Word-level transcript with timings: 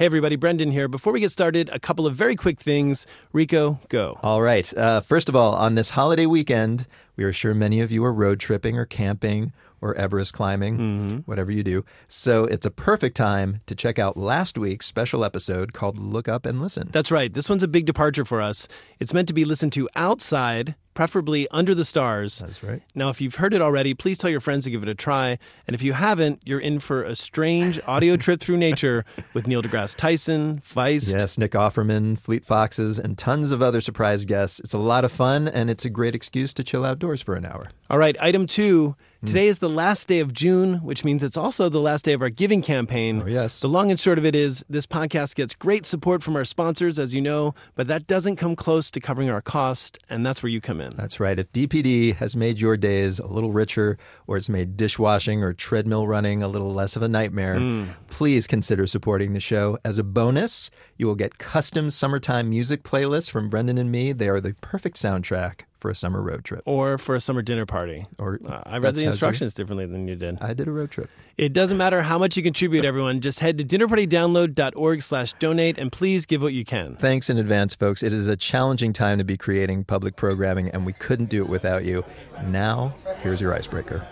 Hey, 0.00 0.06
everybody, 0.06 0.36
Brendan 0.36 0.70
here. 0.70 0.88
Before 0.88 1.12
we 1.12 1.20
get 1.20 1.30
started, 1.30 1.68
a 1.74 1.78
couple 1.78 2.06
of 2.06 2.16
very 2.16 2.34
quick 2.34 2.58
things. 2.58 3.06
Rico, 3.34 3.78
go. 3.90 4.18
All 4.22 4.40
right. 4.40 4.74
Uh, 4.74 5.02
first 5.02 5.28
of 5.28 5.36
all, 5.36 5.54
on 5.54 5.74
this 5.74 5.90
holiday 5.90 6.24
weekend, 6.24 6.86
we 7.16 7.24
are 7.24 7.34
sure 7.34 7.52
many 7.52 7.82
of 7.82 7.92
you 7.92 8.02
are 8.06 8.10
road 8.14 8.40
tripping 8.40 8.78
or 8.78 8.86
camping 8.86 9.52
or 9.80 9.94
Everest 9.94 10.32
climbing, 10.34 10.78
Mm-hmm. 10.78 11.16
whatever 11.20 11.50
you 11.50 11.62
do. 11.62 11.84
So 12.08 12.44
it's 12.44 12.66
a 12.66 12.70
perfect 12.70 13.16
time 13.16 13.60
to 13.66 13.74
check 13.74 13.98
out 13.98 14.16
last 14.16 14.58
week's 14.58 14.86
special 14.86 15.24
episode 15.24 15.72
called 15.72 15.98
Look 15.98 16.28
Up 16.28 16.46
and 16.46 16.60
Listen. 16.60 16.88
That's 16.92 17.10
right. 17.10 17.32
This 17.32 17.48
one's 17.48 17.62
a 17.62 17.68
big 17.68 17.86
departure 17.86 18.24
for 18.24 18.40
us. 18.40 18.68
It's 18.98 19.14
meant 19.14 19.28
to 19.28 19.34
be 19.34 19.44
listened 19.44 19.72
to 19.74 19.88
outside, 19.96 20.74
preferably 20.94 21.48
under 21.50 21.74
the 21.74 21.84
stars. 21.84 22.40
That's 22.40 22.62
right. 22.62 22.82
Now, 22.94 23.08
if 23.08 23.20
you've 23.20 23.36
heard 23.36 23.54
it 23.54 23.62
already, 23.62 23.94
please 23.94 24.18
tell 24.18 24.28
your 24.28 24.40
friends 24.40 24.64
to 24.64 24.70
give 24.70 24.82
it 24.82 24.88
a 24.88 24.94
try. 24.94 25.38
And 25.66 25.74
if 25.74 25.82
you 25.82 25.92
haven't, 25.94 26.42
you're 26.44 26.60
in 26.60 26.78
for 26.80 27.02
a 27.04 27.14
strange 27.14 27.80
audio 27.86 28.16
trip 28.16 28.40
through 28.40 28.58
nature 28.58 29.04
with 29.32 29.46
Neil 29.46 29.62
deGrasse 29.62 29.96
Tyson, 29.96 30.58
Feist. 30.60 31.12
Yes, 31.12 31.38
Nick 31.38 31.52
Offerman, 31.52 32.18
Fleet 32.18 32.44
Foxes, 32.44 32.98
and 32.98 33.16
tons 33.16 33.50
of 33.50 33.62
other 33.62 33.80
surprise 33.80 34.24
guests. 34.26 34.60
It's 34.60 34.74
a 34.74 34.78
lot 34.78 35.04
of 35.04 35.12
fun, 35.12 35.48
and 35.48 35.70
it's 35.70 35.84
a 35.84 35.90
great 35.90 36.14
excuse 36.14 36.52
to 36.54 36.64
chill 36.64 36.84
outdoors 36.84 37.22
for 37.22 37.34
an 37.34 37.46
hour. 37.46 37.68
All 37.88 37.98
right, 37.98 38.16
item 38.20 38.46
two. 38.46 38.94
Hmm. 39.20 39.26
Today 39.26 39.48
is 39.48 39.58
the 39.58 39.68
last 39.68 40.08
day 40.08 40.20
of 40.20 40.32
June, 40.32 40.76
which 40.76 41.04
means 41.04 41.22
it's 41.22 41.36
also 41.36 41.68
the 41.68 41.78
last 41.78 42.06
day 42.06 42.14
of 42.14 42.22
our 42.22 42.30
giving 42.30 42.62
campaign. 42.62 43.20
Oh, 43.22 43.26
yes. 43.26 43.60
The 43.60 43.68
long 43.68 43.90
and 43.90 44.00
short 44.00 44.16
of 44.16 44.24
it 44.24 44.34
is 44.34 44.64
this 44.70 44.86
podcast 44.86 45.34
gets 45.34 45.54
great 45.54 45.84
support 45.84 46.22
from 46.22 46.36
our 46.36 46.46
sponsors, 46.46 46.98
as 46.98 47.14
you 47.14 47.20
know, 47.20 47.54
but 47.74 47.86
that 47.88 48.06
doesn't 48.06 48.36
come 48.36 48.56
close 48.56 48.90
to 48.92 48.98
covering 48.98 49.28
our 49.28 49.42
cost, 49.42 49.98
and 50.08 50.24
that's 50.24 50.42
where 50.42 50.48
you 50.48 50.62
come 50.62 50.80
in. 50.80 50.96
That's 50.96 51.20
right. 51.20 51.38
If 51.38 51.52
DPD 51.52 52.14
has 52.16 52.34
made 52.34 52.58
your 52.58 52.78
days 52.78 53.18
a 53.18 53.26
little 53.26 53.52
richer, 53.52 53.98
or 54.26 54.38
it's 54.38 54.48
made 54.48 54.78
dishwashing 54.78 55.44
or 55.44 55.52
treadmill 55.52 56.06
running 56.08 56.42
a 56.42 56.48
little 56.48 56.72
less 56.72 56.96
of 56.96 57.02
a 57.02 57.08
nightmare, 57.08 57.86
please 58.08 58.46
consider 58.46 58.86
supporting 58.86 59.34
the 59.34 59.40
show. 59.40 59.76
As 59.84 59.98
a 59.98 60.02
bonus, 60.02 60.70
you 60.96 61.06
will 61.06 61.14
get 61.14 61.36
custom 61.36 61.90
summertime 61.90 62.48
music 62.48 62.84
playlists 62.84 63.30
from 63.30 63.50
Brendan 63.50 63.76
and 63.76 63.92
me. 63.92 64.12
They 64.12 64.30
are 64.30 64.40
the 64.40 64.54
perfect 64.62 64.96
soundtrack 64.96 65.64
for 65.80 65.90
a 65.90 65.94
summer 65.94 66.20
road 66.22 66.44
trip. 66.44 66.62
Or 66.66 66.98
for 66.98 67.14
a 67.14 67.20
summer 67.20 67.42
dinner 67.42 67.66
party. 67.66 68.06
Or 68.18 68.38
Uh, 68.46 68.60
I 68.66 68.78
read 68.78 68.94
the 68.94 69.00
how 69.00 69.04
you- 69.04 69.08
instructions 69.10 69.54
differently 69.54 69.86
than 69.86 70.06
you 70.06 70.14
did. 70.16 70.38
I 70.40 70.52
did 70.54 70.68
a 70.68 70.70
road 70.72 70.90
trip. 70.90 71.08
It 71.38 71.52
doesn't 71.52 71.78
matter 71.78 72.02
how 72.02 72.18
much 72.18 72.36
you 72.36 72.42
contribute, 72.42 72.84
everyone. 72.84 73.20
Just 73.20 73.40
head 73.40 73.56
to 73.58 73.64
dinnerpartydownload.org 73.64 75.02
slash 75.02 75.32
donate 75.34 75.78
and 75.78 75.90
please 75.90 76.26
give 76.26 76.42
what 76.42 76.52
you 76.52 76.64
can. 76.64 76.96
Thanks 76.96 77.30
in 77.30 77.38
advance, 77.38 77.74
folks. 77.74 78.02
It 78.02 78.12
is 78.12 78.26
a 78.28 78.36
challenging 78.36 78.92
time 78.92 79.18
to 79.18 79.24
be 79.24 79.36
creating 79.36 79.84
public 79.84 80.16
programming, 80.16 80.68
and 80.68 80.84
we 80.84 80.92
couldn't 80.92 81.30
do 81.30 81.42
it 81.42 81.48
without 81.48 81.84
you. 81.84 82.04
Now, 82.48 82.94
here's 83.22 83.40
your 83.40 83.54
icebreaker. 83.54 84.06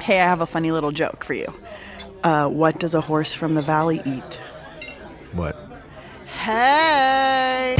Hey, 0.00 0.20
I 0.20 0.24
have 0.24 0.40
a 0.40 0.46
funny 0.46 0.70
little 0.72 0.90
joke 0.90 1.22
for 1.24 1.34
you. 1.34 1.52
Uh, 2.22 2.48
what 2.48 2.80
does 2.80 2.94
a 2.94 3.00
horse 3.02 3.34
from 3.34 3.52
the 3.52 3.62
valley 3.62 4.00
eat? 4.06 4.40
What? 5.32 5.56
Hey! 6.26 7.76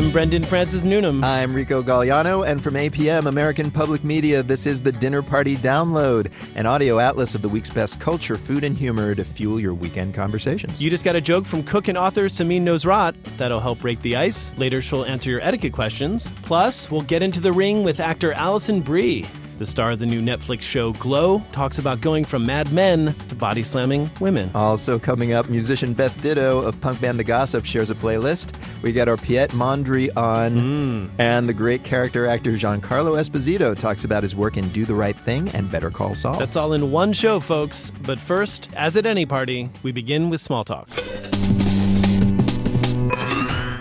I'm 0.00 0.10
Brendan 0.10 0.44
Francis 0.44 0.82
Newnham. 0.82 1.22
I'm 1.22 1.52
Rico 1.52 1.82
Galliano, 1.82 2.48
and 2.48 2.62
from 2.62 2.72
APM, 2.72 3.26
American 3.26 3.70
Public 3.70 4.02
Media, 4.02 4.42
this 4.42 4.66
is 4.66 4.80
the 4.80 4.90
Dinner 4.90 5.20
Party 5.20 5.58
Download, 5.58 6.32
an 6.54 6.64
audio 6.64 6.98
atlas 6.98 7.34
of 7.34 7.42
the 7.42 7.50
week's 7.50 7.68
best 7.68 8.00
culture, 8.00 8.38
food, 8.38 8.64
and 8.64 8.78
humor 8.78 9.14
to 9.14 9.22
fuel 9.24 9.60
your 9.60 9.74
weekend 9.74 10.14
conversations. 10.14 10.82
You 10.82 10.88
just 10.88 11.04
got 11.04 11.16
a 11.16 11.20
joke 11.20 11.44
from 11.44 11.62
cook 11.64 11.88
and 11.88 11.98
author 11.98 12.30
Samin 12.30 12.62
Nosrat 12.62 13.14
that'll 13.36 13.60
help 13.60 13.80
break 13.80 14.00
the 14.00 14.16
ice. 14.16 14.56
Later, 14.56 14.80
she'll 14.80 15.04
answer 15.04 15.30
your 15.30 15.42
etiquette 15.42 15.74
questions. 15.74 16.32
Plus, 16.44 16.90
we'll 16.90 17.02
get 17.02 17.22
into 17.22 17.38
the 17.38 17.52
ring 17.52 17.84
with 17.84 18.00
actor 18.00 18.32
Alison 18.32 18.80
Brie. 18.80 19.26
The 19.60 19.66
star 19.66 19.90
of 19.90 19.98
the 19.98 20.06
new 20.06 20.22
Netflix 20.22 20.62
show 20.62 20.94
Glow 20.94 21.40
talks 21.52 21.78
about 21.78 22.00
going 22.00 22.24
from 22.24 22.46
mad 22.46 22.72
men 22.72 23.14
to 23.28 23.34
body 23.34 23.62
slamming 23.62 24.10
women. 24.18 24.50
Also 24.54 24.98
coming 24.98 25.34
up, 25.34 25.50
musician 25.50 25.92
Beth 25.92 26.18
Ditto 26.22 26.60
of 26.60 26.80
punk 26.80 26.98
band 26.98 27.18
The 27.18 27.24
Gossip 27.24 27.66
shares 27.66 27.90
a 27.90 27.94
playlist. 27.94 28.54
We 28.80 28.92
got 28.92 29.06
our 29.06 29.18
Piet 29.18 29.50
Mondri 29.50 30.16
on, 30.16 30.56
mm. 30.56 31.10
and 31.18 31.46
the 31.46 31.52
great 31.52 31.84
character 31.84 32.26
actor 32.26 32.52
Giancarlo 32.52 33.20
Esposito 33.20 33.78
talks 33.78 34.02
about 34.02 34.22
his 34.22 34.34
work 34.34 34.56
in 34.56 34.66
Do 34.70 34.86
the 34.86 34.94
Right 34.94 35.14
Thing 35.14 35.50
and 35.50 35.70
Better 35.70 35.90
Call 35.90 36.14
Saul. 36.14 36.38
That's 36.38 36.56
all 36.56 36.72
in 36.72 36.90
one 36.90 37.12
show, 37.12 37.38
folks. 37.38 37.92
But 38.06 38.18
first, 38.18 38.70
as 38.76 38.96
at 38.96 39.04
any 39.04 39.26
party, 39.26 39.68
we 39.82 39.92
begin 39.92 40.30
with 40.30 40.40
small 40.40 40.64
talk. 40.64 40.88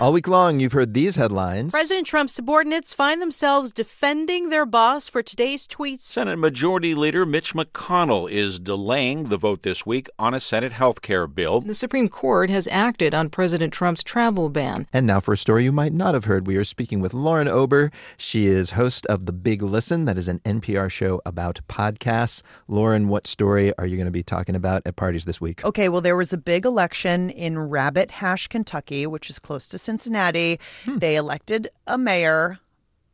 All 0.02 0.14
week 0.14 0.30
long, 0.30 0.62
you've 0.62 0.72
heard 0.72 0.94
these 0.94 1.18
headlines. 1.18 1.74
President 1.74 2.08
Trump's 2.08 2.34
subordinates 2.34 2.94
find 2.94 3.22
themselves 3.22 3.74
defending 3.74 4.48
their 4.48 4.66
boss 4.66 5.10
for 5.10 5.22
today's 5.22 5.68
tweets. 5.68 6.00
Senate 6.00 6.38
Majority 6.40 6.96
Leader 6.96 7.26
Mitch 7.26 7.54
McConnell 7.54 8.32
is 8.32 8.60
delaying 8.60 9.26
the 9.26 9.36
vote 9.36 9.64
this 9.64 9.86
week 9.86 10.10
on 10.18 10.34
a 10.34 10.40
Senate 10.40 10.72
health 10.72 11.02
care 11.02 11.28
bill. 11.28 11.60
The 11.60 11.74
Supreme 11.74 12.08
Court 12.08 12.50
has 12.50 12.66
acted 12.70 13.14
on 13.14 13.28
President 13.28 13.74
Trump's 13.74 14.02
travel 14.02 14.48
ban. 14.48 14.88
And 14.94 15.06
now 15.06 15.20
for 15.20 15.34
a 15.34 15.38
story 15.38 15.66
you 15.66 15.74
might 15.74 15.92
not 15.92 16.14
have 16.14 16.24
heard, 16.24 16.48
we 16.48 16.56
are 16.56 16.64
speaking 16.64 17.02
with 17.02 17.14
Lauren 17.14 17.50
Ober. 17.50 17.92
She 18.16 18.48
is 18.48 18.72
host 18.72 19.06
of 19.08 19.26
The 19.26 19.34
Big 19.34 19.62
Listen, 19.62 20.06
that 20.06 20.18
is 20.18 20.30
an 20.30 20.40
NPR 20.46 20.90
show 20.90 21.22
about 21.26 21.60
podcasts. 21.68 22.42
Lauren, 22.70 23.10
what 23.10 23.28
story 23.28 23.78
are 23.78 23.86
you 23.86 23.98
going 23.98 24.06
to 24.06 24.12
be 24.12 24.24
talking 24.24 24.56
about 24.56 24.82
at 24.86 24.96
parties 24.96 25.26
this 25.26 25.42
week? 25.42 25.66
Okay, 25.66 25.90
well, 25.90 26.00
there 26.00 26.16
was 26.16 26.32
a 26.32 26.38
big 26.38 26.66
election 26.66 27.30
in 27.32 27.60
Rabbit 27.60 28.12
Hash, 28.12 28.48
Kentucky, 28.48 29.06
which 29.06 29.30
is 29.30 29.40
close 29.40 29.68
to 29.68 29.78
Cincinnati. 29.90 30.60
Hmm. 30.86 31.00
They 31.00 31.16
elected 31.16 31.72
a 31.88 31.98
mayor, 31.98 32.60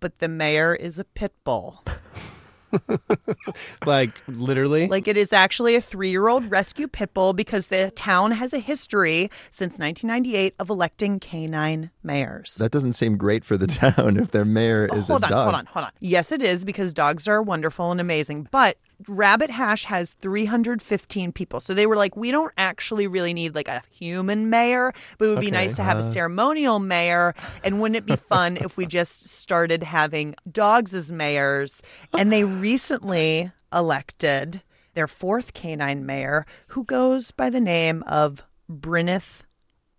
but 0.01 0.19
the 0.19 0.27
mayor 0.27 0.75
is 0.75 0.99
a 0.99 1.05
pit 1.05 1.33
bull. 1.45 1.81
Like, 3.85 4.21
literally. 4.27 4.87
Like, 4.89 5.07
it 5.07 5.15
is 5.15 5.31
actually 5.31 5.75
a 5.75 5.81
three 5.81 6.09
year 6.09 6.27
old 6.27 6.51
rescue 6.51 6.89
pit 6.89 7.13
bull 7.13 7.31
because 7.31 7.67
the 7.67 7.91
town 7.91 8.31
has 8.31 8.51
a 8.51 8.59
history 8.59 9.31
since 9.49 9.79
1998 9.79 10.55
of 10.59 10.69
electing 10.69 11.21
canine 11.21 11.89
mayors. 12.05 12.55
That 12.55 12.71
doesn't 12.71 12.93
seem 12.93 13.17
great 13.17 13.43
for 13.43 13.57
the 13.57 13.67
town 13.95 14.17
if 14.17 14.31
their 14.31 14.45
mayor 14.45 14.87
is 14.93 15.07
hold 15.07 15.23
a 15.23 15.25
on, 15.25 15.31
dog. 15.31 15.43
hold 15.43 15.55
on, 15.55 15.65
hold 15.65 15.85
on. 15.85 15.91
Yes, 15.99 16.31
it 16.31 16.41
is 16.41 16.63
because 16.63 16.93
dogs 16.93 17.27
are 17.27 17.41
wonderful 17.41 17.91
and 17.91 17.99
amazing. 17.99 18.47
But 18.51 18.77
Rabbit 19.07 19.49
Hash 19.49 19.85
has 19.85 20.13
315 20.21 21.31
people. 21.31 21.59
So 21.59 21.73
they 21.73 21.85
were 21.85 21.95
like, 21.95 22.15
we 22.15 22.31
don't 22.31 22.53
actually 22.57 23.07
really 23.07 23.33
need 23.33 23.55
like 23.55 23.67
a 23.67 23.81
human 23.91 24.49
mayor, 24.49 24.93
but 25.17 25.25
it 25.25 25.29
would 25.29 25.41
be 25.41 25.51
nice 25.51 25.75
to 25.75 25.83
have 25.83 25.97
a 25.97 26.01
uh. 26.01 26.11
ceremonial 26.11 26.79
mayor. 26.79 27.33
And 27.63 27.81
wouldn't 27.81 27.97
it 27.97 28.05
be 28.05 28.15
fun 28.29 28.57
if 28.57 28.77
we 28.77 28.85
just 28.85 29.27
started 29.27 29.83
having 29.83 30.35
dogs 30.51 30.93
as 30.93 31.11
mayors? 31.11 31.81
And 32.13 32.31
they 32.31 32.43
recently 32.43 33.51
elected 33.73 34.61
their 34.93 35.07
fourth 35.07 35.53
canine 35.53 36.05
mayor, 36.05 36.45
who 36.67 36.85
goes 36.85 37.31
by 37.31 37.49
the 37.49 37.59
name 37.59 38.03
of 38.07 38.41
Bryneth 38.71 39.41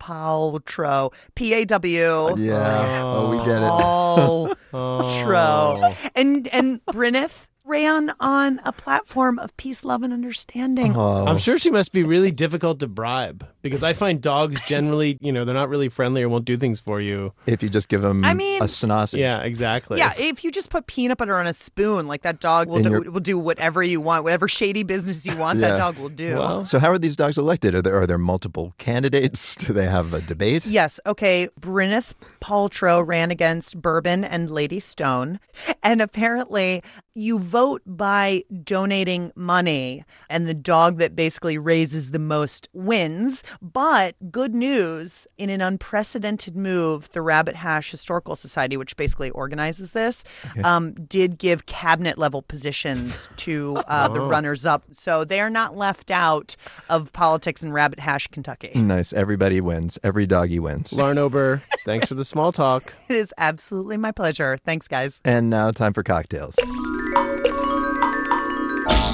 Paltrow. 0.07 1.13
P 1.35 1.53
A 1.55 1.65
W. 1.65 2.37
Yeah. 2.39 3.03
Oh, 3.05 3.31
we 3.31 3.39
get 3.39 3.63
it. 3.63 3.71
Paltrow. 3.71 4.53
Oh. 4.73 6.11
And 6.15 6.49
and 6.49 6.85
Bryneth 6.87 7.47
ran 7.67 8.13
on 8.21 8.61
a 8.65 8.73
platform 8.73 9.39
of 9.41 9.57
peace, 9.57 9.85
love, 9.85 10.03
and 10.03 10.13
understanding. 10.13 10.97
Oh. 10.97 11.27
I'm 11.27 11.39
sure 11.39 11.59
she 11.59 11.71
must 11.71 11.93
be 11.93 12.03
really 12.05 12.31
difficult 12.31 12.79
to 12.81 12.87
bribe 12.87 13.47
because 13.63 13.83
I 13.83 13.93
find 13.93 14.21
dogs 14.21 14.61
generally, 14.67 15.19
you 15.21 15.33
know, 15.33 15.45
they're 15.45 15.55
not 15.55 15.69
really 15.69 15.89
friendly 15.89 16.23
or 16.23 16.29
won't 16.29 16.45
do 16.45 16.57
things 16.57 16.79
for 16.81 17.01
you. 17.01 17.33
If 17.47 17.63
you 17.65 17.69
just 17.69 17.89
give 17.89 18.03
them 18.03 18.25
I 18.25 18.35
mean- 18.35 18.63
a 18.63 18.69
sausage. 18.69 19.19
Yeah, 19.21 19.41
exactly. 19.41 19.99
Yeah, 19.99 20.13
if 20.17 20.45
you 20.45 20.53
just 20.53 20.71
put 20.71 20.87
peanut 20.87 21.19
butter 21.19 21.37
on 21.37 21.47
a 21.49 21.53
spoon, 21.53 22.07
like 22.07 22.23
that 22.23 22.39
dog 22.41 22.69
will 22.69 22.83
do, 22.83 22.91
your- 22.91 23.11
will 23.11 23.21
do 23.21 23.37
whatever 23.39 23.83
you 23.83 24.01
want, 24.01 24.23
whatever 24.23 24.47
shady 24.47 24.85
business 24.85 25.27
you 25.27 25.37
want, 25.37 25.59
Yeah. 25.59 25.69
that 25.71 25.77
dog 25.79 25.97
will 25.99 26.09
do. 26.09 26.35
Well, 26.37 26.65
So 26.65 26.79
how 26.79 26.91
are 26.91 26.99
these 26.99 27.17
dogs 27.17 27.37
elected? 27.37 27.75
Are 27.75 27.83
there 27.83 28.01
are 28.01 28.07
there 28.07 28.19
multiple 28.19 28.75
candidates? 28.79 29.57
Do 29.67 29.73
they 29.73 29.87
have 29.87 30.13
a 30.15 30.21
debate? 30.21 30.67
Yes. 30.67 31.01
Okay. 31.07 31.49
Bryneth 31.61 32.13
Paltrow 32.41 33.05
ran 33.05 33.31
against 33.31 33.81
Bourbon 33.83 34.23
and 34.23 34.51
Lady 34.51 34.79
Stone. 34.79 35.41
And 35.83 36.01
apparently, 36.01 36.83
you 37.15 37.39
vote 37.39 37.56
by 37.87 38.45
donating 38.65 39.33
money, 39.35 40.05
and 40.29 40.47
the 40.47 40.55
dog 40.55 40.99
that 40.99 41.17
basically 41.17 41.57
raises 41.57 42.11
the 42.11 42.19
most 42.19 42.69
wins. 42.75 43.43
But 43.63 44.15
good 44.31 44.55
news 44.55 45.27
in 45.39 45.49
an 45.49 45.63
unprecedented 45.63 46.55
move, 46.55 47.11
the 47.13 47.23
Rabbit 47.23 47.55
Hash 47.55 47.91
Historical 47.91 48.37
Society, 48.37 48.77
which 48.77 48.95
basically 48.97 49.31
organizes 49.31 49.93
this, 49.93 50.23
um, 50.65 50.93
did 50.93 51.39
give 51.39 51.65
cabinet 51.65 52.19
level 52.19 52.43
positions 52.43 53.27
to 53.39 53.77
uh, 53.89 54.09
the 54.13 54.21
runners 54.21 54.67
up. 54.67 54.85
So 54.93 55.25
they 55.25 55.41
are 55.41 55.51
not 55.51 55.77
left 55.77 56.11
out 56.11 56.57
of 56.91 57.11
politics 57.15 57.63
in 57.63 57.73
Rabbit 57.73 58.01
Hash, 58.01 58.27
Kentucky. 58.27 58.73
Nice. 58.75 59.15
Everybody 59.15 59.63
wins. 59.63 59.99
Every 60.05 60.27
doggy 60.27 60.59
wins. 60.59 60.93
Lauren 60.93 61.17
Ober, 61.17 61.63
thanks 61.87 62.09
for 62.09 62.15
the 62.15 62.25
small 62.25 62.53
talk. 62.53 62.93
It 63.09 63.17
is 63.17 63.33
absolutely 63.39 63.97
my 63.97 64.13
pleasure. 64.13 64.59
Thanks, 64.65 64.89
guys. 64.89 65.21
And 65.25 65.49
now 65.49 65.71
time 65.71 65.95
for 65.95 66.03
cocktails. 66.03 66.57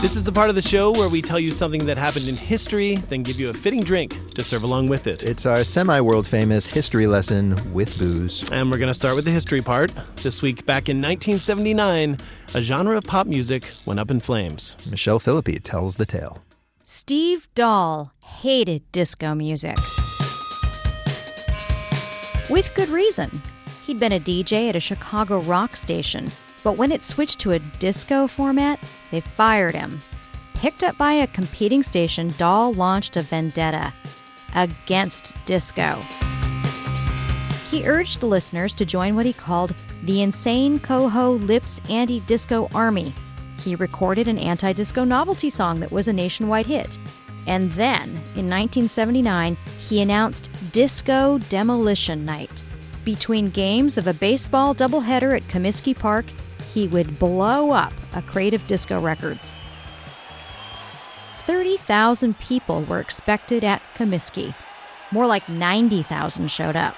This 0.02 0.16
is 0.16 0.24
the 0.24 0.32
part 0.32 0.48
of 0.48 0.56
the 0.56 0.62
show 0.62 0.90
where 0.90 1.08
we 1.08 1.22
tell 1.22 1.38
you 1.38 1.52
something 1.52 1.86
that 1.86 1.96
happened 1.96 2.26
in 2.26 2.34
history, 2.34 2.96
then 3.08 3.22
give 3.22 3.38
you 3.38 3.50
a 3.50 3.54
fitting 3.54 3.84
drink 3.84 4.18
to 4.34 4.42
serve 4.42 4.64
along 4.64 4.88
with 4.88 5.06
it. 5.06 5.22
It's 5.22 5.46
our 5.46 5.62
semi 5.62 6.00
world 6.00 6.26
famous 6.26 6.66
history 6.66 7.06
lesson 7.06 7.56
with 7.72 7.96
booze. 8.00 8.42
And 8.50 8.68
we're 8.68 8.78
going 8.78 8.88
to 8.88 8.94
start 8.94 9.14
with 9.14 9.24
the 9.24 9.30
history 9.30 9.60
part. 9.60 9.92
This 10.16 10.42
week, 10.42 10.66
back 10.66 10.88
in 10.88 10.96
1979, 10.96 12.18
a 12.52 12.62
genre 12.62 12.98
of 12.98 13.04
pop 13.04 13.28
music 13.28 13.70
went 13.86 14.00
up 14.00 14.10
in 14.10 14.18
flames. 14.18 14.76
Michelle 14.90 15.20
Philippi 15.20 15.60
tells 15.60 15.94
the 15.94 16.04
tale. 16.04 16.42
Steve 16.82 17.46
Dahl 17.54 18.12
hated 18.24 18.82
disco 18.90 19.36
music. 19.36 19.76
With 22.50 22.74
good 22.74 22.88
reason. 22.88 23.30
He'd 23.86 24.00
been 24.00 24.10
a 24.10 24.18
DJ 24.18 24.68
at 24.68 24.74
a 24.74 24.80
Chicago 24.80 25.38
rock 25.42 25.76
station, 25.76 26.28
but 26.62 26.76
when 26.76 26.92
it 26.92 27.02
switched 27.02 27.38
to 27.40 27.52
a 27.52 27.58
disco 27.58 28.26
format, 28.26 28.82
they 29.10 29.20
fired 29.20 29.74
him. 29.74 29.98
Picked 30.54 30.84
up 30.84 30.96
by 30.96 31.12
a 31.12 31.26
competing 31.26 31.82
station, 31.82 32.32
Dahl 32.38 32.72
launched 32.72 33.16
a 33.16 33.22
vendetta 33.22 33.92
against 34.54 35.34
disco. 35.44 35.98
He 37.70 37.88
urged 37.88 38.22
listeners 38.22 38.74
to 38.74 38.84
join 38.84 39.16
what 39.16 39.26
he 39.26 39.32
called 39.32 39.74
the 40.02 40.22
Insane 40.22 40.78
Coho 40.78 41.30
Lips 41.30 41.80
Anti 41.88 42.20
Disco 42.20 42.68
Army. 42.74 43.12
He 43.64 43.76
recorded 43.76 44.28
an 44.28 44.38
anti 44.38 44.72
disco 44.72 45.04
novelty 45.04 45.48
song 45.48 45.80
that 45.80 45.90
was 45.90 46.06
a 46.06 46.12
nationwide 46.12 46.66
hit. 46.66 46.98
And 47.46 47.72
then, 47.72 48.08
in 48.36 48.46
1979, 48.46 49.56
he 49.88 50.00
announced 50.00 50.50
Disco 50.72 51.38
Demolition 51.48 52.24
Night. 52.24 52.62
Between 53.04 53.46
games 53.46 53.98
of 53.98 54.06
a 54.06 54.14
baseball 54.14 54.74
doubleheader 54.74 55.36
at 55.36 55.42
Comiskey 55.44 55.98
Park, 55.98 56.26
he 56.72 56.88
would 56.88 57.18
blow 57.18 57.70
up 57.72 57.92
a 58.14 58.22
crate 58.22 58.54
of 58.54 58.66
disco 58.66 58.98
records. 58.98 59.56
30,000 61.46 62.38
people 62.38 62.82
were 62.84 63.00
expected 63.00 63.64
at 63.64 63.82
Comiskey. 63.94 64.54
More 65.10 65.26
like 65.26 65.48
90,000 65.48 66.50
showed 66.50 66.76
up. 66.76 66.94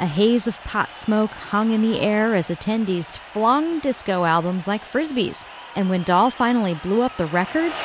A 0.00 0.06
haze 0.06 0.48
of 0.48 0.60
pot 0.60 0.96
smoke 0.96 1.30
hung 1.30 1.70
in 1.70 1.80
the 1.80 2.00
air 2.00 2.34
as 2.34 2.48
attendees 2.48 3.18
flung 3.32 3.78
disco 3.78 4.24
albums 4.24 4.66
like 4.66 4.84
frisbees. 4.84 5.44
And 5.76 5.88
when 5.88 6.02
Dahl 6.02 6.30
finally 6.30 6.74
blew 6.74 7.02
up 7.02 7.16
the 7.16 7.26
records, 7.26 7.80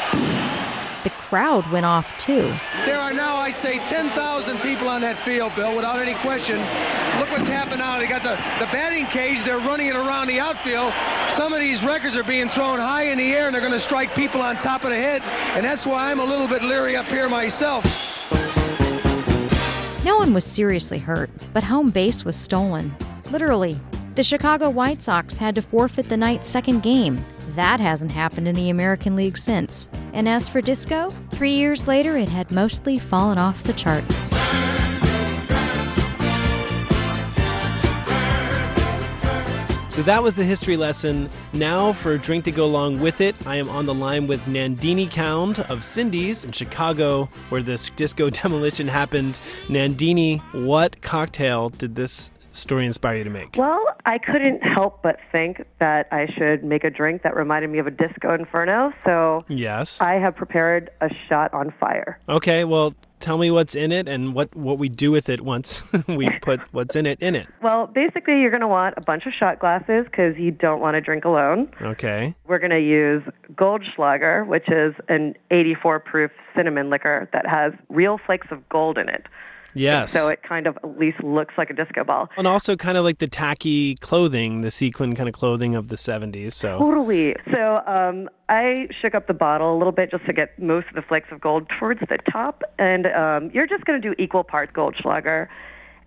crowd 1.29 1.69
went 1.71 1.85
off 1.85 2.17
too. 2.17 2.55
There 2.85 2.97
are 2.97 3.13
now, 3.13 3.37
I'd 3.37 3.55
say, 3.55 3.77
10,000 3.87 4.57
people 4.61 4.87
on 4.87 5.01
that 5.01 5.15
field, 5.19 5.53
Bill, 5.55 5.75
without 5.75 5.99
any 5.99 6.15
question. 6.15 6.57
Look 7.19 7.29
what's 7.29 7.47
happened 7.47 7.79
now. 7.79 7.99
They 7.99 8.07
got 8.07 8.23
the, 8.23 8.35
the 8.59 8.71
batting 8.71 9.05
cage, 9.05 9.43
they're 9.43 9.59
running 9.59 9.87
it 9.87 9.95
around 9.95 10.27
the 10.27 10.39
outfield. 10.39 10.91
Some 11.29 11.53
of 11.53 11.59
these 11.59 11.83
records 11.83 12.15
are 12.15 12.23
being 12.23 12.49
thrown 12.49 12.79
high 12.79 13.03
in 13.03 13.19
the 13.19 13.31
air 13.31 13.45
and 13.45 13.53
they're 13.53 13.61
going 13.61 13.73
to 13.73 13.79
strike 13.79 14.15
people 14.15 14.41
on 14.41 14.55
top 14.55 14.83
of 14.83 14.89
the 14.89 14.95
head. 14.95 15.21
And 15.55 15.63
that's 15.63 15.85
why 15.85 16.09
I'm 16.09 16.19
a 16.19 16.25
little 16.25 16.47
bit 16.47 16.63
leery 16.63 16.95
up 16.95 17.05
here 17.05 17.29
myself. 17.29 17.85
No 20.03 20.17
one 20.17 20.33
was 20.33 20.45
seriously 20.45 20.97
hurt, 20.97 21.29
but 21.53 21.63
home 21.63 21.91
base 21.91 22.25
was 22.25 22.35
stolen. 22.35 22.95
Literally. 23.29 23.79
The 24.15 24.23
Chicago 24.23 24.69
White 24.69 25.03
Sox 25.03 25.37
had 25.37 25.55
to 25.55 25.61
forfeit 25.61 26.09
the 26.09 26.17
night's 26.17 26.49
second 26.49 26.81
game. 26.81 27.23
That 27.49 27.79
hasn't 27.79 28.11
happened 28.11 28.47
in 28.47 28.55
the 28.55 28.69
American 28.69 29.15
League 29.15 29.37
since. 29.37 29.87
And 30.13 30.27
as 30.27 30.49
for 30.49 30.61
disco, 30.61 31.09
three 31.31 31.53
years 31.53 31.87
later 31.87 32.17
it 32.17 32.29
had 32.29 32.51
mostly 32.51 32.97
fallen 32.97 33.37
off 33.37 33.63
the 33.63 33.73
charts. 33.73 34.29
So 39.99 40.03
that 40.03 40.23
was 40.23 40.37
the 40.37 40.45
history 40.45 40.77
lesson. 40.77 41.29
Now, 41.51 41.91
for 41.91 42.13
a 42.13 42.17
drink 42.17 42.45
to 42.45 42.53
go 42.53 42.63
along 42.63 43.01
with 43.01 43.19
it, 43.19 43.35
I 43.45 43.57
am 43.57 43.67
on 43.67 43.85
the 43.85 43.93
line 43.93 44.27
with 44.27 44.39
Nandini 44.45 45.09
Khaund 45.09 45.59
of 45.69 45.83
Cindy's 45.83 46.45
in 46.45 46.53
Chicago, 46.53 47.25
where 47.49 47.61
this 47.61 47.89
disco 47.97 48.29
demolition 48.41 48.87
happened. 48.87 49.37
Nandini, 49.67 50.39
what 50.65 51.01
cocktail 51.01 51.67
did 51.67 51.95
this 51.95 52.31
story 52.59 52.85
inspire 52.85 53.17
you 53.17 53.23
to 53.23 53.29
make? 53.29 53.55
Well, 53.57 53.83
I 54.05 54.17
couldn't 54.17 54.61
help 54.61 55.01
but 55.01 55.17
think 55.31 55.65
that 55.79 56.07
I 56.11 56.27
should 56.37 56.63
make 56.63 56.83
a 56.83 56.89
drink 56.89 57.23
that 57.23 57.35
reminded 57.35 57.69
me 57.69 57.79
of 57.79 57.87
a 57.87 57.91
disco 57.91 58.33
inferno. 58.33 58.93
So 59.05 59.45
yes, 59.47 59.99
I 60.01 60.13
have 60.13 60.35
prepared 60.35 60.89
a 61.01 61.09
shot 61.27 61.53
on 61.53 61.73
fire. 61.79 62.19
Okay, 62.27 62.63
well, 62.63 62.93
tell 63.19 63.37
me 63.37 63.51
what's 63.51 63.75
in 63.75 63.91
it 63.91 64.07
and 64.07 64.33
what, 64.33 64.53
what 64.55 64.77
we 64.77 64.89
do 64.89 65.11
with 65.11 65.29
it 65.29 65.41
once 65.41 65.83
we 66.07 66.29
put 66.41 66.59
what's 66.73 66.95
in 66.95 67.05
it 67.05 67.21
in 67.21 67.35
it. 67.35 67.47
Well, 67.61 67.87
basically, 67.87 68.39
you're 68.41 68.49
going 68.49 68.61
to 68.61 68.67
want 68.67 68.95
a 68.97 69.01
bunch 69.01 69.25
of 69.25 69.33
shot 69.33 69.59
glasses 69.59 70.05
because 70.05 70.37
you 70.37 70.51
don't 70.51 70.79
want 70.79 70.95
to 70.95 71.01
drink 71.01 71.25
alone. 71.25 71.69
Okay. 71.81 72.35
We're 72.47 72.59
going 72.59 72.71
to 72.71 72.79
use 72.79 73.23
Goldschlager, 73.53 74.47
which 74.47 74.69
is 74.69 74.93
an 75.07 75.35
84 75.51 75.99
proof 75.99 76.31
cinnamon 76.55 76.89
liquor 76.89 77.29
that 77.33 77.45
has 77.47 77.73
real 77.89 78.19
flakes 78.25 78.47
of 78.51 78.67
gold 78.69 78.97
in 78.97 79.09
it. 79.09 79.27
Yes. 79.73 80.11
So 80.11 80.27
it 80.27 80.43
kind 80.43 80.67
of 80.67 80.77
at 80.77 80.97
least 80.97 81.23
looks 81.23 81.53
like 81.57 81.69
a 81.69 81.73
disco 81.73 82.03
ball. 82.03 82.29
And 82.37 82.47
also 82.47 82.75
kind 82.75 82.97
of 82.97 83.03
like 83.03 83.19
the 83.19 83.27
tacky 83.27 83.95
clothing, 83.95 84.61
the 84.61 84.71
sequin 84.71 85.15
kind 85.15 85.29
of 85.29 85.35
clothing 85.35 85.75
of 85.75 85.89
the 85.89 85.95
70s. 85.95 86.53
So 86.53 86.79
Totally. 86.79 87.35
So 87.51 87.81
um, 87.85 88.29
I 88.49 88.87
shook 89.01 89.15
up 89.15 89.27
the 89.27 89.33
bottle 89.33 89.75
a 89.75 89.77
little 89.77 89.91
bit 89.91 90.11
just 90.11 90.25
to 90.25 90.33
get 90.33 90.57
most 90.59 90.87
of 90.89 90.95
the 90.95 91.01
flakes 91.01 91.27
of 91.31 91.39
gold 91.39 91.67
towards 91.79 91.99
the 92.01 92.17
top. 92.31 92.63
And 92.77 93.07
um, 93.07 93.51
you're 93.53 93.67
just 93.67 93.85
going 93.85 94.01
to 94.01 94.07
do 94.07 94.15
equal 94.21 94.43
parts 94.43 94.71
Goldschlager 94.73 95.47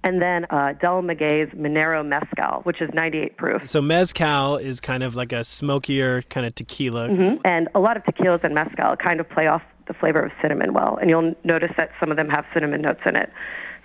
and 0.05 0.21
then 0.21 0.47
uh, 0.51 0.73
Del 0.81 1.03
Maguey's 1.03 1.49
Minero 1.51 2.05
Mezcal, 2.07 2.63
which 2.63 2.81
is 2.81 2.91
98 2.93 3.37
proof. 3.37 3.69
So 3.69 3.81
mezcal 3.81 4.57
is 4.57 4.81
kind 4.81 5.03
of 5.03 5.15
like 5.15 5.33
a 5.33 5.45
smokier 5.45 6.23
kind 6.23 6.47
of 6.47 6.55
tequila. 6.55 7.09
Mm-hmm. 7.09 7.37
And 7.45 7.69
a 7.75 7.81
lot 7.81 7.97
of 7.97 8.03
tequilas 8.05 8.43
and 8.43 8.55
mezcal 8.55 8.97
kind 8.97 9.21
of 9.21 9.29
play 9.29 9.47
off 9.47 9.63
the 9.93 9.99
flavor 9.99 10.23
of 10.25 10.33
cinnamon 10.41 10.73
well, 10.73 10.97
and 11.01 11.11
you'll 11.11 11.35
notice 11.45 11.71
that 11.77 11.91
some 12.01 12.11
of 12.11 12.17
them 12.17 12.29
have 12.29 12.45
cinnamon 12.55 12.81
notes 12.83 13.01
in 13.05 13.17
it. 13.17 13.31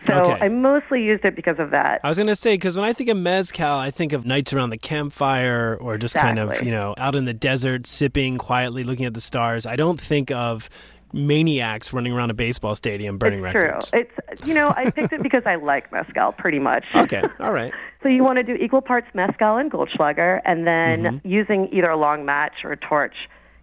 So 0.07 0.13
Okay. 0.13 0.45
I 0.45 0.49
mostly 0.49 1.03
used 1.03 1.25
it 1.25 1.35
because 1.35 1.57
of 1.59 1.71
that. 1.71 2.01
I 2.03 2.09
was 2.09 2.17
going 2.17 2.27
to 2.27 2.35
say, 2.35 2.53
because 2.53 2.77
when 2.77 2.85
I 2.85 2.93
think 2.93 3.09
of 3.09 3.17
mezcal, 3.17 3.77
I 3.77 3.89
think 3.89 4.13
of 4.13 4.25
nights 4.27 4.53
around 4.53 4.69
the 4.69 4.77
campfire 4.77 5.75
or 5.81 5.97
just 5.97 6.13
kind 6.13 6.37
of, 6.37 6.61
you 6.61 6.71
know, 6.71 6.93
out 6.97 7.15
in 7.15 7.25
the 7.25 7.33
desert, 7.33 7.87
sipping 7.87 8.37
quietly, 8.37 8.83
looking 8.83 9.05
at 9.05 9.15
the 9.15 9.21
stars. 9.21 9.65
I 9.65 9.75
don't 9.75 9.99
think 9.99 10.29
of 10.31 10.69
maniacs 11.13 11.93
running 11.93 12.13
around 12.13 12.29
a 12.29 12.33
baseball 12.33 12.75
stadium 12.75 13.17
burning 13.17 13.39
it's 13.39 13.55
records. 13.55 13.89
true. 13.89 14.01
It's 14.01 14.45
you 14.45 14.53
know 14.53 14.69
I 14.75 14.91
picked 14.91 15.13
it 15.13 15.23
because 15.23 15.43
I 15.45 15.55
like 15.55 15.91
mezcal 15.91 16.33
pretty 16.33 16.59
much. 16.59 16.85
Okay, 16.93 17.23
all 17.39 17.53
right. 17.53 17.73
So 18.03 18.09
you 18.09 18.23
want 18.23 18.37
to 18.37 18.43
do 18.43 18.53
equal 18.61 18.81
parts 18.81 19.07
mezcal 19.13 19.57
and 19.57 19.71
Goldschlager, 19.71 20.41
and 20.45 20.67
then 20.67 21.03
Mm-hmm. 21.03 21.27
using 21.27 21.69
either 21.71 21.89
a 21.89 21.97
long 21.97 22.25
match 22.25 22.53
or 22.63 22.71
a 22.73 22.77
torch, 22.77 23.15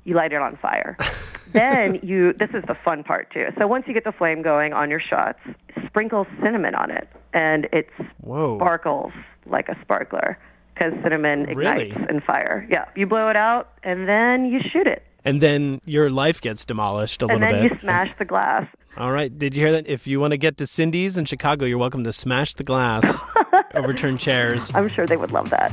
you 0.05 0.15
light 0.15 0.33
it 0.33 0.41
on 0.41 0.57
fire. 0.57 0.97
then 1.53 1.99
you 2.03 2.33
this 2.35 2.51
is 2.55 2.63
the 2.67 2.75
fun 2.75 3.05
part 3.05 3.31
too. 3.33 3.47
So 3.59 3.67
once 3.67 3.85
you 3.87 3.95
get 3.95 4.05
the 4.05 4.13
flame 4.13 4.43
going 4.43 4.73
on 4.73 4.91
your 4.91 5.01
shots, 5.01 5.39
sprinkle 5.87 6.27
cinnamon 6.43 6.75
on 6.75 6.91
it, 6.91 7.09
and 7.33 7.67
it 7.73 7.89
Whoa. 8.21 8.59
sparkles 8.59 9.13
like 9.47 9.69
a 9.69 9.77
sparkler 9.83 10.39
because 10.75 10.93
cinnamon 11.03 11.45
Really? 11.45 11.91
ignites 11.91 12.11
in 12.11 12.21
fire. 12.21 12.67
Yeah, 12.71 12.87
you 12.97 13.07
blow 13.07 13.29
it 13.29 13.37
out, 13.37 13.73
and 13.85 14.09
then 14.09 14.47
you 14.47 14.59
shoot 14.73 14.87
it, 14.89 15.05
And 15.25 15.41
then 15.41 15.81
your 15.85 16.11
life 16.11 16.41
gets 16.41 16.65
demolished 16.65 17.23
a 17.23 17.27
and 17.27 17.41
little 17.41 17.49
then 17.55 17.63
bit. 17.63 17.73
you 17.73 17.79
smash 17.79 18.09
the 18.19 18.25
glass. 18.25 18.67
All 18.97 19.13
right. 19.13 19.37
Did 19.37 19.57
you 19.57 19.63
hear 19.65 19.73
that? 19.73 19.87
If 19.89 20.07
you 20.07 20.19
want 20.21 20.33
to 20.33 20.37
get 20.37 20.57
to 20.59 20.67
Cindy's 20.67 21.17
in 21.19 21.25
Chicago, 21.25 21.65
you're 21.67 21.79
welcome 21.79 22.03
to 22.05 22.13
smash 22.13 22.55
the 22.55 22.65
glass, 22.65 23.23
overturn 23.75 24.19
chairs. 24.19 24.71
I'm 24.75 24.89
sure 24.89 25.07
they 25.07 25.17
would 25.17 25.31
love 25.33 25.51
that. 25.51 25.73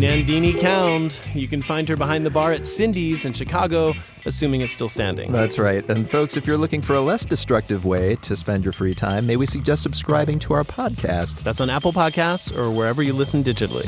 Nandini 0.00 0.58
Khaund. 0.58 1.20
You 1.34 1.46
can 1.46 1.60
find 1.60 1.86
her 1.90 1.96
behind 1.96 2.24
the 2.24 2.30
bar 2.30 2.52
at 2.52 2.66
Cindy's 2.66 3.26
in 3.26 3.34
Chicago, 3.34 3.92
assuming 4.24 4.62
it's 4.62 4.72
still 4.72 4.88
standing. 4.88 5.30
That's 5.30 5.58
right. 5.58 5.86
And 5.90 6.08
folks, 6.08 6.38
if 6.38 6.46
you're 6.46 6.56
looking 6.56 6.80
for 6.80 6.94
a 6.94 7.02
less 7.02 7.22
destructive 7.22 7.84
way 7.84 8.16
to 8.16 8.34
spend 8.34 8.64
your 8.64 8.72
free 8.72 8.94
time, 8.94 9.26
may 9.26 9.36
we 9.36 9.44
suggest 9.44 9.82
subscribing 9.82 10.38
to 10.38 10.54
our 10.54 10.64
podcast. 10.64 11.42
That's 11.42 11.60
on 11.60 11.68
Apple 11.68 11.92
Podcasts 11.92 12.56
or 12.56 12.70
wherever 12.70 13.02
you 13.02 13.12
listen 13.12 13.44
digitally. 13.44 13.86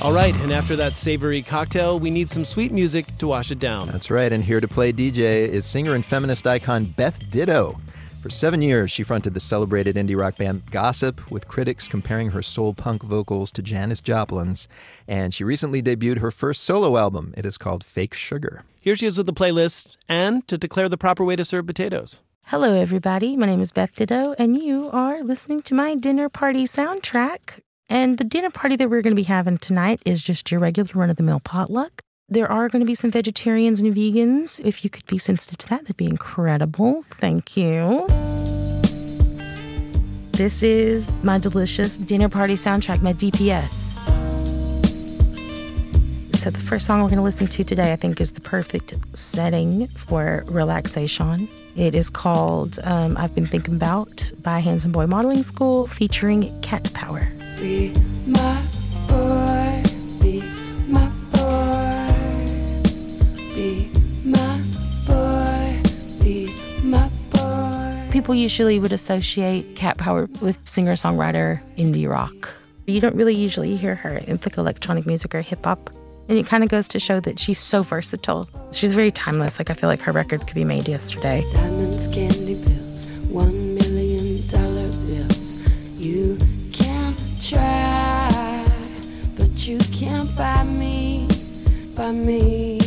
All 0.00 0.12
right, 0.12 0.34
and 0.36 0.52
after 0.52 0.76
that 0.76 0.96
savory 0.96 1.42
cocktail, 1.42 1.98
we 1.98 2.08
need 2.08 2.30
some 2.30 2.44
sweet 2.44 2.70
music 2.70 3.18
to 3.18 3.26
wash 3.26 3.50
it 3.50 3.58
down. 3.58 3.88
That's 3.88 4.12
right. 4.12 4.32
And 4.32 4.44
here 4.44 4.60
to 4.60 4.68
play 4.68 4.92
DJ 4.92 5.48
is 5.48 5.66
singer 5.66 5.94
and 5.94 6.06
feminist 6.06 6.46
icon 6.46 6.84
Beth 6.84 7.28
Ditto. 7.30 7.80
For 8.20 8.28
seven 8.28 8.60
years, 8.60 8.90
she 8.90 9.02
fronted 9.02 9.32
the 9.32 9.40
celebrated 9.40 9.96
indie 9.96 10.14
rock 10.14 10.36
band 10.36 10.70
Gossip, 10.70 11.30
with 11.30 11.48
critics 11.48 11.88
comparing 11.88 12.28
her 12.28 12.42
soul 12.42 12.74
punk 12.74 13.02
vocals 13.02 13.50
to 13.52 13.62
Janis 13.62 14.02
Joplin's. 14.02 14.68
And 15.08 15.32
she 15.32 15.42
recently 15.42 15.82
debuted 15.82 16.18
her 16.18 16.30
first 16.30 16.64
solo 16.64 16.98
album. 16.98 17.32
It 17.38 17.46
is 17.46 17.56
called 17.56 17.82
Fake 17.82 18.12
Sugar. 18.12 18.64
Here 18.82 18.94
she 18.94 19.06
is 19.06 19.16
with 19.16 19.24
the 19.24 19.32
playlist 19.32 19.96
and 20.06 20.46
to 20.48 20.58
declare 20.58 20.90
the 20.90 20.98
proper 20.98 21.24
way 21.24 21.34
to 21.34 21.46
serve 21.46 21.66
potatoes. 21.66 22.20
Hello, 22.44 22.74
everybody. 22.74 23.38
My 23.38 23.46
name 23.46 23.62
is 23.62 23.72
Beth 23.72 23.94
Ditto, 23.94 24.34
and 24.38 24.54
you 24.62 24.90
are 24.90 25.22
listening 25.22 25.62
to 25.62 25.74
my 25.74 25.94
dinner 25.94 26.28
party 26.28 26.64
soundtrack. 26.64 27.60
And 27.88 28.18
the 28.18 28.24
dinner 28.24 28.50
party 28.50 28.76
that 28.76 28.90
we're 28.90 29.00
going 29.00 29.12
to 29.12 29.16
be 29.16 29.22
having 29.22 29.56
tonight 29.56 30.02
is 30.04 30.22
just 30.22 30.50
your 30.50 30.60
regular 30.60 30.90
run 30.94 31.08
of 31.08 31.16
the 31.16 31.22
mill 31.22 31.40
potluck. 31.40 32.02
There 32.32 32.50
are 32.50 32.68
going 32.68 32.78
to 32.78 32.86
be 32.86 32.94
some 32.94 33.10
vegetarians 33.10 33.80
and 33.80 33.92
vegans. 33.92 34.64
If 34.64 34.84
you 34.84 34.90
could 34.90 35.04
be 35.06 35.18
sensitive 35.18 35.58
to 35.58 35.68
that, 35.70 35.80
that'd 35.80 35.96
be 35.96 36.06
incredible. 36.06 37.04
Thank 37.18 37.56
you. 37.56 38.06
This 40.30 40.62
is 40.62 41.10
my 41.24 41.38
delicious 41.38 41.98
dinner 41.98 42.28
party 42.28 42.54
soundtrack, 42.54 43.02
my 43.02 43.14
DPS. 43.14 43.88
So, 46.36 46.50
the 46.50 46.60
first 46.60 46.86
song 46.86 47.02
we're 47.02 47.08
going 47.08 47.18
to 47.18 47.22
listen 47.22 47.48
to 47.48 47.64
today, 47.64 47.92
I 47.92 47.96
think, 47.96 48.20
is 48.20 48.30
the 48.32 48.40
perfect 48.40 48.94
setting 49.12 49.88
for 49.88 50.44
relaxation. 50.46 51.48
It 51.74 51.96
is 51.96 52.08
called 52.08 52.78
um, 52.84 53.16
I've 53.18 53.34
Been 53.34 53.46
Thinking 53.46 53.74
About 53.74 54.32
by 54.40 54.60
Handsome 54.60 54.92
Boy 54.92 55.06
Modeling 55.06 55.42
School 55.42 55.88
featuring 55.88 56.58
Cat 56.62 56.90
Power. 56.94 57.28
Be 57.58 57.92
my 58.24 58.62
boy, 59.06 59.69
People 68.30 68.42
usually 68.42 68.78
would 68.78 68.92
associate 68.92 69.74
Cat 69.74 69.98
Power 69.98 70.28
with 70.40 70.56
singer 70.62 70.92
songwriter 70.92 71.60
indie 71.76 72.08
rock. 72.08 72.48
You 72.86 73.00
don't 73.00 73.16
really 73.16 73.34
usually 73.34 73.74
hear 73.74 73.96
her 73.96 74.18
in 74.18 74.36
like 74.36 74.56
electronic 74.56 75.04
music 75.04 75.34
or 75.34 75.40
hip 75.40 75.64
hop. 75.64 75.90
And 76.28 76.38
it 76.38 76.46
kind 76.46 76.62
of 76.62 76.70
goes 76.70 76.86
to 76.86 77.00
show 77.00 77.18
that 77.18 77.40
she's 77.40 77.58
so 77.58 77.82
versatile. 77.82 78.48
She's 78.70 78.92
very 78.92 79.10
timeless. 79.10 79.58
Like, 79.58 79.68
I 79.68 79.74
feel 79.74 79.88
like 79.88 79.98
her 80.02 80.12
records 80.12 80.44
could 80.44 80.54
be 80.54 80.64
made 80.64 80.86
yesterday. 80.86 81.44
Diamonds, 81.52 82.06
candy 82.06 82.54
pills, 82.54 83.08
one 83.28 83.74
million 83.74 84.46
dollar 84.46 84.92
bills. 85.08 85.56
You 85.98 86.38
can 86.72 87.16
try, 87.40 88.64
but 89.36 89.66
you 89.66 89.78
can't 89.90 90.32
buy 90.36 90.62
me, 90.62 91.26
buy 91.96 92.12
me. 92.12 92.78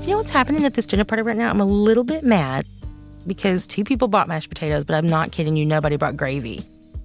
You 0.00 0.08
know 0.08 0.16
what's 0.16 0.32
happening 0.32 0.64
at 0.64 0.74
this 0.74 0.84
dinner 0.84 1.04
party 1.04 1.22
right 1.22 1.36
now? 1.36 1.48
I'm 1.48 1.60
a 1.60 1.64
little 1.64 2.02
bit 2.02 2.24
mad 2.24 2.66
because 3.28 3.66
two 3.66 3.84
people 3.84 4.08
bought 4.08 4.26
mashed 4.26 4.48
potatoes, 4.48 4.84
but 4.84 4.94
I'm 4.94 5.06
not 5.06 5.30
kidding 5.30 5.56
you, 5.56 5.64
nobody 5.64 5.96
brought 5.96 6.16
gravy. 6.16 6.64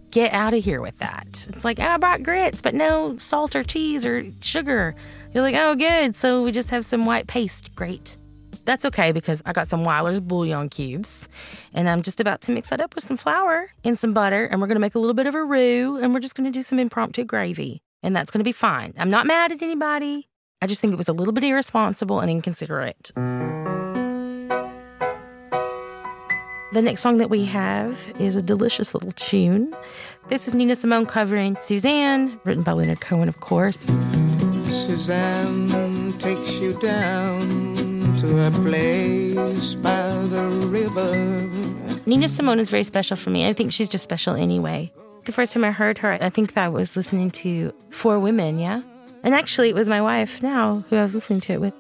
Get 0.10 0.34
out 0.34 0.54
of 0.54 0.64
here 0.64 0.82
with 0.82 0.98
that. 1.00 1.48
It's 1.50 1.66
like, 1.66 1.80
I 1.80 1.98
brought 1.98 2.24
grits, 2.24 2.62
but 2.62 2.74
no 2.74 3.18
salt 3.18 3.56
or 3.56 3.64
cheese 3.64 4.06
or 4.06 4.26
sugar. 4.42 4.96
You're 5.34 5.44
like, 5.44 5.56
oh, 5.56 5.76
good. 5.76 6.16
So 6.16 6.44
we 6.44 6.52
just 6.52 6.70
have 6.70 6.86
some 6.86 7.06
white 7.06 7.28
paste. 7.28 7.74
Great. 7.76 8.18
That's 8.66 8.86
okay 8.86 9.12
because 9.12 9.42
I 9.46 9.54
got 9.54 9.68
some 9.68 9.84
Wyler's 9.84 10.20
bouillon 10.20 10.70
cubes 10.70 11.28
and 11.74 11.90
I'm 11.90 12.02
just 12.02 12.22
about 12.22 12.42
to 12.42 12.52
mix 12.52 12.70
that 12.70 12.80
up 12.80 12.96
with 12.96 13.04
some 13.04 13.18
flour 13.18 13.72
and 13.84 13.98
some 13.98 14.14
butter 14.14 14.46
and 14.46 14.62
we're 14.62 14.68
going 14.68 14.76
to 14.76 14.82
make 14.82 14.96
a 14.96 15.00
little 15.00 15.16
bit 15.16 15.28
of 15.28 15.36
a 15.36 15.44
roux 15.44 15.98
and 15.98 16.14
we're 16.14 16.20
just 16.20 16.36
going 16.36 16.46
to 16.46 16.52
do 16.52 16.64
some 16.64 16.80
impromptu 16.80 17.26
gravy 17.26 17.82
and 18.04 18.16
that's 18.16 18.32
going 18.32 18.40
to 18.40 18.46
be 18.46 18.52
fine. 18.54 18.94
I'm 18.98 19.10
not 19.10 19.26
mad 19.26 19.52
at 19.52 19.62
anybody. 19.62 20.30
I 20.62 20.68
just 20.68 20.80
think 20.80 20.94
it 20.94 20.98
was 20.98 21.10
a 21.10 21.14
little 21.14 21.34
bit 21.34 21.44
irresponsible 21.44 22.20
and 22.22 22.32
inconsiderate. 22.32 23.12
The 26.74 26.82
next 26.82 27.02
song 27.02 27.20
that 27.20 27.30
we 27.30 27.46
have 27.46 28.12
is 28.18 28.36
a 28.36 28.42
delicious 28.42 28.96
little 28.96 29.12
tune. 29.12 29.76
This 30.30 30.48
is 30.48 30.56
Nina 30.56 30.74
Simone 30.74 31.06
covering 31.06 31.56
Suzanne, 31.62 32.40
written 32.46 32.64
by 32.64 32.72
Leonard 32.72 33.00
Cohen, 33.00 33.30
of 33.30 33.42
course. 33.42 33.86
Suzanne 34.72 36.18
takes 36.18 36.60
you 36.60 36.74
down 36.80 38.16
to 38.18 38.48
a 38.48 38.50
place 38.50 39.76
by 39.76 40.14
the 40.30 40.50
river. 40.72 42.02
Nina 42.08 42.28
Simone 42.28 42.60
is 42.60 42.72
very 42.72 42.84
special 42.84 43.18
for 43.18 43.30
me. 43.30 43.48
I 43.48 43.54
think 43.54 43.72
she's 43.72 43.88
just 43.88 44.04
special 44.04 44.34
anyway. 44.34 44.92
The 45.26 45.32
first 45.32 45.54
time 45.54 45.64
I 45.64 45.70
heard 45.70 46.00
her, 46.00 46.18
I 46.20 46.30
think 46.30 46.58
I 46.58 46.70
was 46.70 46.98
listening 46.98 47.30
to 47.32 47.72
Four 47.92 48.18
Women, 48.18 48.58
yeah? 48.58 48.82
And 49.22 49.36
actually, 49.36 49.70
it 49.70 49.76
was 49.76 49.88
my 49.88 50.02
wife 50.02 50.42
now 50.42 50.84
who 50.90 50.96
I 50.96 51.04
was 51.04 51.14
listening 51.14 51.42
to 51.42 51.54
it 51.54 51.62
with. 51.62 51.76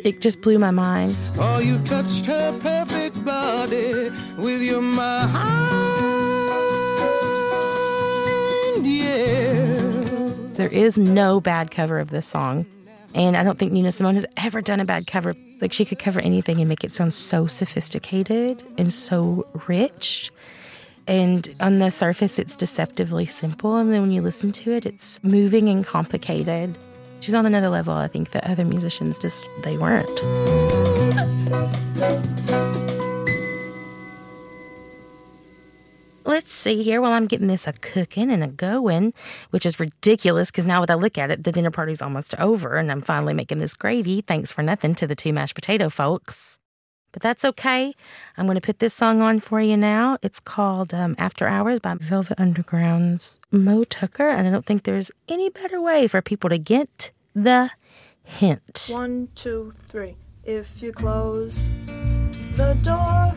It 0.00 0.20
just 0.20 0.40
blew 0.40 0.58
my 0.58 0.72
mind. 0.72 1.16
Oh, 1.38 1.60
you 1.60 1.78
touched 1.84 2.26
her 2.26 2.58
perfect 2.58 3.01
body 3.24 4.10
with 4.36 4.62
your 4.62 4.82
mind, 4.82 5.26
yeah. 8.86 10.32
There 10.54 10.68
is 10.68 10.98
no 10.98 11.40
bad 11.40 11.70
cover 11.70 11.98
of 11.98 12.10
this 12.10 12.26
song. 12.26 12.66
And 13.14 13.36
I 13.36 13.42
don't 13.42 13.58
think 13.58 13.72
Nina 13.72 13.92
Simone 13.92 14.14
has 14.14 14.24
ever 14.38 14.62
done 14.62 14.80
a 14.80 14.84
bad 14.84 15.06
cover. 15.06 15.34
Like 15.60 15.72
she 15.72 15.84
could 15.84 15.98
cover 15.98 16.20
anything 16.20 16.60
and 16.60 16.68
make 16.68 16.82
it 16.82 16.92
sound 16.92 17.12
so 17.12 17.46
sophisticated 17.46 18.62
and 18.78 18.92
so 18.92 19.46
rich. 19.68 20.30
And 21.06 21.48
on 21.60 21.78
the 21.78 21.90
surface, 21.90 22.38
it's 22.38 22.56
deceptively 22.56 23.26
simple. 23.26 23.76
And 23.76 23.92
then 23.92 24.00
when 24.00 24.12
you 24.12 24.22
listen 24.22 24.52
to 24.52 24.72
it, 24.72 24.86
it's 24.86 25.22
moving 25.22 25.68
and 25.68 25.84
complicated. 25.86 26.74
She's 27.20 27.34
on 27.34 27.44
another 27.44 27.68
level, 27.68 27.94
I 27.94 28.08
think, 28.08 28.30
that 28.30 28.44
other 28.44 28.64
musicians 28.64 29.18
just, 29.18 29.44
they 29.62 29.76
weren't. 29.76 30.08
Let's 36.24 36.52
see 36.52 36.82
here 36.82 37.00
while 37.00 37.12
I'm 37.12 37.26
getting 37.26 37.48
this 37.48 37.66
a 37.66 37.72
cooking 37.72 38.30
and 38.30 38.44
a 38.44 38.46
going, 38.46 39.12
which 39.50 39.66
is 39.66 39.80
ridiculous 39.80 40.50
because 40.50 40.66
now 40.66 40.80
that 40.80 40.90
I 40.90 40.94
look 40.94 41.18
at 41.18 41.30
it, 41.30 41.42
the 41.42 41.52
dinner 41.52 41.70
party's 41.70 42.00
almost 42.00 42.34
over 42.38 42.76
and 42.76 42.92
I'm 42.92 43.02
finally 43.02 43.34
making 43.34 43.58
this 43.58 43.74
gravy. 43.74 44.20
Thanks 44.20 44.52
for 44.52 44.62
nothing 44.62 44.94
to 44.96 45.06
the 45.06 45.16
two 45.16 45.32
mashed 45.32 45.54
potato 45.54 45.88
folks. 45.88 46.58
But 47.12 47.22
that's 47.22 47.44
okay. 47.44 47.92
I'm 48.36 48.46
going 48.46 48.54
to 48.54 48.62
put 48.62 48.78
this 48.78 48.94
song 48.94 49.20
on 49.20 49.40
for 49.40 49.60
you 49.60 49.76
now. 49.76 50.16
It's 50.22 50.40
called 50.40 50.94
um, 50.94 51.14
After 51.18 51.46
Hours 51.46 51.80
by 51.80 51.94
Velvet 51.94 52.38
Underground's 52.38 53.38
Moe 53.50 53.84
Tucker. 53.84 54.28
And 54.28 54.46
I 54.46 54.50
don't 54.50 54.64
think 54.64 54.84
there's 54.84 55.10
any 55.28 55.50
better 55.50 55.80
way 55.80 56.08
for 56.08 56.22
people 56.22 56.48
to 56.48 56.58
get 56.58 57.10
the 57.34 57.70
hint. 58.24 58.88
One, 58.90 59.28
two, 59.34 59.74
three. 59.86 60.16
If 60.44 60.82
you 60.82 60.92
close 60.92 61.68
the 62.56 62.78
door, 62.82 63.34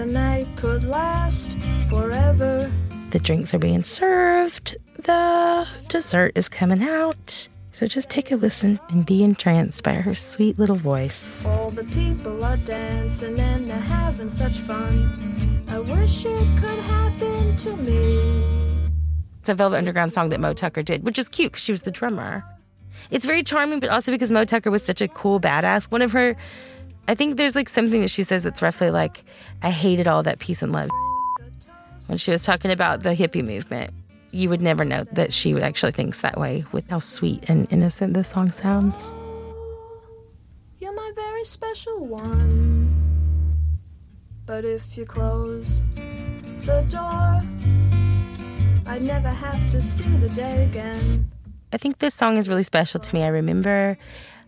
the 0.00 0.06
night 0.06 0.48
could 0.56 0.82
last 0.82 1.58
forever. 1.90 2.72
The 3.10 3.18
drinks 3.18 3.52
are 3.52 3.58
being 3.58 3.82
served. 3.82 4.78
The 5.04 5.68
dessert 5.90 6.32
is 6.36 6.48
coming 6.48 6.82
out. 6.82 7.46
So 7.72 7.86
just 7.86 8.08
take 8.08 8.32
a 8.32 8.36
listen 8.36 8.80
and 8.88 9.04
be 9.04 9.22
entranced 9.22 9.82
by 9.82 9.96
her 9.96 10.14
sweet 10.14 10.58
little 10.58 10.76
voice. 10.76 11.44
All 11.44 11.70
the 11.70 11.84
people 11.84 12.42
are 12.42 12.56
dancing 12.56 13.38
and 13.38 13.68
they're 13.68 13.76
having 13.76 14.30
such 14.30 14.56
fun. 14.60 15.66
I 15.68 15.80
wish 15.80 16.24
it 16.24 16.46
could 16.58 16.78
happen 16.78 17.58
to 17.58 17.76
me. 17.76 18.88
It's 19.40 19.50
a 19.50 19.54
Velvet 19.54 19.76
Underground 19.76 20.14
song 20.14 20.30
that 20.30 20.40
Moe 20.40 20.54
Tucker 20.54 20.82
did, 20.82 21.04
which 21.04 21.18
is 21.18 21.28
cute 21.28 21.52
because 21.52 21.62
she 21.62 21.72
was 21.72 21.82
the 21.82 21.90
drummer. 21.90 22.42
It's 23.10 23.26
very 23.26 23.42
charming, 23.42 23.80
but 23.80 23.90
also 23.90 24.12
because 24.12 24.30
Moe 24.30 24.46
Tucker 24.46 24.70
was 24.70 24.82
such 24.82 25.02
a 25.02 25.08
cool 25.08 25.40
badass. 25.40 25.90
One 25.90 26.00
of 26.00 26.12
her, 26.12 26.36
I 27.10 27.14
think 27.16 27.38
there's 27.38 27.56
like 27.56 27.68
something 27.68 28.02
that 28.02 28.10
she 28.10 28.22
says 28.22 28.44
that's 28.44 28.62
roughly 28.62 28.92
like, 28.92 29.24
I 29.62 29.70
hated 29.72 30.06
all 30.06 30.22
that 30.22 30.38
peace 30.38 30.62
and 30.62 30.70
love. 30.70 30.90
When 32.06 32.18
she 32.18 32.30
was 32.30 32.44
talking 32.44 32.70
about 32.70 33.02
the 33.02 33.16
hippie 33.16 33.44
movement, 33.44 33.92
you 34.30 34.48
would 34.48 34.62
never 34.62 34.84
know 34.84 35.02
that 35.10 35.32
she 35.32 35.60
actually 35.60 35.90
thinks 35.90 36.20
that 36.20 36.38
way 36.38 36.64
with 36.70 36.88
how 36.88 37.00
sweet 37.00 37.50
and 37.50 37.66
innocent 37.72 38.14
this 38.14 38.28
song 38.28 38.52
sounds. 38.52 39.12
You're 40.78 40.94
my 40.94 41.10
very 41.16 41.44
special 41.44 42.06
one. 42.06 42.94
But 44.46 44.64
if 44.64 44.96
you 44.96 45.04
close 45.04 45.82
the 46.60 46.86
door, 46.88 47.42
I'd 48.86 49.02
never 49.02 49.30
have 49.30 49.68
to 49.72 49.80
see 49.82 50.16
the 50.18 50.28
day 50.28 50.62
again. 50.62 51.28
I 51.72 51.76
think 51.76 51.98
this 51.98 52.14
song 52.14 52.36
is 52.36 52.48
really 52.48 52.62
special 52.62 53.00
to 53.00 53.14
me. 53.16 53.24
I 53.24 53.28
remember 53.28 53.98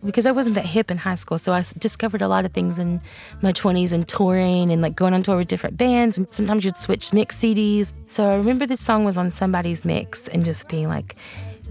because 0.05 0.25
I 0.25 0.31
wasn't 0.31 0.55
that 0.55 0.65
hip 0.65 0.91
in 0.91 0.97
high 0.97 1.15
school, 1.15 1.37
so 1.37 1.53
I 1.53 1.63
discovered 1.77 2.21
a 2.21 2.27
lot 2.27 2.45
of 2.45 2.51
things 2.51 2.79
in 2.79 3.01
my 3.41 3.53
20s 3.53 3.91
and 3.91 4.07
touring 4.07 4.71
and 4.71 4.81
like 4.81 4.95
going 4.95 5.13
on 5.13 5.23
tour 5.23 5.37
with 5.37 5.47
different 5.47 5.77
bands. 5.77 6.17
And 6.17 6.27
sometimes 6.31 6.65
you'd 6.65 6.77
switch 6.77 7.13
mix 7.13 7.37
CDs. 7.37 7.93
So 8.05 8.29
I 8.29 8.35
remember 8.35 8.65
this 8.65 8.81
song 8.81 9.05
was 9.05 9.17
on 9.17 9.31
somebody's 9.31 9.85
mix 9.85 10.27
and 10.27 10.43
just 10.45 10.67
being 10.67 10.89
like, 10.89 11.15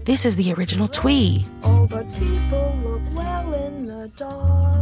this 0.05 0.25
is 0.25 0.35
the 0.35 0.53
original 0.53 0.87
Twee. 0.87 1.45
Oh, 1.63 1.87
but 1.87 2.11
people 2.13 2.77
look 2.83 3.01
well 3.13 3.53
in 3.53 3.85
the 3.85 4.09
dark. 4.15 4.73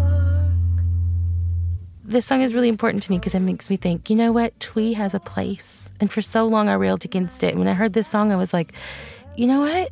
This 2.03 2.25
song 2.25 2.41
is 2.41 2.53
really 2.53 2.69
important 2.69 3.03
to 3.03 3.11
me 3.11 3.19
because 3.19 3.35
it 3.35 3.39
makes 3.39 3.69
me 3.69 3.77
think, 3.77 4.09
you 4.09 4.15
know 4.15 4.31
what? 4.31 4.59
Twee 4.59 4.93
has 4.93 5.13
a 5.13 5.19
place. 5.19 5.93
And 5.99 6.11
for 6.11 6.21
so 6.21 6.45
long 6.45 6.69
I 6.69 6.73
railed 6.73 7.05
against 7.05 7.43
it. 7.43 7.49
And 7.49 7.59
when 7.59 7.67
I 7.67 7.73
heard 7.73 7.93
this 7.93 8.07
song, 8.07 8.31
I 8.31 8.35
was 8.35 8.53
like, 8.53 8.73
you 9.35 9.47
know 9.47 9.61
what? 9.61 9.91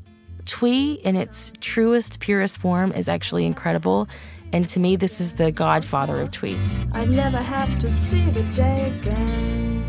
Twee 0.50 0.94
in 0.94 1.16
its 1.16 1.54
truest, 1.62 2.20
purest 2.20 2.58
form 2.58 2.92
is 2.92 3.08
actually 3.08 3.46
incredible. 3.46 4.10
And 4.52 4.68
to 4.70 4.80
me, 4.80 4.96
this 4.96 5.22
is 5.22 5.34
the 5.34 5.52
godfather 5.52 6.20
of 6.20 6.32
Twee. 6.32 6.58
I'd 6.94 7.12
never 7.12 7.38
have 7.38 7.78
to 7.80 7.92
see 7.92 8.26
the 8.32 8.42
day 8.56 8.92
again. 9.00 9.86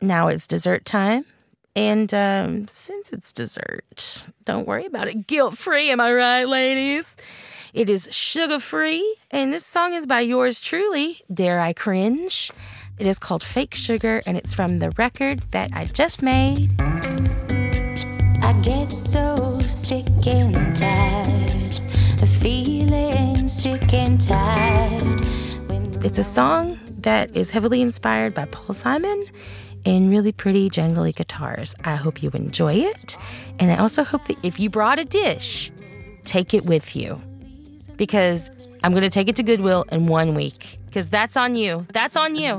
Now 0.00 0.26
it's 0.26 0.48
dessert 0.48 0.84
time. 0.84 1.24
And 1.76 2.12
um, 2.12 2.66
since 2.66 3.12
it's 3.12 3.32
dessert, 3.32 4.26
don't 4.44 4.66
worry 4.66 4.86
about 4.86 5.06
it. 5.06 5.28
Guilt 5.28 5.56
free, 5.56 5.92
am 5.92 6.00
I 6.00 6.12
right, 6.12 6.44
ladies? 6.44 7.16
It 7.72 7.88
is 7.88 8.08
sugar 8.10 8.58
free. 8.58 9.16
And 9.30 9.52
this 9.52 9.64
song 9.64 9.94
is 9.94 10.06
by 10.06 10.22
yours 10.22 10.60
truly, 10.60 11.20
Dare 11.32 11.60
I 11.60 11.72
Cringe. 11.72 12.50
It 12.98 13.06
is 13.06 13.20
called 13.20 13.44
Fake 13.44 13.74
Sugar, 13.74 14.22
and 14.26 14.36
it's 14.36 14.54
from 14.54 14.80
the 14.80 14.90
record 14.92 15.40
that 15.52 15.70
I 15.72 15.84
just 15.84 16.20
made. 16.22 16.74
I 18.46 18.52
get 18.62 18.92
so 18.92 19.60
sick 19.66 20.06
and 20.26 20.76
tired 20.76 21.26
sick 23.66 23.94
and 23.94 24.20
tired. 24.20 25.26
It's 26.04 26.18
a 26.18 26.22
song 26.22 26.78
that 26.98 27.34
is 27.36 27.50
heavily 27.50 27.80
inspired 27.82 28.32
by 28.32 28.44
Paul 28.46 28.74
Simon 28.74 29.24
and 29.84 30.08
really 30.08 30.30
pretty 30.30 30.70
jangly 30.70 31.14
guitars. 31.14 31.74
I 31.84 31.96
hope 31.96 32.22
you 32.22 32.30
enjoy 32.32 32.74
it. 32.74 33.16
And 33.58 33.72
I 33.72 33.76
also 33.76 34.04
hope 34.04 34.24
that 34.28 34.36
if 34.44 34.60
you 34.60 34.70
brought 34.70 35.00
a 35.00 35.04
dish, 35.04 35.72
take 36.24 36.54
it 36.54 36.64
with 36.64 36.94
you. 36.94 37.20
Because 37.96 38.50
I'm 38.84 38.92
going 38.92 39.02
to 39.02 39.10
take 39.10 39.28
it 39.28 39.36
to 39.36 39.42
Goodwill 39.42 39.84
in 39.90 40.06
one 40.06 40.34
week. 40.34 40.78
Because 40.86 41.08
that's 41.08 41.36
on 41.36 41.56
you. 41.56 41.86
That's 41.92 42.16
on 42.16 42.36
you. 42.36 42.58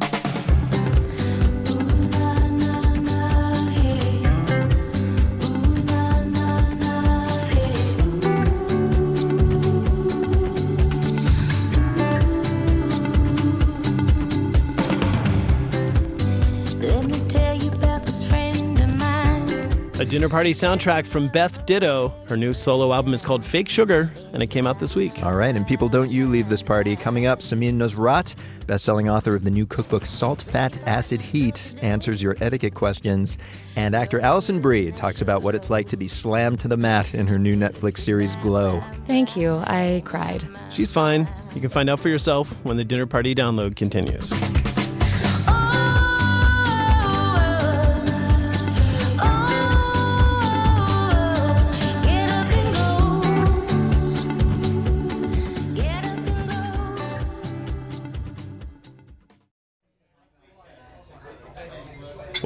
Dinner 20.10 20.30
party 20.30 20.54
soundtrack 20.54 21.06
from 21.06 21.28
Beth 21.28 21.66
Ditto. 21.66 22.14
Her 22.30 22.38
new 22.38 22.54
solo 22.54 22.94
album 22.94 23.14
is 23.14 23.22
called 23.22 23.44
Fake 23.44 23.68
Sugar, 23.68 24.10
and 24.32 24.42
it 24.42 24.48
came 24.48 24.66
out 24.66 24.80
this 24.80 24.96
week. 24.96 25.22
All 25.22 25.34
right, 25.34 25.54
and 25.54 25.68
people 25.68 25.90
don't 25.90 26.10
you 26.10 26.28
leave 26.28 26.48
this 26.48 26.64
party. 26.64 26.96
Coming 26.96 27.26
up, 27.26 27.40
Samin 27.40 27.74
Nosrat, 27.74 28.34
best-selling 28.68 29.10
author 29.10 29.36
of 29.36 29.44
the 29.44 29.52
new 29.52 29.66
cookbook 29.66 30.06
Salt, 30.06 30.44
Fat, 30.44 30.80
Acid, 30.88 31.22
Heat, 31.22 31.76
answers 31.82 32.24
your 32.24 32.38
etiquette 32.40 32.74
questions. 32.74 33.38
And 33.76 33.94
actor 33.94 34.22
Alison 34.22 34.62
Brie 34.62 34.94
talks 34.94 35.22
about 35.22 35.42
what 35.42 35.56
it's 35.56 35.70
like 35.70 35.90
to 35.90 35.98
be 35.98 36.08
slammed 36.08 36.62
to 36.62 36.70
the 36.70 36.78
mat 36.78 37.14
in 37.14 37.28
her 37.28 37.38
new 37.38 37.58
Netflix 37.58 37.98
series 37.98 38.38
Glow. 38.38 38.82
Thank 39.08 39.36
you. 39.36 39.58
I 39.66 40.04
cried. 40.06 40.48
She's 40.70 40.94
fine. 40.94 41.28
You 41.54 41.60
can 41.60 41.70
find 41.70 41.90
out 41.90 42.00
for 42.00 42.08
yourself 42.08 42.64
when 42.64 42.78
the 42.78 42.86
dinner 42.86 43.08
party 43.08 43.36
download 43.36 43.76
continues. 43.76 44.32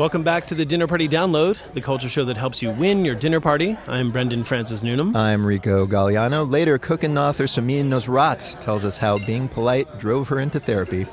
Welcome 0.02 0.24
back 0.24 0.48
to 0.48 0.56
the 0.56 0.66
Dinner 0.66 0.88
Party 0.88 1.08
Download, 1.08 1.62
the 1.74 1.80
culture 1.80 2.10
show 2.10 2.26
that 2.26 2.36
helps 2.36 2.60
you 2.60 2.72
win 2.72 3.06
your 3.06 3.14
dinner 3.14 3.40
party. 3.40 3.78
I'm 3.86 4.12
Brendan 4.12 4.44
Francis 4.44 4.82
Newnham. 4.82 5.16
I'm 5.16 5.46
Rico 5.46 5.86
Galliano. 5.86 6.50
Later, 6.50 6.80
cook 6.80 7.04
and 7.04 7.20
author 7.20 7.44
Samin 7.44 7.86
Nosrat 7.86 8.60
tells 8.62 8.84
us 8.84 8.98
how 8.98 9.20
being 9.20 9.48
polite 9.48 10.00
drove 10.00 10.28
her 10.30 10.40
into 10.40 10.60
therapy. 10.60 11.06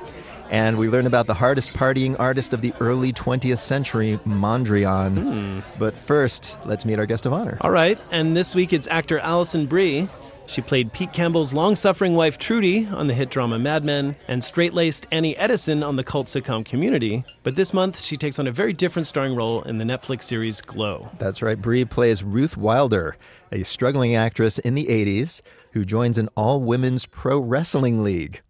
And 0.49 0.79
we 0.79 0.89
learn 0.89 1.07
about 1.07 1.27
the 1.27 1.35
hardest 1.35 1.75
partying 1.75 2.19
artist 2.19 2.55
of 2.55 2.63
the 2.63 2.73
early 2.81 3.13
20th 3.13 3.59
century, 3.59 4.19
Mondrian. 4.25 5.19
Hmm. 5.19 5.61
But 5.79 5.95
first, 5.95 6.59
let's 6.65 6.87
meet 6.87 6.99
our 6.99 7.05
guest 7.05 7.27
of 7.27 7.35
honor. 7.35 7.59
All 7.61 7.71
right, 7.71 7.99
and 8.11 8.35
this 8.35 8.55
week 8.55 8.73
it's 8.73 8.89
actor 8.89 9.19
Alison 9.19 9.67
Brie. 9.67 10.09
She 10.49 10.63
played 10.63 10.95
Pete 10.95 11.13
Campbell's 11.13 11.53
long 11.53 11.77
suffering 11.77 12.15
wife 12.15 12.39
Trudy 12.39 12.87
on 12.87 13.07
the 13.07 13.13
hit 13.13 13.29
drama 13.29 13.59
Mad 13.59 13.85
Men 13.85 14.17
and 14.29 14.43
straight 14.43 14.73
laced 14.73 15.07
Annie 15.13 15.37
Edison 15.37 15.83
on 15.83 15.97
the 15.97 16.03
cult 16.03 16.27
sitcom 16.27 16.65
Community. 16.65 17.23
But 17.43 17.55
this 17.55 17.75
month, 17.75 18.01
she 18.01 18.17
takes 18.17 18.39
on 18.39 18.47
a 18.47 18.51
very 18.51 18.73
different 18.73 19.07
starring 19.07 19.37
role 19.37 19.61
in 19.65 19.77
the 19.77 19.85
Netflix 19.85 20.23
series 20.23 20.63
Glow. 20.63 21.11
That's 21.19 21.43
right. 21.43 21.61
Brie 21.61 21.85
plays 21.85 22.25
Ruth 22.25 22.57
Wilder, 22.57 23.19
a 23.53 23.63
struggling 23.63 24.17
actress 24.17 24.59
in 24.59 24.75
the 24.75 24.87
80s 24.87 25.43
who 25.73 25.85
joins 25.85 26.17
an 26.17 26.31
all 26.35 26.63
women's 26.63 27.05
pro 27.05 27.39
wrestling 27.39 28.03
league. 28.03 28.41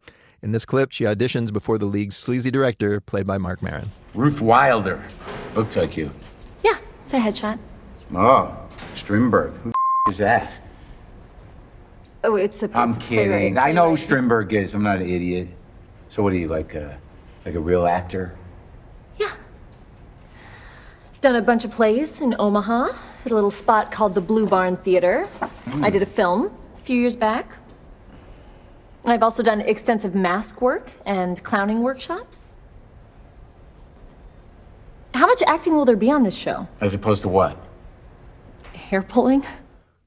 In 0.41 0.53
this 0.53 0.65
clip, 0.65 0.93
she 0.93 1.03
auditions 1.03 1.53
before 1.53 1.79
the 1.79 1.87
league's 1.87 2.17
sleazy 2.17 2.53
director, 2.53 3.01
played 3.01 3.27
by 3.27 3.39
Marc 3.39 3.61
Maron. 3.61 3.91
Ruth 4.15 4.41
Wilder. 4.41 5.03
Looks 5.57 5.75
like 5.75 5.97
you. 5.97 6.13
Yeah, 6.63 6.79
it's 7.03 7.13
a 7.13 7.19
headshot. 7.19 7.59
Oh, 8.15 8.57
Strindberg. 8.95 9.53
Who 9.65 9.73
the 9.73 10.11
is 10.11 10.19
that? 10.19 10.57
Oh, 12.29 12.37
it's 12.37 12.63
a. 12.63 12.71
I'm 12.75 12.91
it's 12.91 12.99
a 12.99 13.01
kidding. 13.01 13.57
I 13.57 13.73
know 13.73 13.89
who 13.89 13.97
Strindberg 13.97 14.53
is. 14.53 14.75
I'm 14.75 14.83
not 14.83 15.01
an 15.01 15.09
idiot. 15.09 15.49
So 16.11 16.23
what 16.23 16.35
are 16.35 16.37
you 16.37 16.49
like 16.49 16.75
a 16.75 16.99
like 17.47 17.55
a 17.55 17.61
real 17.61 17.87
actor? 17.87 18.37
Yeah. 19.17 19.33
Done 21.23 21.37
a 21.37 21.41
bunch 21.41 21.65
of 21.65 21.71
plays 21.71 22.21
in 22.21 22.37
Omaha 22.39 22.91
at 23.25 23.33
a 23.33 23.35
little 23.35 23.51
spot 23.51 23.91
called 23.91 24.15
the 24.15 24.21
Blue 24.21 24.47
Barn 24.47 24.77
Theater. 24.77 25.25
Hmm. 25.25 25.83
I 25.83 25.89
did 25.89 26.03
a 26.03 26.07
film 26.07 26.53
a 26.77 26.81
few 26.83 27.01
years 27.01 27.17
back. 27.17 27.51
I've 29.07 29.23
also 29.23 29.43
done 29.43 29.63
extensive 29.63 30.15
mask 30.15 30.61
work 30.61 30.91
and 31.07 31.43
clowning 31.43 31.83
workshops. 31.83 32.55
How 35.15 35.27
much 35.27 35.43
acting 35.47 35.75
will 35.75 35.87
there 35.87 35.97
be 35.97 36.11
on 36.11 36.25
this 36.25 36.35
show? 36.35 36.69
As 36.83 36.93
opposed 36.93 37.23
to 37.23 37.29
what? 37.31 37.57
Hair 38.75 39.03
pulling? 39.05 39.47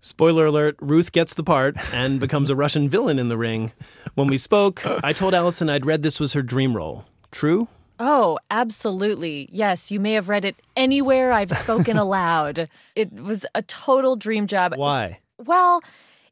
Spoiler 0.03 0.47
alert, 0.47 0.77
Ruth 0.81 1.11
gets 1.11 1.35
the 1.35 1.43
part 1.43 1.75
and 1.93 2.19
becomes 2.19 2.49
a 2.49 2.55
Russian 2.55 2.89
villain 2.89 3.19
in 3.19 3.27
the 3.27 3.37
ring. 3.37 3.71
When 4.15 4.27
we 4.27 4.39
spoke, 4.39 4.81
I 5.03 5.13
told 5.13 5.35
Alison 5.35 5.69
I'd 5.69 5.85
read 5.85 6.01
this 6.01 6.19
was 6.19 6.33
her 6.33 6.41
dream 6.41 6.75
role. 6.75 7.05
True? 7.29 7.67
Oh, 7.99 8.39
absolutely. 8.49 9.47
Yes, 9.51 9.91
you 9.91 9.99
may 9.99 10.13
have 10.13 10.27
read 10.27 10.43
it 10.43 10.55
anywhere 10.75 11.31
I've 11.31 11.51
spoken 11.51 11.97
aloud. 12.05 12.67
It 12.95 13.13
was 13.13 13.45
a 13.53 13.61
total 13.61 14.15
dream 14.15 14.47
job. 14.47 14.73
Why? 14.75 15.19
Well, 15.37 15.81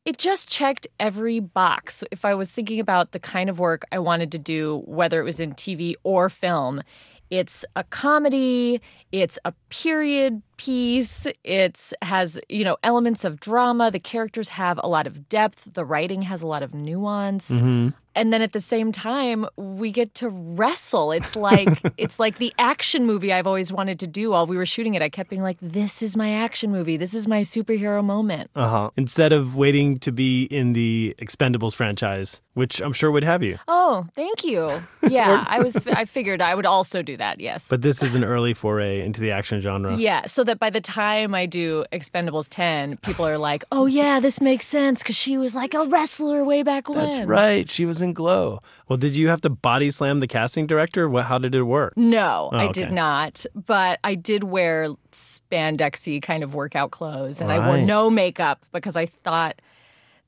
it 0.03 0.17
just 0.17 0.49
checked 0.49 0.87
every 0.99 1.39
box. 1.39 2.03
If 2.09 2.25
I 2.25 2.33
was 2.33 2.51
thinking 2.51 2.79
about 2.79 3.11
the 3.11 3.19
kind 3.19 3.51
of 3.51 3.59
work 3.59 3.83
I 3.91 3.99
wanted 3.99 4.31
to 4.31 4.39
do, 4.39 4.81
whether 4.87 5.21
it 5.21 5.25
was 5.25 5.39
in 5.39 5.53
TV 5.53 5.93
or 6.01 6.27
film, 6.29 6.81
it's 7.29 7.63
a 7.75 7.83
comedy, 7.83 8.81
it's 9.11 9.37
a 9.45 9.53
period 9.69 10.41
piece, 10.59 11.25
it's 11.45 11.93
has, 12.01 12.37
you 12.49 12.65
know, 12.65 12.75
elements 12.83 13.23
of 13.23 13.39
drama, 13.39 13.89
the 13.89 13.99
characters 13.99 14.49
have 14.49 14.77
a 14.83 14.87
lot 14.87 15.07
of 15.07 15.29
depth, 15.29 15.73
the 15.73 15.85
writing 15.85 16.23
has 16.23 16.41
a 16.41 16.47
lot 16.47 16.61
of 16.61 16.73
nuance. 16.73 17.49
Mm-hmm. 17.49 17.89
And 18.15 18.33
then 18.33 18.41
at 18.41 18.51
the 18.51 18.59
same 18.59 18.91
time, 18.91 19.47
we 19.55 19.91
get 19.91 20.13
to 20.15 20.27
wrestle. 20.27 21.13
It's 21.13 21.37
like 21.37 21.79
it's 21.97 22.19
like 22.19 22.37
the 22.37 22.53
action 22.59 23.05
movie 23.05 23.31
I've 23.31 23.47
always 23.47 23.71
wanted 23.71 23.97
to 23.99 24.07
do 24.07 24.31
while 24.31 24.45
we 24.45 24.57
were 24.57 24.65
shooting 24.65 24.95
it. 24.95 25.01
I 25.01 25.07
kept 25.07 25.29
being 25.29 25.41
like, 25.41 25.57
this 25.61 26.01
is 26.01 26.17
my 26.17 26.33
action 26.33 26.69
movie. 26.69 26.97
This 26.97 27.13
is 27.13 27.27
my 27.27 27.41
superhero 27.41 28.03
moment. 28.03 28.51
Uh 28.55 28.67
huh. 28.67 28.89
Instead 28.97 29.31
of 29.31 29.55
waiting 29.55 29.99
to 29.99 30.11
be 30.11 30.43
in 30.45 30.73
the 30.73 31.15
Expendables 31.19 31.75
franchise, 31.75 32.41
which 32.55 32.81
I'm 32.81 32.91
sure 32.91 33.09
would 33.09 33.23
have 33.23 33.41
you. 33.41 33.57
Oh, 33.69 34.05
thank 34.15 34.43
you. 34.43 34.69
Yeah, 35.09 35.43
I 35.47 35.59
was 35.61 35.75
I 35.87 36.05
figured 36.05 36.39
I 36.39 36.53
would 36.53 36.67
also 36.67 37.01
do 37.01 37.17
that. 37.17 37.39
Yes. 37.39 37.67
But 37.67 37.81
this 37.81 38.03
is 38.03 38.13
an 38.13 38.23
early 38.23 38.53
foray 38.53 39.01
into 39.03 39.19
the 39.21 39.31
action 39.31 39.59
genre. 39.59 39.95
Yeah, 39.95 40.27
so 40.27 40.43
that 40.49 40.59
by 40.59 40.69
the 40.69 40.81
time 40.81 41.33
I 41.33 41.45
do 41.45 41.85
Expendables 41.93 42.47
10, 42.49 42.97
people 42.97 43.25
are 43.25 43.37
like, 43.37 43.63
"Oh 43.71 43.85
yeah, 43.85 44.19
this 44.19 44.41
makes 44.41 44.65
sense 44.65 45.01
cuz 45.03 45.15
she 45.15 45.37
was 45.37 45.53
like 45.55 45.73
a 45.73 45.85
wrestler 45.85 46.43
way 46.43 46.63
back 46.63 46.89
when." 46.89 46.97
That's 46.97 47.19
right. 47.25 47.69
She 47.69 47.85
was 47.85 48.01
in 48.01 48.13
Glow. 48.13 48.59
Well, 48.87 48.97
did 48.97 49.15
you 49.15 49.29
have 49.29 49.41
to 49.41 49.49
body 49.49 49.91
slam 49.91 50.19
the 50.19 50.27
casting 50.27 50.67
director? 50.67 51.07
What, 51.07 51.25
how 51.25 51.37
did 51.37 51.55
it 51.55 51.63
work? 51.63 51.93
No, 51.95 52.49
Oh, 52.51 52.57
I 52.57 52.65
okay. 52.65 52.81
did 52.83 52.91
not. 52.91 53.45
But 53.55 53.99
I 54.03 54.15
did 54.15 54.43
wear 54.43 54.89
spandexy 55.11 56.21
kind 56.21 56.43
of 56.43 56.53
workout 56.55 56.91
clothes, 56.91 57.41
and 57.41 57.51
I 57.51 57.65
wore 57.65 57.77
no 57.77 58.09
makeup 58.09 58.65
because 58.71 58.95
I 58.95 59.05
thought 59.05 59.61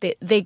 they, 0.02 0.16
they 0.22 0.42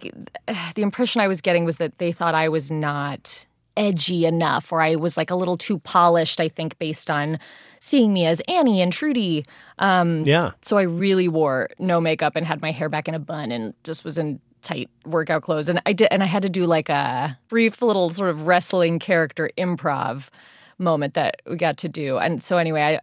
the 0.76 0.82
impression 0.82 1.22
I 1.22 1.28
was 1.28 1.42
getting 1.42 1.66
was 1.66 1.78
that 1.78 1.98
they 1.98 2.12
thought 2.12 2.36
I 2.36 2.50
was 2.50 2.72
not 2.72 3.46
edgy 3.78 4.26
enough, 4.26 4.72
or 4.72 4.82
I 4.82 4.96
was 4.96 5.18
like 5.18 5.32
a 5.32 5.36
little 5.36 5.58
too 5.58 5.80
polished. 5.80 6.40
I 6.40 6.48
think 6.48 6.78
based 6.80 7.10
on 7.10 7.40
seeing 7.80 8.14
me 8.14 8.26
as 8.26 8.42
Annie 8.48 8.82
and 8.82 8.92
Trudy. 8.92 9.46
Um, 9.80 10.24
Yeah. 10.26 10.52
So 10.62 10.78
I 10.78 10.84
really 10.84 11.28
wore 11.28 11.70
no 11.80 12.02
makeup 12.02 12.36
and 12.36 12.46
had 12.46 12.62
my 12.62 12.72
hair 12.72 12.90
back 12.90 13.08
in 13.08 13.14
a 13.14 13.20
bun 13.20 13.52
and 13.52 13.74
just 13.84 14.04
was 14.04 14.18
in 14.18 14.40
tight 14.62 14.90
workout 15.06 15.44
clothes. 15.44 15.70
And 15.70 15.82
I 15.86 15.94
did, 15.94 16.08
and 16.12 16.24
I 16.24 16.26
had 16.26 16.42
to 16.44 16.50
do 16.50 16.66
like 16.66 16.90
a 16.90 17.38
brief 17.48 17.82
little 17.82 18.10
sort 18.10 18.32
of 18.32 18.48
wrestling 18.48 19.00
character 19.00 19.50
improv 19.58 20.30
moment 20.78 21.14
that 21.14 21.42
we 21.48 21.56
got 21.58 21.78
to 21.78 21.90
do. 21.90 22.18
And 22.18 22.44
so 22.44 22.58
anyway, 22.58 22.82
I 22.82 23.00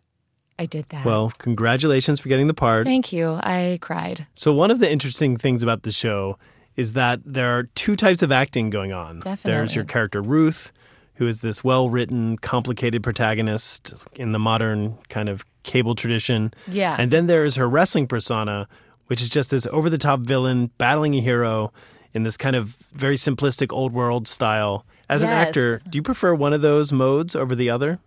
I 0.59 0.67
did 0.67 0.89
that. 0.91 1.05
Well, 1.05 1.33
congratulations 1.39 2.21
for 2.21 2.29
getting 2.29 2.47
the 2.47 2.55
part. 2.55 2.85
Thank 2.85 3.13
you. 3.13 3.41
I 3.43 3.79
cried. 3.81 4.27
So, 4.35 4.53
one 4.53 4.71
of 4.71 4.81
the 4.81 4.91
interesting 4.91 5.37
things 5.37 5.63
about 5.63 5.83
the 5.83 5.91
show 5.91 6.39
is 6.77 6.95
that 6.95 7.21
there 7.25 7.59
are 7.59 7.65
two 7.75 7.97
types 7.97 8.23
of 8.23 8.33
acting 8.33 8.71
going 8.71 8.93
on. 8.93 9.21
Definitely. 9.21 9.51
There's 9.51 9.75
your 9.75 9.85
character 9.85 10.23
Ruth, 10.23 10.73
who 11.15 11.27
is 11.27 11.41
this 11.41 11.63
well 11.63 11.91
written, 11.91 12.39
complicated 12.39 13.03
protagonist 13.03 14.07
in 14.15 14.33
the 14.33 14.39
modern 14.39 14.99
kind 15.09 15.29
of 15.29 15.45
cable 15.63 15.95
tradition. 15.95 16.53
Yeah. 16.67 16.97
And 16.99 17.11
then 17.11 17.27
there 17.27 17.45
is 17.45 17.57
her 17.57 17.69
wrestling 17.69 18.07
persona, 18.07 18.69
which 19.07 19.23
is 19.23 19.29
just 19.29 19.51
this 19.51 19.67
over 19.67 19.91
the 19.91 19.99
top 19.99 20.21
villain 20.21 20.71
battling 20.79 21.15
a 21.15 21.21
hero 21.21 21.73
in 22.15 22.23
this 22.23 22.37
kind 22.37 22.57
of 22.57 22.77
very 22.93 23.17
simplistic 23.17 23.73
old 23.73 23.93
world 23.93 24.29
style. 24.29 24.85
As 25.09 25.23
an 25.23 25.29
actor, 25.29 25.81
do 25.91 25.99
you 25.99 26.03
prefer 26.03 26.35
one 26.35 26.55
of 26.55 26.63
those 26.63 26.91
modes 26.91 27.37
over 27.37 27.55
the 27.55 27.69
other? 27.69 27.99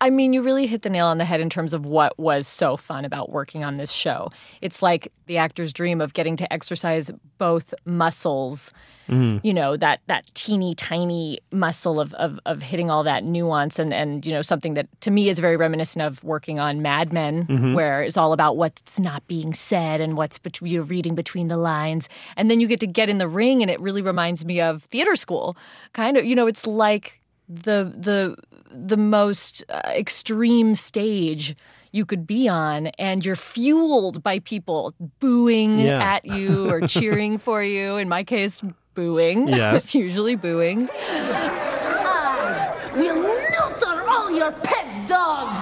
I 0.00 0.10
mean, 0.10 0.32
you 0.32 0.42
really 0.42 0.66
hit 0.66 0.82
the 0.82 0.90
nail 0.90 1.06
on 1.06 1.18
the 1.18 1.24
head 1.24 1.40
in 1.40 1.48
terms 1.48 1.72
of 1.72 1.86
what 1.86 2.18
was 2.18 2.46
so 2.46 2.76
fun 2.76 3.04
about 3.04 3.30
working 3.30 3.64
on 3.64 3.76
this 3.76 3.90
show. 3.92 4.30
It's 4.60 4.82
like 4.82 5.12
the 5.26 5.38
actor's 5.38 5.72
dream 5.72 6.00
of 6.00 6.12
getting 6.14 6.36
to 6.36 6.52
exercise 6.52 7.10
both 7.38 7.72
muscles, 7.84 8.72
Mhm. 9.08 9.40
you 9.42 9.52
know, 9.52 9.76
that 9.76 10.00
that 10.06 10.24
teeny 10.34 10.74
tiny 10.74 11.38
muscle 11.52 12.00
of, 12.00 12.14
of 12.14 12.40
of 12.46 12.62
hitting 12.62 12.90
all 12.90 13.02
that 13.04 13.22
nuance 13.24 13.78
and 13.78 13.92
and 13.92 14.24
you 14.26 14.32
know, 14.32 14.42
something 14.42 14.74
that 14.74 14.86
to 15.02 15.10
me 15.10 15.28
is 15.28 15.38
very 15.38 15.56
reminiscent 15.56 16.02
of 16.02 16.22
working 16.24 16.58
on 16.58 16.80
Mad 16.82 17.12
Men, 17.12 17.46
Mhm. 17.46 17.74
where 17.74 18.02
it's 18.02 18.16
all 18.16 18.32
about 18.32 18.56
what's 18.56 18.98
not 18.98 19.26
being 19.26 19.52
said 19.54 20.00
and 20.00 20.16
what's 20.16 20.38
bet- 20.38 20.60
you're 20.62 20.82
reading 20.82 21.14
between 21.14 21.48
the 21.48 21.56
lines. 21.56 22.08
And 22.36 22.50
then 22.50 22.60
you 22.60 22.66
get 22.66 22.80
to 22.80 22.86
get 22.86 23.08
in 23.08 23.18
the 23.18 23.28
ring 23.28 23.62
and 23.62 23.70
it 23.70 23.80
really 23.80 24.02
reminds 24.02 24.44
me 24.44 24.60
of 24.60 24.84
theater 24.84 25.16
school. 25.16 25.56
Kind 25.92 26.16
of, 26.16 26.24
you 26.24 26.34
know, 26.34 26.46
it's 26.46 26.66
like 26.66 27.20
the 27.48 27.92
the 27.94 28.36
the 28.74 28.96
most 28.96 29.64
uh, 29.68 29.80
extreme 29.86 30.74
stage 30.74 31.54
you 31.92 32.04
could 32.04 32.26
be 32.26 32.48
on 32.48 32.88
and 32.98 33.24
you're 33.24 33.36
fueled 33.36 34.22
by 34.22 34.40
people 34.40 34.92
booing 35.20 35.78
Yeah. 35.78 36.02
at 36.14 36.24
you 36.24 36.68
or 36.68 36.80
cheering 36.88 37.38
for 37.38 37.62
you 37.62 37.96
in 37.96 38.08
my 38.08 38.24
case 38.24 38.62
booing 38.94 39.46
Yes. 39.60 39.76
it's 39.84 39.94
usually 39.94 40.34
booing 40.34 40.88
I 40.98 42.92
will 42.96 43.22
neuter 43.22 44.08
all 44.08 44.30
your 44.30 44.52
pet 44.52 45.06
dogs. 45.08 45.60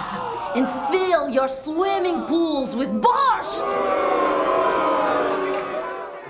and 0.57 0.69
fill 0.91 1.29
your 1.31 1.49
swimming 1.49 2.21
pools 2.27 2.75
with 2.75 2.89
borscht. 2.91 3.69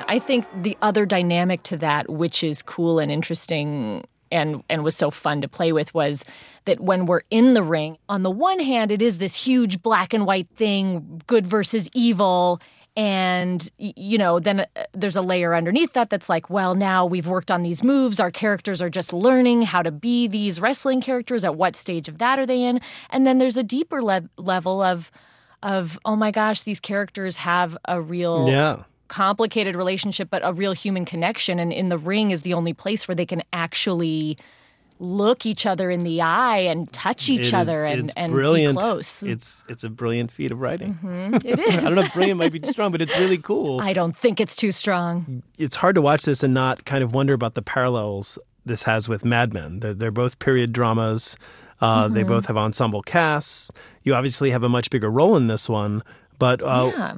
I 0.08 0.18
think 0.18 0.46
the 0.62 0.76
other 0.82 1.06
dynamic 1.06 1.62
to 1.64 1.76
that, 1.78 2.08
which 2.10 2.44
is 2.44 2.62
cool 2.62 2.98
and 2.98 3.10
interesting 3.10 4.04
and 4.32 4.64
and 4.68 4.82
was 4.82 4.96
so 4.96 5.10
fun 5.10 5.40
to 5.42 5.48
play 5.48 5.72
with 5.72 5.94
was 5.94 6.24
that 6.64 6.80
when 6.80 7.06
we're 7.06 7.22
in 7.30 7.54
the 7.54 7.62
ring, 7.62 7.98
on 8.08 8.22
the 8.22 8.30
one 8.30 8.58
hand, 8.58 8.90
it 8.90 9.02
is 9.02 9.18
this 9.18 9.46
huge 9.46 9.82
black 9.82 10.12
and 10.14 10.26
white 10.26 10.48
thing, 10.56 11.22
good 11.26 11.46
versus 11.46 11.88
evil. 11.94 12.60
And, 12.94 13.70
you 13.78 14.18
know, 14.18 14.38
then 14.38 14.60
uh, 14.60 14.84
there's 14.92 15.16
a 15.16 15.22
layer 15.22 15.54
underneath 15.54 15.94
that 15.94 16.10
that's 16.10 16.28
like, 16.28 16.50
well, 16.50 16.74
now 16.74 17.06
we've 17.06 17.26
worked 17.26 17.50
on 17.50 17.62
these 17.62 17.82
moves. 17.82 18.20
Our 18.20 18.30
characters 18.30 18.82
are 18.82 18.90
just 18.90 19.14
learning 19.14 19.62
how 19.62 19.80
to 19.80 19.90
be 19.90 20.28
these 20.28 20.60
wrestling 20.60 21.00
characters. 21.00 21.42
At 21.42 21.54
what 21.56 21.74
stage 21.74 22.06
of 22.08 22.18
that 22.18 22.38
are 22.38 22.44
they 22.44 22.62
in? 22.62 22.82
And 23.08 23.26
then 23.26 23.38
there's 23.38 23.56
a 23.56 23.62
deeper 23.62 24.02
le- 24.02 24.28
level 24.36 24.82
of, 24.82 25.10
of, 25.62 25.98
oh 26.04 26.16
my 26.16 26.30
gosh, 26.30 26.64
these 26.64 26.80
characters 26.80 27.36
have 27.36 27.78
a 27.86 27.98
real 27.98 28.46
Yeah. 28.46 28.82
Complicated 29.12 29.76
relationship, 29.76 30.28
but 30.30 30.40
a 30.44 30.52
real 30.52 30.72
human 30.72 31.04
connection. 31.04 31.58
And 31.58 31.72
in 31.72 31.88
the 31.90 31.98
ring 31.98 32.30
is 32.30 32.42
the 32.42 32.54
only 32.54 32.72
place 32.72 33.06
where 33.06 33.14
they 33.14 33.26
can 33.26 33.42
actually 33.52 34.38
look 34.98 35.44
each 35.46 35.66
other 35.66 35.90
in 35.90 36.00
the 36.00 36.22
eye 36.22 36.58
and 36.58 36.90
touch 36.92 37.28
It 37.28 37.32
each 37.34 37.46
is- 37.48 37.54
other 37.54 37.84
and, 37.84 38.04
it's 38.04 38.12
and 38.14 38.30
brilliant. 38.32 38.76
be 38.78 38.80
close. 38.80 39.22
It's 39.22 39.64
it's 39.68 39.82
a 39.84 39.90
brilliant 39.90 40.30
feat 40.30 40.52
of 40.52 40.60
writing. 40.60 40.98
Mhm. 41.02 41.44
It 41.52 41.58
is. 41.58 41.76
I 41.78 41.80
don't 41.82 41.96
know 41.96 42.02
if 42.02 42.14
brilliant 42.14 42.38
might 42.38 42.52
be 42.52 42.60
too 42.60 42.70
strong, 42.70 42.92
but 42.92 43.02
it's 43.02 43.16
really 43.18 43.38
cool. 43.38 43.80
I 43.80 43.92
don't 43.92 44.16
think 44.16 44.40
it's 44.40 44.54
too 44.56 44.70
strong. 44.72 45.42
it's 45.58 45.76
hard 45.76 45.94
to 45.96 46.02
watch 46.02 46.22
this 46.22 46.42
and 46.44 46.54
not 46.54 46.84
kind 46.84 47.02
of 47.04 47.14
wonder 47.14 47.34
about 47.34 47.54
the 47.54 47.62
parallels 47.62 48.38
this 48.64 48.84
has 48.84 49.08
with 49.08 49.24
Mad 49.24 49.52
Men. 49.52 49.80
They're, 49.80 49.94
they're 49.94 50.10
both 50.24 50.38
period 50.38 50.72
dramas. 50.72 51.36
Uh, 51.80 52.06
They 52.06 52.22
Mhm. 52.22 52.28
both 52.28 52.46
have 52.46 52.56
ensemble 52.56 53.02
casts. 53.02 53.72
You 54.04 54.14
obviously 54.14 54.50
have 54.52 54.62
a 54.62 54.68
much 54.68 54.88
bigger 54.88 55.10
role 55.10 55.36
in 55.36 55.48
this 55.48 55.68
one. 55.68 56.04
But 56.38 56.62
uh, 56.62 56.92
Yeah. 56.96 57.14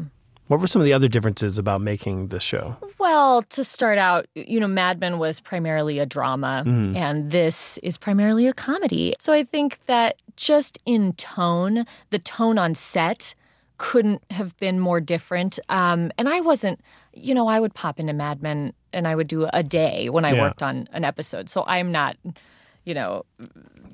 What 0.49 0.61
were 0.61 0.67
some 0.67 0.81
of 0.83 0.87
the 0.87 0.93
other 0.93 1.09
differences 1.09 1.59
about 1.59 1.81
making 1.81 2.29
this 2.29 2.43
show? 2.43 2.77
Well, 2.99 3.43
to 3.43 3.65
start 3.65 3.99
out, 3.99 4.27
you 4.35 4.61
know, 4.61 4.69
Mad 4.69 5.01
Men 5.01 5.19
was 5.19 5.41
primarily 5.41 5.99
a 5.99 6.07
drama, 6.07 6.63
Mhm. 6.67 6.97
and 6.97 7.31
this 7.31 7.79
is 7.79 7.97
primarily 7.99 8.47
a 8.47 8.53
comedy. 8.53 9.15
So 9.19 9.33
I 9.33 9.45
think 9.45 9.79
that 9.87 10.17
just 10.37 10.79
in 10.87 11.13
tone, 11.15 11.85
the 12.11 12.19
tone 12.19 12.59
on 12.59 12.75
set 12.75 13.35
couldn't 13.79 14.23
have 14.31 14.57
been 14.59 14.79
more 14.81 15.01
different. 15.01 15.59
Um, 15.69 16.13
and 16.17 16.29
I 16.29 16.41
wasn't, 16.41 16.81
you 17.13 17.35
know, 17.35 17.49
I 17.49 17.59
would 17.59 17.75
pop 17.75 17.99
into 17.99 18.13
Mad 18.13 18.43
Men 18.43 18.73
and 18.93 19.09
I 19.09 19.15
would 19.17 19.27
do 19.27 19.49
a 19.53 19.63
day 19.63 20.09
when 20.11 20.25
I 20.25 20.33
Yeah. 20.33 20.43
worked 20.43 20.63
on 20.63 20.89
an 20.93 21.05
episode. 21.05 21.49
So 21.51 21.65
I'm 21.67 21.91
not, 21.91 22.17
you 22.85 22.95
know, 22.95 23.25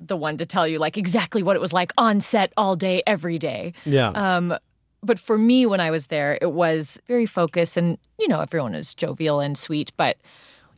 the 0.01 0.17
one 0.17 0.37
to 0.37 0.45
tell 0.47 0.67
you 0.69 0.79
like 0.79 0.99
exactly 0.99 1.43
what 1.43 1.57
it 1.57 1.61
was 1.61 1.73
like 1.73 1.93
on 1.97 2.21
set 2.21 2.53
all 2.59 2.77
day, 2.77 3.03
every 3.07 3.39
day. 3.39 3.73
Yeah. 3.87 4.09
Um, 4.11 4.55
but 5.03 5.19
for 5.19 5.39
me, 5.39 5.67
when 5.67 5.81
I 5.81 5.91
was 5.91 6.07
there, 6.09 6.39
it 6.41 6.53
was 6.53 6.99
very 7.09 7.27
focused, 7.27 7.77
and 7.77 7.99
you 8.19 8.29
know, 8.29 8.41
everyone 8.41 8.75
is 8.75 8.95
jovial 8.95 9.41
and 9.41 9.57
sweet, 9.57 9.93
but 9.97 10.17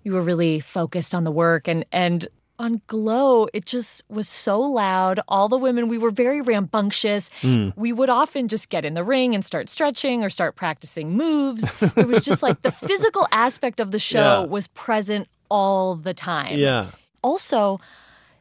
you 0.05 0.13
were 0.13 0.23
really 0.23 0.61
focused 0.61 1.15
on 1.15 1.25
the 1.25 1.31
work 1.33 1.69
and 1.69 1.85
and 1.93 2.27
on 2.59 2.81
Glow, 2.87 3.49
it 3.53 3.65
just 3.65 4.05
was 4.09 4.29
so 4.29 4.61
loud. 4.61 5.19
All 5.27 5.49
the 5.49 5.59
women, 5.59 5.89
we 5.89 5.99
were 5.99 6.13
very 6.13 6.41
rambunctious. 6.41 7.29
Mm. 7.41 7.73
We 7.75 7.93
would 7.93 8.11
often 8.11 8.47
just 8.47 8.69
get 8.69 8.85
in 8.85 8.95
the 8.95 9.03
ring 9.03 9.35
and 9.35 9.45
start 9.45 9.69
stretching 9.69 10.23
or 10.23 10.31
start 10.31 10.55
practicing 10.55 11.17
moves. 11.17 11.65
it 11.97 12.07
was 12.07 12.25
just 12.25 12.41
like 12.41 12.63
the 12.63 12.71
physical 12.87 13.27
aspect 13.33 13.81
of 13.81 13.91
the 13.91 13.99
show 13.99 14.43
Yeah. 14.43 14.47
was 14.47 14.69
present 14.69 15.27
all 15.51 15.97
the 15.97 16.15
time. 16.15 16.57
Yeah. 16.57 16.91
Also, 17.25 17.81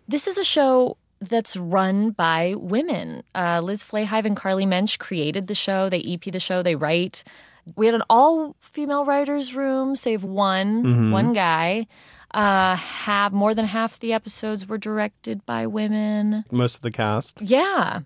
this 0.08 0.28
is 0.28 0.38
a 0.38 0.44
show 0.44 0.98
that's 1.22 1.56
run 1.56 2.10
by 2.12 2.56
women. 2.58 3.24
Uh, 3.36 3.62
Liz 3.64 3.84
Flahive 3.84 4.26
and 4.26 4.36
Carly 4.36 4.66
Mensch 4.66 4.98
created 4.98 5.48
the 5.48 5.56
show. 5.56 5.88
They 5.90 6.02
EP 6.02 6.22
the 6.32 6.40
show. 6.40 6.62
They 6.64 6.76
write. 6.76 7.24
We 7.76 7.86
had 7.86 7.96
an 7.96 8.04
all 8.10 8.56
female 8.62 9.06
writers' 9.06 9.54
room, 9.56 9.96
save 9.96 10.24
one, 10.24 10.84
Mhm. 10.84 11.12
one 11.12 11.34
guy. 11.34 11.86
Uh, 12.34 12.76
have 12.76 13.34
more 13.34 13.54
than 13.54 13.66
half 13.66 14.00
the 14.00 14.14
episodes 14.14 14.68
were 14.68 14.78
directed 14.78 15.46
by 15.46 15.68
women. 15.68 16.44
Most 16.50 16.78
of 16.78 16.82
the 16.82 16.92
cast. 16.92 17.42
Yeah, 17.42 18.00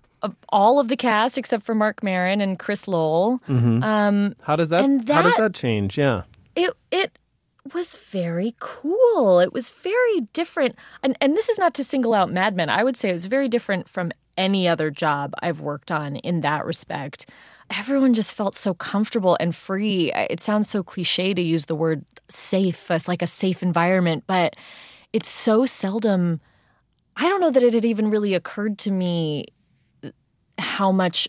all 0.50 0.80
of 0.80 0.88
the 0.88 0.98
cast 0.98 1.38
except 1.38 1.64
for 1.64 1.76
Marc 1.76 2.02
Maron 2.04 2.42
and 2.42 2.58
Chris 2.58 2.88
Lowell. 2.88 3.40
Mhm. 3.48 3.84
Um, 3.84 4.36
How 4.42 4.56
does 4.56 4.70
that, 4.70 4.84
and 4.84 5.08
how 5.08 5.22
does 5.22 5.36
that- 5.36 5.42
that 5.42 5.54
change? 5.54 5.98
Yeah. 5.98 6.24
it 6.56 6.72
it 6.92 7.18
was 7.74 7.96
very 7.96 8.56
cool. 8.60 9.40
It 9.40 9.54
was 9.54 9.70
very 9.70 10.22
different. 10.34 10.76
And 11.04 11.18
and 11.22 11.36
this 11.36 11.50
is 11.50 11.58
not 11.58 11.74
to 11.76 11.84
single 11.84 12.14
out 12.14 12.32
Mad 12.32 12.56
Men. 12.56 12.70
I 12.70 12.84
would 12.84 12.98
say 12.98 13.10
it 13.10 13.14
was 13.14 13.26
very 13.26 13.48
different 13.48 13.90
from 13.90 14.12
any 14.38 14.68
other 14.68 14.92
job 14.92 15.34
I've 15.42 15.62
worked 15.62 15.92
on 15.92 16.18
in 16.18 16.42
that 16.42 16.66
respect. 16.66 17.30
Everyone 17.72 18.14
just 18.14 18.34
felt 18.34 18.56
so 18.56 18.74
comfortable 18.74 19.38
and 19.40 19.56
free. 19.56 20.12
It 20.14 20.40
sounds 20.40 20.70
so 20.70 20.84
cliche 20.84 21.34
to 21.34 21.42
use 21.42 21.66
the 21.66 21.76
word 21.76 22.06
safe 22.28 22.92
as 22.92 23.08
like 23.08 23.22
a 23.22 23.28
safe 23.28 23.64
environment, 23.64 24.24
but 24.28 24.56
it's 25.14 25.30
so 25.30 25.66
seldom 25.66 26.42
I 27.18 27.30
don't 27.30 27.40
know 27.40 27.52
that 27.52 27.64
it 27.64 27.74
had 27.74 27.86
even 27.86 28.10
really 28.10 28.34
occurred 28.34 28.78
to 28.80 28.92
me 28.92 29.46
how 30.58 30.92
much 30.92 31.28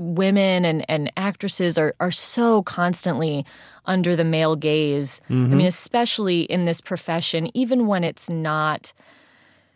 women 0.00 0.64
and, 0.64 0.84
and 0.88 1.12
actresses 1.18 1.76
are, 1.76 1.94
are 2.00 2.10
so 2.10 2.62
constantly 2.62 3.44
under 3.84 4.16
the 4.16 4.24
male 4.24 4.56
gaze. 4.56 5.20
I 5.28 5.32
Mhm. 5.32 5.52
mean, 5.52 5.66
especially 5.66 6.40
in 6.42 6.64
this 6.64 6.80
profession, 6.80 7.54
even 7.54 7.86
when 7.86 8.02
it's 8.02 8.30
not 8.30 8.92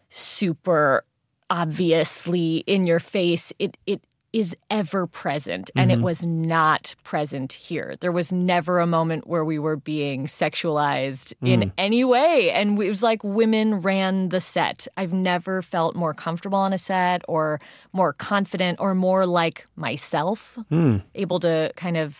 super 0.08 1.04
obviously 1.50 2.64
in 2.66 2.86
your 2.86 3.00
face, 3.00 3.52
it 3.58 3.76
it 3.86 4.00
is 4.34 4.56
ever 4.68 5.06
present. 5.06 5.70
And 5.76 5.92
it 5.92 6.00
Mhm. 6.00 6.02
was 6.02 6.26
not 6.26 6.96
present 7.04 7.52
here. 7.52 7.94
There 8.00 8.10
was 8.10 8.32
never 8.32 8.80
a 8.80 8.86
moment 8.86 9.28
where 9.28 9.44
we 9.44 9.60
were 9.60 9.76
being 9.76 10.26
sexualized 10.26 11.34
in 11.40 11.60
Mm. 11.60 11.72
any 11.78 12.02
way. 12.04 12.50
And 12.50 12.80
it 12.82 12.88
was 12.88 13.02
like 13.02 13.22
women 13.22 13.80
ran 13.80 14.30
the 14.30 14.40
set. 14.40 14.88
I've 14.96 15.12
never 15.12 15.62
felt 15.62 15.94
more 15.94 16.14
comfortable 16.14 16.58
on 16.58 16.72
a 16.72 16.78
set 16.78 17.22
or 17.28 17.60
more 17.92 18.12
confident 18.12 18.80
or 18.80 18.92
more 18.94 19.24
like 19.24 19.66
myself, 19.76 20.58
Hmm. 20.68 20.96
able 21.14 21.38
to 21.40 21.72
kind 21.76 21.96
of, 21.96 22.18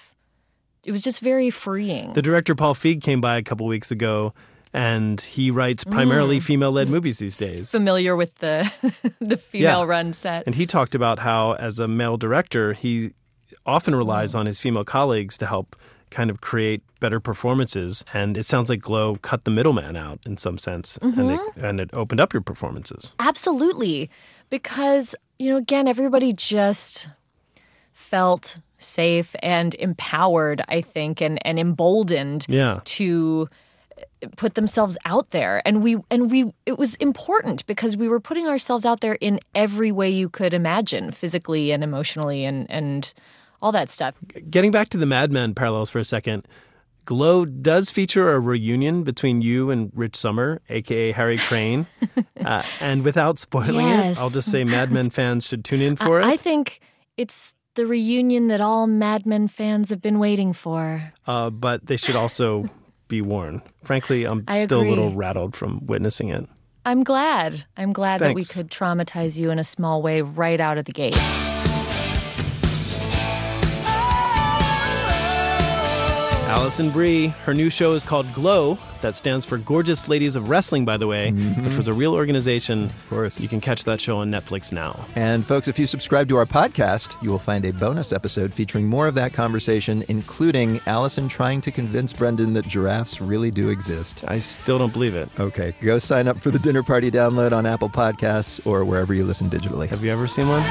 it 0.84 0.92
was 0.92 1.02
just 1.02 1.20
very 1.20 1.50
freeing. 1.50 2.12
The 2.12 2.22
director 2.22 2.54
Paul 2.54 2.74
Feig 2.76 3.02
came 3.02 3.20
by 3.20 3.38
a 3.38 3.42
couple 3.42 3.66
weeks 3.66 3.90
ago, 3.90 4.34
and 4.74 5.20
he 5.20 5.50
writes 5.50 5.84
primarily 5.84 6.38
Mm. 6.38 6.42
female-led 6.42 6.88
movies 6.88 7.18
these 7.18 7.36
days. 7.38 7.70
Familiar 7.70 8.14
with 8.16 8.34
the 8.36 8.70
the 9.20 9.36
female 9.38 9.86
run 9.86 10.12
set. 10.12 10.42
And 10.46 10.54
he 10.54 10.66
talked 10.66 10.94
about 10.94 11.18
how, 11.20 11.52
as 11.54 11.78
a 11.78 11.88
male 11.88 12.16
director, 12.18 12.72
he 12.74 13.12
often 13.64 13.94
relies 13.94 14.34
on 14.34 14.44
his 14.46 14.58
female 14.60 14.84
colleagues 14.84 15.38
to 15.38 15.46
help 15.46 15.76
kind 16.10 16.28
of 16.30 16.40
create 16.40 16.82
better 17.00 17.18
performances. 17.20 18.04
And 18.12 18.36
it 18.36 18.44
sounds 18.44 18.68
like 18.68 18.80
Glow 18.80 19.16
cut 19.22 19.44
the 19.44 19.50
middleman 19.50 19.96
out 19.96 20.18
in 20.26 20.36
some 20.36 20.58
sense, 20.58 20.98
and, 21.00 21.30
it, 21.30 21.40
Mhm. 21.40 21.62
and 21.62 21.80
it 21.80 21.90
opened 21.94 22.20
up 22.20 22.32
your 22.32 22.42
performances. 22.42 23.14
Absolutely. 23.18 24.10
Because, 24.50 25.14
you 25.38 25.50
know, 25.50 25.56
again, 25.56 25.88
everybody 25.88 26.32
just 26.32 27.08
felt 27.92 28.58
safe 28.78 29.34
and 29.42 29.74
empowered, 29.76 30.62
I 30.68 30.82
think, 30.82 31.20
and, 31.22 31.38
and 31.46 31.58
emboldened 31.58 32.46
Yeah. 32.48 32.80
to 32.84 33.48
put 34.36 34.54
themselves 34.54 34.96
out 35.04 35.30
there. 35.30 35.62
And 35.66 35.82
we 35.82 35.96
and 36.10 36.30
we 36.30 36.52
it 36.66 36.78
was 36.78 36.94
important 36.96 37.66
because 37.66 37.96
we 37.96 38.08
were 38.08 38.20
putting 38.20 38.46
ourselves 38.46 38.84
out 38.84 39.00
there 39.00 39.14
in 39.20 39.40
every 39.54 39.92
way 39.92 40.10
you 40.10 40.28
could 40.28 40.54
imagine, 40.54 41.10
physically 41.10 41.72
and 41.72 41.82
emotionally 41.84 42.44
and 42.44 42.70
and 42.70 43.12
all 43.62 43.72
that 43.72 43.90
stuff. 43.90 44.14
Getting 44.50 44.70
back 44.70 44.88
to 44.90 44.98
the 44.98 45.06
Mad 45.06 45.32
Men 45.32 45.54
parallels 45.54 45.90
for 45.90 45.98
a 45.98 46.04
second, 46.04 46.46
Glow 47.06 47.44
does 47.44 47.90
feature 47.90 48.32
a 48.32 48.40
reunion 48.40 49.02
between 49.02 49.42
you 49.42 49.70
and 49.70 49.90
Rich 49.94 50.16
Sommer, 50.16 50.60
aka 50.68 51.12
Harry 51.12 51.36
Crane. 51.38 51.86
uh, 52.44 52.62
and 52.80 53.04
without 53.04 53.38
spoiling 53.38 53.88
Yes. 53.88 54.18
it, 54.18 54.20
I'll 54.22 54.30
just 54.30 54.50
say 54.50 54.64
Mad 54.64 54.90
Men 54.90 55.10
fans 55.10 55.46
should 55.46 55.64
tune 55.64 55.80
in 55.80 55.96
for 56.04 56.22
I, 56.22 56.32
I 56.32 56.36
think 56.36 56.80
it's 57.16 57.54
the 57.74 57.86
reunion 57.86 58.46
that 58.48 58.60
all 58.60 58.86
Mad 58.86 59.26
Men 59.26 59.48
fans 59.48 59.90
have 59.90 60.00
been 60.00 60.18
waiting 60.18 60.52
for. 60.52 61.12
Uh, 61.26 61.50
but 61.50 61.86
they 61.86 61.96
should 61.96 62.16
also 62.16 62.68
be 63.08 63.22
warned. 63.22 63.62
Frankly, 63.82 64.24
I'm 64.24 64.44
I 64.48 64.64
still 64.64 64.80
a 64.80 64.88
little 64.88 65.14
rattled 65.14 65.54
from 65.54 65.86
witnessing 65.86 66.28
it. 66.28 66.48
I'm 66.86 67.02
glad. 67.02 67.64
I'm 67.76 67.92
glad 67.92 68.20
that 68.20 68.34
we 68.34 68.44
could 68.44 68.70
traumatize 68.70 69.38
you 69.38 69.50
in 69.50 69.58
a 69.58 69.64
small 69.64 70.02
way 70.02 70.20
right 70.22 70.60
out 70.60 70.76
of 70.76 70.84
the 70.84 70.92
gate. 70.92 71.16
Alison 76.54 76.88
Brie, 76.88 77.26
her 77.46 77.52
new 77.52 77.68
show 77.68 77.94
is 77.94 78.04
called 78.04 78.32
Glow. 78.32 78.78
That 79.00 79.16
stands 79.16 79.44
for 79.44 79.58
Gorgeous 79.58 80.06
Ladies 80.08 80.36
of 80.36 80.48
Wrestling, 80.48 80.84
by 80.84 80.96
the 80.96 81.08
way, 81.08 81.32
mm-hmm. 81.32 81.64
which 81.64 81.76
was 81.76 81.88
a 81.88 81.92
real 81.92 82.14
organization. 82.14 82.84
Of 82.84 83.08
course. 83.10 83.40
You 83.40 83.48
can 83.48 83.60
catch 83.60 83.82
that 83.84 84.00
show 84.00 84.18
on 84.18 84.30
Netflix 84.30 84.72
now. 84.72 85.04
And 85.16 85.44
folks, 85.44 85.66
if 85.66 85.80
you 85.80 85.88
subscribe 85.88 86.28
to 86.28 86.36
our 86.36 86.46
podcast, 86.46 87.20
you 87.20 87.28
will 87.28 87.40
find 87.40 87.64
a 87.64 87.72
bonus 87.72 88.12
episode 88.12 88.54
featuring 88.54 88.86
more 88.86 89.08
of 89.08 89.16
that 89.16 89.32
conversation, 89.32 90.04
including 90.08 90.80
Alison 90.86 91.28
trying 91.28 91.60
to 91.60 91.72
convince 91.72 92.12
Brendan 92.12 92.52
that 92.52 92.68
giraffes 92.68 93.20
really 93.20 93.50
do 93.50 93.68
exist. 93.68 94.24
I 94.28 94.38
still 94.38 94.78
don't 94.78 94.92
believe 94.92 95.16
it. 95.16 95.28
Okay, 95.40 95.74
go 95.82 95.98
sign 95.98 96.28
up 96.28 96.38
for 96.38 96.52
the 96.52 96.60
Dinner 96.60 96.84
Party 96.84 97.10
download 97.10 97.50
on 97.50 97.66
Apple 97.66 97.90
Podcasts 97.90 98.64
or 98.64 98.84
wherever 98.84 99.12
you 99.12 99.24
listen 99.24 99.50
digitally. 99.50 99.88
Have 99.88 100.04
you 100.04 100.12
ever 100.12 100.28
seen 100.28 100.46
one? 100.48 100.62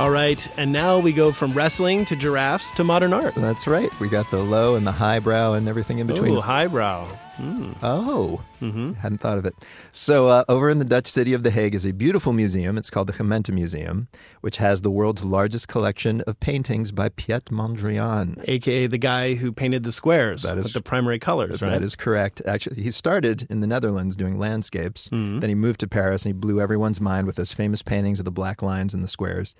All 0.00 0.10
right, 0.10 0.48
and 0.56 0.72
now 0.72 0.98
we 0.98 1.12
go 1.12 1.30
from 1.30 1.52
wrestling 1.52 2.06
to 2.06 2.16
giraffes 2.16 2.70
to 2.70 2.84
modern 2.84 3.12
art. 3.12 3.34
That's 3.34 3.66
right. 3.66 3.90
We 4.00 4.08
got 4.08 4.30
the 4.30 4.38
low 4.38 4.74
and 4.74 4.86
the 4.86 4.92
highbrow 4.92 5.52
and 5.52 5.68
everything 5.68 5.98
in 5.98 6.06
between. 6.06 6.32
Ooh, 6.32 6.40
highbrow. 6.40 7.06
Mm. 7.40 7.74
Oh, 7.82 8.40
mm-hmm. 8.60 8.92
hadn't 8.94 9.18
thought 9.18 9.38
of 9.38 9.46
it. 9.46 9.54
So, 9.92 10.28
uh, 10.28 10.44
over 10.48 10.68
in 10.68 10.78
the 10.78 10.84
Dutch 10.84 11.06
city 11.06 11.32
of 11.32 11.42
The 11.42 11.50
Hague 11.50 11.74
is 11.74 11.86
a 11.86 11.92
beautiful 11.92 12.32
museum. 12.32 12.76
It's 12.76 12.90
called 12.90 13.06
the 13.06 13.12
Gemeente 13.14 13.50
Museum, 13.52 14.08
which 14.42 14.58
has 14.58 14.82
the 14.82 14.90
world's 14.90 15.24
largest 15.24 15.66
collection 15.68 16.20
of 16.22 16.38
paintings 16.40 16.92
by 16.92 17.08
Piet 17.08 17.46
Mondrian, 17.46 18.42
aka 18.46 18.86
the 18.86 18.98
guy 18.98 19.34
who 19.34 19.52
painted 19.52 19.82
the 19.84 19.92
squares 19.92 20.42
That 20.42 20.58
is- 20.58 20.64
with 20.64 20.72
the 20.74 20.82
primary 20.82 21.18
colors, 21.18 21.62
right? 21.62 21.70
That 21.70 21.82
is 21.82 21.96
correct. 21.96 22.42
Actually, 22.46 22.82
he 22.82 22.90
started 22.90 23.46
in 23.48 23.60
the 23.60 23.66
Netherlands 23.66 24.16
doing 24.16 24.38
landscapes. 24.38 25.08
Mhm. 25.08 25.40
Then 25.40 25.48
he 25.48 25.54
moved 25.54 25.80
to 25.80 25.88
Paris 25.88 26.24
and 26.24 26.34
he 26.34 26.38
blew 26.38 26.60
everyone's 26.60 27.00
mind 27.00 27.26
with 27.26 27.36
those 27.36 27.52
famous 27.52 27.82
paintings 27.82 28.18
of 28.18 28.24
the 28.26 28.30
black 28.30 28.60
lines 28.62 28.92
and 28.92 29.02
the 29.02 29.08
squares. 29.08 29.54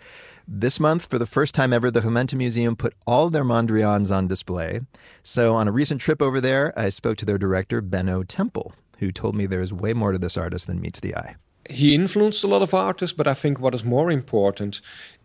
This 0.52 0.80
month, 0.80 1.06
for 1.06 1.16
the 1.16 1.26
first 1.26 1.54
time 1.54 1.72
ever, 1.72 1.92
the 1.92 2.00
Gemeente 2.00 2.34
Museum 2.34 2.74
put 2.74 2.94
all 3.06 3.30
their 3.30 3.44
Mondrians 3.44 4.10
on 4.10 4.26
display. 4.26 4.80
So, 5.22 5.54
on 5.54 5.68
a 5.68 5.72
recent 5.72 6.00
trip 6.00 6.20
over 6.20 6.40
there, 6.40 6.76
I 6.76 6.88
spoke 6.88 7.18
to 7.18 7.24
their 7.24 7.38
director, 7.38 7.80
Benno 7.80 8.24
Tempel, 8.24 8.74
who 8.98 9.12
told 9.12 9.36
me 9.36 9.46
there 9.46 9.60
is 9.60 9.72
way 9.72 9.92
more 9.92 10.10
to 10.10 10.18
this 10.18 10.36
artist 10.36 10.66
than 10.66 10.80
meets 10.80 10.98
the 10.98 11.14
eye. 11.14 11.36
he 11.68 11.94
influenced 11.94 12.42
a 12.42 12.48
lot 12.48 12.62
of 12.62 12.74
artists, 12.74 13.16
but 13.16 13.28
I 13.28 13.34
think 13.34 13.60
what 13.60 13.76
is 13.76 13.84
more 13.84 14.10
important, 14.10 14.80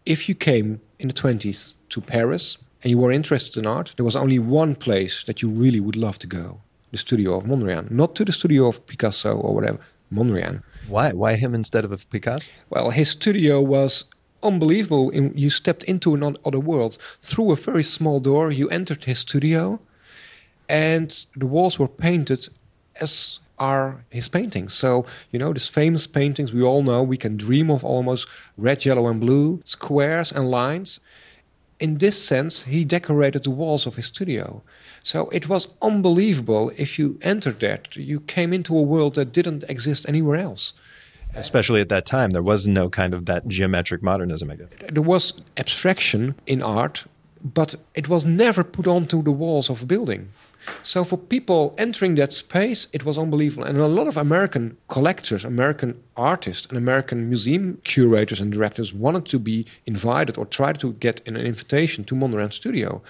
if 0.06 0.30
you 0.30 0.36
came 0.36 0.80
in 1.00 1.08
the 1.08 1.14
20s 1.16 1.74
to 1.90 2.02
Paris 2.02 2.60
and 2.84 2.92
you 2.92 3.00
were 3.00 3.12
interested 3.12 3.58
in 3.58 3.66
art, 3.66 3.96
there 3.98 4.06
was 4.06 4.16
only 4.16 4.38
one 4.38 4.76
place 4.76 5.24
that 5.24 5.42
you 5.42 5.50
really 5.50 5.80
would 5.80 5.96
love 5.96 6.20
to 6.20 6.28
go 6.28 6.62
the 6.92 7.00
studio 7.00 7.36
of 7.36 7.46
Mondrian. 7.46 7.90
Not 7.90 8.14
to 8.16 8.26
the 8.26 8.32
studio 8.32 8.68
of 8.68 8.86
Picasso 8.86 9.36
or 9.36 9.56
whatever, 9.56 9.80
Mondrian. 10.14 10.62
Why? 10.88 11.14
Why 11.14 11.36
him 11.36 11.56
instead 11.56 11.84
of 11.84 12.10
Picasso? 12.12 12.52
Well, 12.70 12.92
his 12.92 13.10
studio 13.10 13.60
was 13.60 14.06
unbelievable. 14.46 15.14
You 15.14 15.50
stepped 15.50 15.84
into 15.84 16.14
another 16.14 16.60
world. 16.60 16.98
Through 17.22 17.52
a 17.52 17.56
very 17.56 17.84
small 17.84 18.20
door, 18.20 18.52
you 18.52 18.70
entered 18.70 19.04
his 19.04 19.20
studio, 19.20 19.80
and 20.70 21.26
the 21.36 21.48
walls 21.48 21.80
were 21.80 21.88
painted 21.88 22.48
as 23.02 23.40
are 23.58 24.04
his 24.10 24.28
paintings. 24.30 24.74
So, 24.74 25.06
you 25.32 25.40
know, 25.40 25.54
these 25.54 25.68
famous 25.68 26.08
paintings 26.08 26.54
we 26.54 26.62
all 26.62 26.84
know, 26.84 27.02
we 27.04 27.18
can 27.18 27.38
dream 27.38 27.70
of 27.72 27.84
almost 27.84 28.28
red, 28.58 28.86
yellow, 28.86 29.08
and 29.08 29.20
blue, 29.20 29.62
squares 29.66 30.32
and 30.32 30.52
lines. 30.52 31.00
In 31.80 31.98
this 31.98 32.22
sense, 32.22 32.64
he 32.64 32.86
decorated 32.86 33.44
the 33.44 33.52
walls 33.52 33.86
of 33.86 33.96
his 33.96 34.08
studio. 34.08 34.62
So 35.04 35.30
it 35.30 35.48
was 35.48 35.68
unbelievable. 35.82 36.72
If 36.78 36.98
you 37.00 37.18
entered 37.22 37.60
that, 37.60 37.96
you 37.96 38.22
came 38.22 38.54
into 38.54 38.78
a 38.78 38.82
world 38.82 39.16
that 39.16 39.32
didn't 39.32 39.64
exist 39.70 40.08
anywhere 40.08 40.38
else. 40.38 40.74
Especially 41.36 41.82
at 41.82 41.90
that 41.90 42.06
time, 42.06 42.32
there 42.32 42.44
was 42.44 42.66
no 42.66 42.90
kind 42.90 43.14
of 43.14 43.26
that 43.26 43.48
geometric 43.48 44.02
modernism, 44.02 44.52
I 44.52 44.56
guess. 44.56 44.70
There 44.92 45.04
was 45.04 45.34
abstraction 45.58 46.36
in 46.46 46.62
art, 46.62 47.06
but 47.44 47.76
it 47.94 48.08
was 48.10 48.26
never 48.26 48.64
put 48.64 48.88
onto 48.88 49.22
the 49.22 49.32
walls 49.32 49.70
of 49.70 49.84
a 49.84 49.86
building. 49.86 50.30
So 50.84 51.04
for 51.04 51.18
people 51.18 51.76
entering 51.78 52.16
that 52.16 52.34
space, 52.34 52.88
it 52.92 53.06
was 53.06 53.18
unbelievable. 53.18 53.66
And 53.66 53.78
a 53.78 53.88
lot 53.88 54.08
of 54.08 54.18
American 54.18 54.78
collectors, 54.88 55.46
American 55.46 56.02
artists, 56.16 56.68
and 56.68 56.78
American 56.78 57.30
museum 57.30 57.80
curators 57.84 58.42
and 58.42 58.52
directors 58.52 58.94
wanted 58.94 59.26
to 59.26 59.40
be 59.40 59.66
invited 59.86 60.38
or 60.38 60.46
tried 60.46 60.80
to 60.80 60.94
get 60.94 61.22
an 61.28 61.38
invitation 61.38 62.04
to 62.06 62.16
Mondrian's 62.16 62.56
studio. 62.56 63.02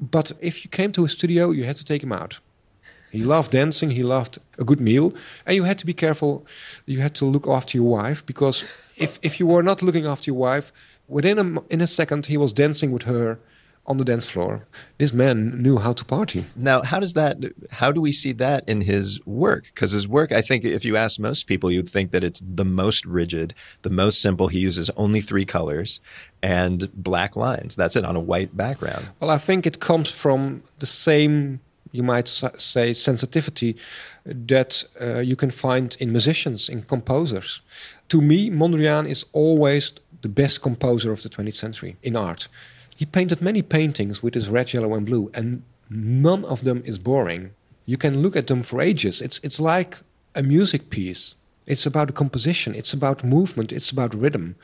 But 0.00 0.32
if 0.40 0.64
you 0.64 0.70
came 0.70 0.92
to 0.92 1.02
his 1.02 1.12
studio, 1.12 1.50
you 1.50 1.64
had 1.64 1.76
to 1.76 1.84
take 1.84 2.02
him 2.02 2.12
out. 2.12 2.38
He 3.10 3.24
loved 3.24 3.52
dancing, 3.52 3.90
he 3.90 4.02
loved 4.02 4.38
a 4.58 4.64
good 4.64 4.80
meal, 4.80 5.12
and 5.46 5.56
you 5.56 5.64
had 5.64 5.78
to 5.78 5.86
be 5.86 5.94
careful. 5.94 6.46
You 6.86 7.00
had 7.00 7.14
to 7.16 7.24
look 7.24 7.46
after 7.46 7.76
your 7.78 7.88
wife 7.88 8.24
because 8.24 8.64
if, 8.96 9.18
if 9.22 9.40
you 9.40 9.46
were 9.46 9.62
not 9.62 9.82
looking 9.82 10.06
after 10.06 10.30
your 10.30 10.38
wife, 10.38 10.72
within 11.08 11.38
a, 11.38 11.60
in 11.72 11.80
a 11.80 11.86
second 11.86 12.26
he 12.26 12.36
was 12.36 12.52
dancing 12.52 12.92
with 12.92 13.02
her 13.04 13.38
on 13.86 13.96
the 13.96 14.04
dance 14.04 14.30
floor. 14.30 14.66
This 14.98 15.12
man 15.12 15.62
knew 15.62 15.78
how 15.78 15.92
to 15.94 16.04
party. 16.04 16.44
Now, 16.54 16.82
how 16.82 17.00
does 17.00 17.14
that? 17.14 17.38
How 17.72 17.90
do 17.90 18.00
we 18.00 18.12
see 18.12 18.32
that 18.32 18.68
in 18.68 18.82
his 18.82 19.24
work? 19.26 19.64
Because 19.64 19.90
his 19.90 20.06
work, 20.06 20.32
I 20.32 20.42
think, 20.42 20.64
if 20.64 20.84
you 20.84 20.96
ask 20.96 21.18
most 21.18 21.46
people, 21.46 21.70
you'd 21.70 21.88
think 21.88 22.12
that 22.12 22.22
it's 22.22 22.40
the 22.40 22.64
most 22.64 23.04
rigid, 23.06 23.54
the 23.82 23.90
most 23.90 24.20
simple. 24.20 24.48
He 24.48 24.60
uses 24.60 24.90
only 24.96 25.20
three 25.20 25.44
colors 25.44 26.00
and 26.42 26.92
black 26.92 27.36
lines. 27.36 27.74
That's 27.74 27.96
it 27.96 28.04
on 28.04 28.16
a 28.16 28.20
white 28.20 28.56
background. 28.56 29.08
Well, 29.18 29.30
I 29.30 29.38
think 29.38 29.66
it 29.66 29.80
comes 29.80 30.10
from 30.10 30.62
the 30.78 30.86
same, 30.86 31.60
you 31.92 32.02
might 32.02 32.28
say, 32.28 32.92
sensitivity 32.92 33.76
that 34.24 34.84
uh, 35.00 35.18
you 35.18 35.36
can 35.36 35.50
find 35.50 35.96
in 36.00 36.12
musicians, 36.12 36.68
in 36.68 36.82
composers. 36.82 37.60
To 38.08 38.20
me, 38.20 38.50
Mondrian 38.50 39.08
is 39.08 39.24
always 39.32 39.92
the 40.22 40.28
best 40.28 40.62
composer 40.62 41.12
of 41.12 41.22
the 41.22 41.28
20th 41.28 41.54
century 41.54 41.96
in 42.02 42.16
art. 42.16 42.48
He 42.96 43.06
painted 43.06 43.40
many 43.40 43.62
paintings 43.62 44.22
with 44.22 44.34
his 44.34 44.48
red, 44.48 44.72
yellow, 44.72 44.94
and 44.94 45.06
blue, 45.06 45.30
and 45.34 45.62
none 45.88 46.44
of 46.44 46.64
them 46.64 46.82
is 46.84 46.98
boring. 46.98 47.52
You 47.86 47.96
can 47.96 48.22
look 48.22 48.36
at 48.36 48.46
them 48.46 48.62
for 48.62 48.80
ages. 48.80 49.22
It's, 49.22 49.40
it's 49.42 49.58
like 49.58 49.98
a 50.34 50.42
music 50.42 50.90
piece. 50.90 51.34
It's 51.66 51.86
about 51.86 52.14
composition, 52.14 52.74
it's 52.74 52.92
about 52.92 53.22
movement, 53.22 53.70
it's 53.70 53.90
about 53.90 54.14
rhythm. 54.14 54.56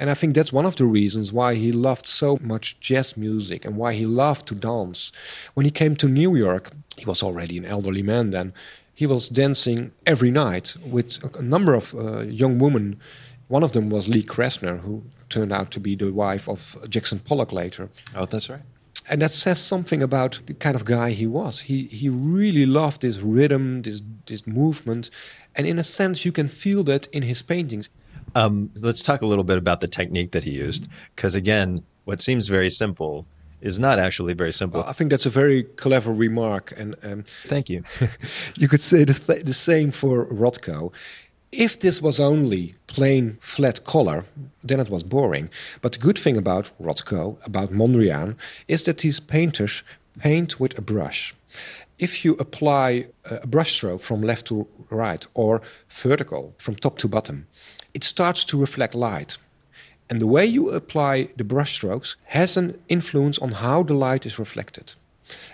And 0.00 0.08
I 0.08 0.14
think 0.14 0.34
that's 0.34 0.52
one 0.52 0.64
of 0.64 0.76
the 0.76 0.86
reasons 0.86 1.30
why 1.30 1.56
he 1.56 1.72
loved 1.72 2.06
so 2.06 2.38
much 2.40 2.80
jazz 2.80 3.18
music 3.18 3.66
and 3.66 3.76
why 3.76 3.92
he 3.92 4.06
loved 4.06 4.46
to 4.46 4.54
dance. 4.54 5.12
When 5.52 5.66
he 5.66 5.70
came 5.70 5.94
to 5.96 6.08
New 6.08 6.34
York, 6.34 6.70
he 6.96 7.04
was 7.04 7.22
already 7.22 7.58
an 7.58 7.66
elderly 7.66 8.02
man 8.02 8.30
then. 8.30 8.54
He 8.94 9.06
was 9.06 9.28
dancing 9.28 9.92
every 10.06 10.30
night 10.30 10.74
with 10.86 11.22
a- 11.36 11.42
number 11.42 11.74
of 11.74 11.94
uh, 11.94 12.20
young 12.20 12.58
women. 12.58 12.98
One 13.48 13.62
of 13.62 13.72
them 13.72 13.90
was 13.90 14.08
Lee 14.08 14.22
Krasner, 14.22 14.80
who 14.80 15.02
turned 15.28 15.52
out 15.52 15.70
to 15.72 15.80
be 15.80 15.94
the 15.94 16.10
wife 16.10 16.48
of 16.48 16.76
Jackson 16.88 17.18
Pollock 17.18 17.52
later. 17.52 17.90
Oh, 18.16 18.24
that's 18.24 18.48
right. 18.48 18.62
And 19.10 19.20
that 19.20 19.32
says 19.32 19.58
something 19.58 20.02
about 20.02 20.40
the 20.46 20.54
kind 20.54 20.76
of 20.76 20.84
guy 20.84 21.10
he 21.10 21.26
was. 21.26 21.60
He 21.60 21.84
he 21.84 22.08
really 22.08 22.64
loved 22.64 23.00
this 23.00 23.18
rhythm, 23.18 23.82
this 23.82 24.02
this 24.26 24.46
movement, 24.46 25.10
and 25.56 25.66
in 25.66 25.78
a 25.78 25.82
sense, 25.82 26.24
you 26.24 26.32
can 26.32 26.48
feel 26.48 26.84
that 26.84 27.06
in 27.08 27.22
his 27.22 27.42
paintings. 27.42 27.90
Um, 28.34 28.70
let's 28.80 29.02
talk 29.02 29.22
a 29.22 29.26
little 29.26 29.44
bit 29.44 29.58
about 29.58 29.80
the 29.80 29.88
technique 29.88 30.32
that 30.32 30.44
he 30.44 30.50
used, 30.50 30.88
because 31.14 31.34
again, 31.34 31.82
what 32.04 32.20
seems 32.20 32.48
very 32.48 32.70
simple 32.70 33.26
is 33.60 33.78
not 33.78 33.98
actually 33.98 34.34
very 34.34 34.52
simple. 34.52 34.82
I 34.82 34.92
think 34.92 35.10
that's 35.10 35.26
a 35.26 35.30
very 35.30 35.64
clever 35.64 36.12
remark, 36.12 36.72
and 36.76 36.96
um, 37.02 37.24
thank 37.44 37.68
you. 37.68 37.84
you 38.56 38.68
could 38.68 38.80
say 38.80 39.04
the, 39.04 39.14
th- 39.14 39.44
the 39.44 39.54
same 39.54 39.90
for 39.90 40.26
Rothko. 40.26 40.92
If 41.52 41.80
this 41.80 42.00
was 42.00 42.20
only 42.20 42.74
plain 42.86 43.36
flat 43.40 43.84
color, 43.84 44.24
then 44.62 44.80
it 44.80 44.88
was 44.88 45.02
boring. 45.02 45.50
But 45.82 45.92
the 45.92 45.98
good 45.98 46.18
thing 46.18 46.36
about 46.36 46.70
Rothko, 46.80 47.44
about 47.44 47.70
Mondrian, 47.70 48.36
is 48.68 48.84
that 48.84 48.98
these 48.98 49.20
painters 49.20 49.82
paint 50.18 50.60
with 50.60 50.78
a 50.78 50.82
brush. 50.82 51.34
If 51.98 52.24
you 52.24 52.34
apply 52.34 53.06
a 53.28 53.46
brush 53.46 53.72
stroke 53.72 54.00
from 54.00 54.22
left 54.22 54.46
to 54.46 54.66
right 54.90 55.26
or 55.34 55.60
vertical 55.90 56.54
from 56.58 56.76
top 56.76 56.98
to 56.98 57.08
bottom, 57.08 57.46
it 57.94 58.04
starts 58.04 58.44
to 58.46 58.60
reflect 58.60 58.94
light. 58.94 59.38
And 60.08 60.20
the 60.20 60.26
way 60.26 60.44
you 60.44 60.70
apply 60.70 61.28
the 61.36 61.44
brush 61.44 61.74
strokes 61.74 62.16
has 62.26 62.56
an 62.56 62.80
influence 62.88 63.38
on 63.38 63.52
how 63.52 63.82
the 63.84 63.94
light 63.94 64.26
is 64.26 64.38
reflected. 64.38 64.94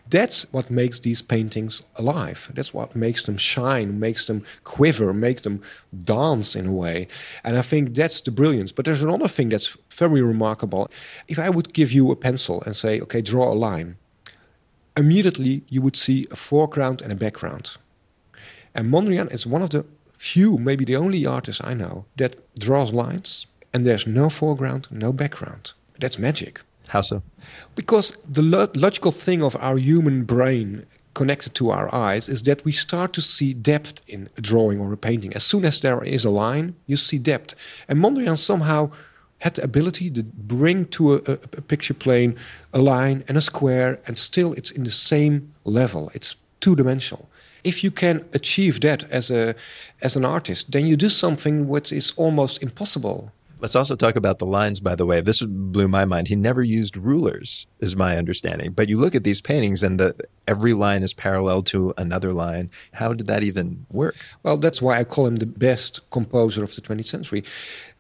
That's 0.09 0.47
what 0.53 0.71
makes 0.71 1.01
these 1.01 1.21
paintings 1.21 1.83
alive. 1.97 2.51
That's 2.55 2.73
what 2.73 2.97
makes 2.97 3.25
them 3.25 3.37
shine, 3.37 4.01
makes 4.01 4.25
them 4.25 4.45
quiver, 4.65 5.13
make 5.13 5.43
them 5.43 5.61
dance 6.05 6.57
in 6.57 6.67
a 6.67 6.73
way. 6.73 7.09
And 7.45 7.59
I 7.59 7.63
think 7.63 7.95
that's 7.95 8.23
the 8.23 8.31
brilliance. 8.31 8.73
But 8.73 8.85
there's 8.85 9.03
another 9.03 9.29
thing 9.29 9.51
that's 9.51 9.77
very 9.91 10.23
remarkable. 10.23 10.89
If 11.29 11.39
I 11.39 11.51
would 11.51 11.75
give 11.75 11.93
you 11.93 12.11
a 12.11 12.17
pencil 12.17 12.63
and 12.63 12.75
say, 12.75 13.01
okay, 13.01 13.21
draw 13.21 13.53
a 13.53 13.55
line, 13.55 13.97
immediately 14.97 15.63
you 15.69 15.83
would 15.83 15.97
see 15.97 16.27
a 16.31 16.37
foreground 16.37 17.03
and 17.03 17.13
a 17.13 17.17
background. 17.17 17.77
And 18.75 18.93
Mondrian 18.93 19.33
is 19.33 19.47
one 19.47 19.63
of 19.63 19.71
the 19.71 19.85
few, 20.17 20.59
maybe 20.59 20.85
the 20.85 20.97
only 20.97 21.27
artist 21.27 21.61
I 21.65 21.75
know, 21.75 22.05
that 22.17 22.37
draws 22.59 22.93
lines 22.93 23.47
and 23.73 23.85
there's 23.85 24.07
no 24.07 24.29
foreground, 24.31 24.89
no 24.91 25.13
background. 25.13 25.73
That's 26.01 26.19
magic. 26.19 26.61
How 26.89 27.03
so? 27.03 27.23
Because 27.75 28.17
the 28.29 28.43
lo- 28.43 28.69
logical 28.75 29.13
thing 29.13 29.43
of 29.43 29.57
our 29.61 29.77
human 29.77 30.25
brain 30.25 30.87
connected 31.15 31.55
to 31.55 31.71
our 31.71 31.93
eyes 31.95 32.29
is 32.29 32.43
that 32.43 32.65
we 32.65 32.73
start 32.73 33.13
to 33.15 33.21
see 33.21 33.55
depth 33.55 34.03
in 34.07 34.29
a 34.37 34.41
drawing 34.41 34.81
or 34.81 34.93
a 34.93 34.97
painting. 34.97 35.33
As 35.35 35.43
soon 35.43 35.65
as 35.65 35.81
there 35.81 36.03
is 36.05 36.25
a 36.25 36.31
line, 36.31 36.75
you 36.87 36.97
see 36.97 37.19
depth. 37.19 37.55
And 37.89 37.99
Mondrian 37.99 38.39
somehow 38.39 38.91
had 39.39 39.55
the 39.55 39.65
ability 39.65 40.11
to 40.11 40.23
bring 40.23 40.87
to 40.87 41.15
a, 41.15 41.17
a, 41.17 41.33
a 41.33 41.63
picture 41.63 41.95
plane 41.95 42.37
a 42.73 42.79
line 42.79 43.25
and 43.29 43.37
a 43.37 43.41
square, 43.41 43.99
and 44.07 44.17
still 44.17 44.53
it's 44.55 44.71
in 44.71 44.85
the 44.85 44.91
same 44.91 45.53
level. 45.65 46.11
It's 46.15 46.37
two 46.67 46.75
dimensional. 46.75 47.31
If 47.63 47.85
you 47.85 47.93
can 47.93 48.17
achieve 48.35 48.81
that 48.81 49.01
as 49.19 49.31
a 49.31 49.55
as 50.03 50.17
an 50.17 50.25
artist, 50.25 50.73
then 50.73 50.85
you 50.91 50.97
do 50.97 51.09
something 51.09 51.69
which 51.69 51.93
is 51.93 52.13
almost 52.17 52.61
impossible. 52.61 53.31
Let's 53.61 53.77
also 53.77 53.97
talk 53.97 54.17
about 54.17 54.39
the 54.39 54.47
lines, 54.59 54.81
by 54.81 54.97
the 54.97 55.07
way. 55.07 55.21
This 55.21 55.41
blew 55.43 55.89
my 55.89 56.05
mind. 56.05 56.29
He 56.29 56.37
never 56.37 56.63
used 56.63 56.95
rulers, 56.97 57.67
is 57.81 57.95
my 57.97 58.19
understanding. 58.19 58.73
But 58.73 58.89
you 58.91 58.99
look 58.99 59.15
at 59.15 59.25
these 59.25 59.41
paintings 59.41 59.83
and 59.83 59.99
the, 60.01 60.09
every 60.47 60.75
line 60.75 61.03
is 61.03 61.15
parallel 61.15 61.63
to 61.73 61.95
another 61.97 62.33
line. 62.35 62.71
How 62.93 63.15
did 63.15 63.29
that 63.29 63.43
even 63.43 63.87
work? 63.91 64.17
Well, 64.43 64.59
that's 64.59 64.83
why 64.83 64.99
I 64.99 65.05
call 65.05 65.27
him 65.27 65.37
the 65.37 65.53
best 65.69 65.93
composer 66.11 66.63
of 66.65 66.75
the 66.75 66.83
20th 66.83 67.07
century. 67.07 67.45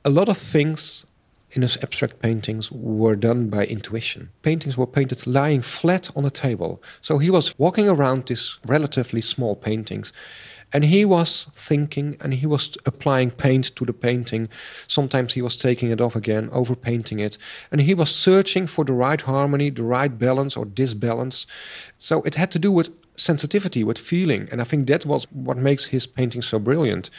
A 0.05 0.11
lot 0.11 0.29
of 0.29 0.37
things 0.37 1.06
in 1.51 1.63
his 1.63 1.77
abstract 1.79 2.21
paintings 2.21 2.71
were 2.73 3.17
done 3.17 3.49
by 3.49 3.65
intuition. 3.67 4.31
Paintings 4.43 4.77
were 4.77 4.87
painted 4.87 5.27
lying 5.27 5.63
flat 5.63 6.11
on 6.17 6.25
a 6.25 6.31
table. 6.31 6.83
So 7.01 7.19
he 7.19 7.31
was 7.31 7.57
walking 7.59 7.89
around 7.89 8.27
these 8.27 8.59
relatively 8.67 9.21
small 9.21 9.55
paintings 9.55 10.13
and 10.73 10.85
he 10.85 11.05
was 11.05 11.49
thinking 11.53 12.17
and 12.21 12.35
he 12.35 12.47
was 12.47 12.77
applying 12.85 13.31
paint 13.31 13.75
to 13.77 13.85
the 13.85 13.93
painting. 13.93 14.49
Sometimes 14.89 15.35
he 15.35 15.43
was 15.43 15.57
taking 15.57 15.91
it 15.91 16.01
off 16.01 16.17
again, 16.17 16.49
overpainting 16.53 17.21
it. 17.21 17.39
And 17.71 17.81
he 17.81 17.95
was 17.95 18.15
searching 18.15 18.67
for 18.67 18.85
the 18.85 18.93
right 18.93 19.21
harmony, 19.21 19.71
the 19.71 19.85
right 19.85 20.19
balance 20.19 20.57
or 20.57 20.65
disbalance. 20.67 21.47
So 21.99 22.23
it 22.23 22.35
had 22.35 22.51
to 22.53 22.59
do 22.59 22.73
with 22.73 22.91
sensitivity, 23.17 23.85
with 23.85 23.99
feeling. 23.99 24.49
And 24.51 24.61
I 24.61 24.65
think 24.65 24.87
that 24.89 25.07
was 25.07 25.31
what 25.33 25.57
makes 25.57 25.87
his 25.87 26.07
painting 26.07 26.43
so 26.43 26.59
brilliant. 26.59 27.11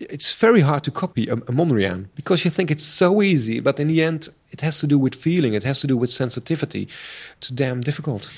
It's 0.00 0.34
very 0.34 0.60
hard 0.60 0.82
to 0.84 0.90
copy 0.90 1.28
a, 1.28 1.34
a 1.34 1.52
Mondrian 1.52 2.08
because 2.14 2.44
you 2.44 2.50
think 2.50 2.70
it's 2.70 2.84
so 2.84 3.22
easy, 3.22 3.60
but 3.60 3.78
in 3.78 3.88
the 3.88 4.02
end, 4.02 4.30
it 4.50 4.60
has 4.62 4.78
to 4.78 4.86
do 4.86 4.98
with 4.98 5.14
feeling, 5.14 5.54
it 5.54 5.62
has 5.64 5.80
to 5.80 5.86
do 5.86 5.96
with 5.96 6.10
sensitivity. 6.10 6.88
It's 7.36 7.48
damn 7.48 7.82
difficult. 7.82 8.30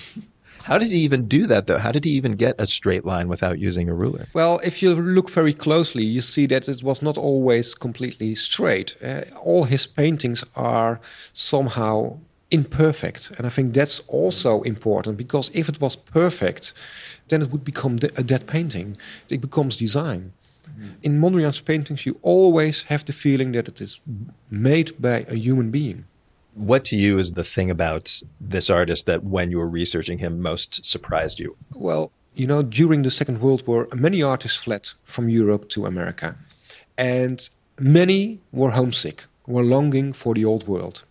How 0.65 0.79
did 0.79 0.89
he 0.89 0.99
even 0.99 1.27
do 1.27 1.47
that, 1.47 1.67
though? 1.67 1.79
How 1.79 1.91
did 1.91 2.05
he 2.05 2.13
even 2.13 2.33
get 2.37 2.61
a 2.61 2.67
straight 2.67 3.05
line 3.05 3.29
without 3.29 3.59
using 3.59 3.89
a 3.89 3.95
ruler? 3.95 4.27
Well, 4.33 4.61
if 4.65 4.81
you 4.81 4.95
look 4.95 5.29
very 5.31 5.53
closely, 5.53 6.05
you 6.05 6.21
see 6.21 6.47
that 6.47 6.69
it 6.69 6.83
was 6.83 7.03
not 7.03 7.19
always 7.19 7.75
completely 7.75 8.37
straight. 8.37 8.97
Uh, 9.03 9.23
all 9.43 9.65
his 9.65 9.87
paintings 9.87 10.45
are 10.55 11.01
somehow 11.33 12.19
imperfect. 12.53 13.33
And 13.39 13.47
I 13.47 13.51
think 13.51 13.73
that's 13.73 14.01
also 14.07 14.63
important 14.63 15.17
because 15.17 15.51
if 15.53 15.69
it 15.69 15.81
was 15.81 15.97
perfect, 15.97 16.75
then 17.29 17.43
it 17.43 17.51
would 17.51 17.65
become 17.65 17.99
a 18.17 18.23
dead 18.23 18.47
painting. 18.47 18.97
It 19.29 19.41
becomes 19.41 19.77
design. 19.77 20.33
In 21.03 21.19
Mondrian's 21.19 21.61
paintings, 21.61 22.07
you 22.07 22.19
always 22.23 22.83
have 22.85 23.05
the 23.05 23.13
feeling 23.13 23.53
that 23.53 23.69
it 23.69 23.81
is 23.81 24.01
made 24.51 25.01
by 25.01 25.25
a 25.29 25.37
human 25.37 25.71
being. 25.71 26.05
What 26.55 26.85
to 26.87 26.97
you 26.97 27.19
is 27.19 27.33
the 27.33 27.45
thing 27.45 27.71
about 27.71 28.23
this 28.41 28.69
artist 28.69 29.07
that 29.07 29.25
when 29.25 29.51
you 29.51 29.59
were 29.59 29.69
researching 29.69 30.19
him 30.19 30.41
most 30.41 30.85
surprised 30.85 31.41
you? 31.41 31.57
Well, 31.75 32.13
you 32.35 32.47
know, 32.47 32.63
during 32.63 33.03
the 33.03 33.11
Second 33.11 33.41
World 33.41 33.67
War, 33.67 33.89
many 33.95 34.23
artists 34.23 34.63
fled 34.63 34.89
from 35.05 35.29
Europe 35.29 35.69
to 35.71 35.87
America. 35.87 36.37
And 36.99 37.49
many 37.79 38.41
were 38.53 38.71
homesick, 38.71 39.25
were 39.47 39.63
longing 39.63 40.13
for 40.13 40.35
the 40.35 40.45
old 40.45 40.67
world. 40.67 41.05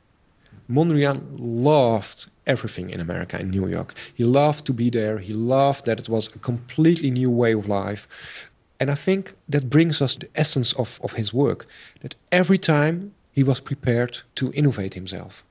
Mondrian 0.69 1.21
loved 1.37 2.29
everything 2.47 2.89
in 2.89 2.99
America, 2.99 3.39
in 3.39 3.49
New 3.49 3.67
York. 3.67 3.93
He 4.13 4.23
loved 4.23 4.65
to 4.65 4.73
be 4.73 4.89
there. 4.89 5.17
He 5.19 5.33
loved 5.33 5.85
that 5.85 5.99
it 5.99 6.09
was 6.09 6.33
a 6.35 6.39
completely 6.39 7.11
new 7.11 7.29
way 7.29 7.53
of 7.53 7.67
life. 7.67 8.49
And 8.81 8.89
I 8.89 8.95
think 8.95 9.35
that 9.47 9.69
brings 9.69 10.01
us 10.01 10.15
the 10.15 10.27
essence 10.33 10.73
of, 10.73 10.99
of 11.03 11.13
his 11.13 11.31
work 11.31 11.67
that 12.01 12.15
every 12.31 12.57
time 12.57 13.13
he 13.31 13.43
was 13.43 13.59
prepared 13.59 14.21
to 14.33 14.51
innovate 14.53 14.95
himself, 14.95 15.43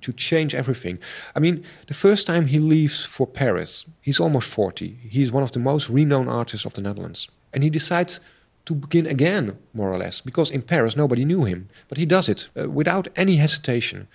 to 0.00 0.12
change 0.14 0.54
everything. 0.54 0.98
I 1.34 1.40
mean, 1.40 1.64
the 1.86 1.92
first 1.94 2.26
time 2.26 2.46
he 2.46 2.58
leaves 2.58 3.04
for 3.04 3.26
Paris, 3.26 3.84
he's 4.00 4.18
almost 4.18 4.54
40. 4.54 4.96
He's 5.06 5.30
one 5.30 5.42
of 5.42 5.52
the 5.52 5.58
most 5.58 5.90
renowned 5.90 6.30
artists 6.30 6.64
of 6.64 6.72
the 6.72 6.80
Netherlands. 6.80 7.28
And 7.52 7.62
he 7.62 7.68
decides 7.68 8.20
to 8.64 8.74
begin 8.74 9.06
again, 9.06 9.58
more 9.74 9.92
or 9.92 9.98
less, 9.98 10.22
because 10.22 10.50
in 10.50 10.62
Paris 10.62 10.96
nobody 10.96 11.26
knew 11.26 11.44
him. 11.44 11.68
But 11.88 11.98
he 11.98 12.06
does 12.06 12.26
it 12.26 12.48
uh, 12.58 12.70
without 12.70 13.08
any 13.16 13.36
hesitation. 13.36 14.08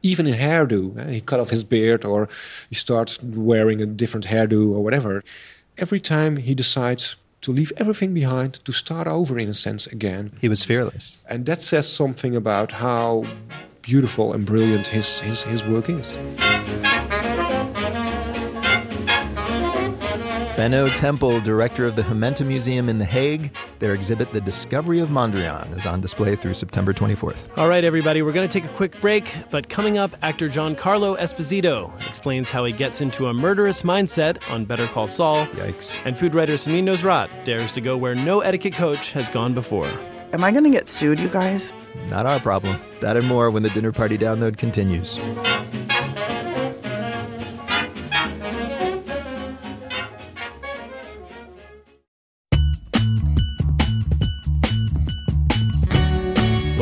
Even 0.00 0.26
in 0.26 0.34
hairdo, 0.34 0.98
uh, 0.98 1.08
he 1.08 1.20
cut 1.20 1.40
off 1.40 1.50
his 1.50 1.62
beard 1.62 2.06
or 2.06 2.30
he 2.70 2.74
starts 2.74 3.22
wearing 3.22 3.82
a 3.82 3.86
different 3.86 4.26
hairdo 4.26 4.72
or 4.72 4.82
whatever. 4.82 5.22
Every 5.76 6.00
time 6.00 6.38
he 6.38 6.54
decides 6.54 7.16
to 7.42 7.52
leave 7.52 7.72
everything 7.76 8.14
behind, 8.14 8.54
to 8.64 8.72
start 8.72 9.06
over 9.06 9.38
in 9.38 9.48
a 9.48 9.54
sense 9.54 9.86
again. 9.86 10.32
He 10.40 10.48
was 10.48 10.64
fearless. 10.64 11.18
And 11.28 11.46
that 11.46 11.60
says 11.60 11.92
something 11.92 12.34
about 12.34 12.72
how 12.72 13.24
beautiful 13.82 14.32
and 14.32 14.46
brilliant 14.46 14.86
his, 14.86 15.20
his, 15.20 15.42
his 15.42 15.64
work 15.64 15.88
is. 15.88 16.16
Benno 20.56 20.86
Tempel, 20.90 21.40
director 21.40 21.86
of 21.86 21.96
the 21.96 22.02
Gemeente 22.02 22.44
Museum 22.44 22.90
in 22.90 22.98
The 22.98 23.06
Hague. 23.06 23.50
Their 23.78 23.94
exhibit, 23.94 24.34
The 24.34 24.40
Discovery 24.40 25.00
of 25.00 25.08
Mondrian, 25.08 25.74
is 25.74 25.86
on 25.86 26.02
display 26.02 26.36
through 26.36 26.52
September 26.52 26.92
24th. 26.92 27.46
All 27.56 27.68
right, 27.68 27.82
everybody, 27.82 28.20
we're 28.20 28.32
going 28.32 28.46
to 28.46 28.60
take 28.60 28.70
a 28.70 28.74
quick 28.74 29.00
break, 29.00 29.34
but 29.50 29.70
coming 29.70 29.96
up, 29.96 30.14
actor 30.20 30.50
Giancarlo 30.50 31.18
Esposito 31.18 31.90
explains 32.06 32.50
how 32.50 32.66
he 32.66 32.72
gets 32.72 33.00
into 33.00 33.28
a 33.28 33.34
murderous 33.34 33.80
mindset 33.80 34.38
on 34.50 34.66
Better 34.66 34.86
Call 34.88 35.06
Saul. 35.06 35.46
Yikes. 35.46 35.96
And 36.04 36.18
food 36.18 36.34
writer 36.34 36.54
Samin 36.54 36.84
Nosrat 36.84 37.44
dares 37.44 37.72
to 37.72 37.80
go 37.80 37.96
where 37.96 38.14
no 38.14 38.40
etiquette 38.40 38.74
coach 38.74 39.12
has 39.12 39.30
gone 39.30 39.54
before. 39.54 39.90
Am 40.34 40.44
I 40.44 40.50
going 40.50 40.64
to 40.64 40.70
get 40.70 40.86
sued, 40.86 41.18
you 41.18 41.30
guys? 41.30 41.72
Not 42.08 42.26
our 42.26 42.40
problem. 42.40 42.78
That 43.00 43.16
and 43.16 43.26
more 43.26 43.50
when 43.50 43.62
the 43.62 43.70
dinner 43.70 43.92
party 43.92 44.18
download 44.18 44.58
continues. 44.58 45.18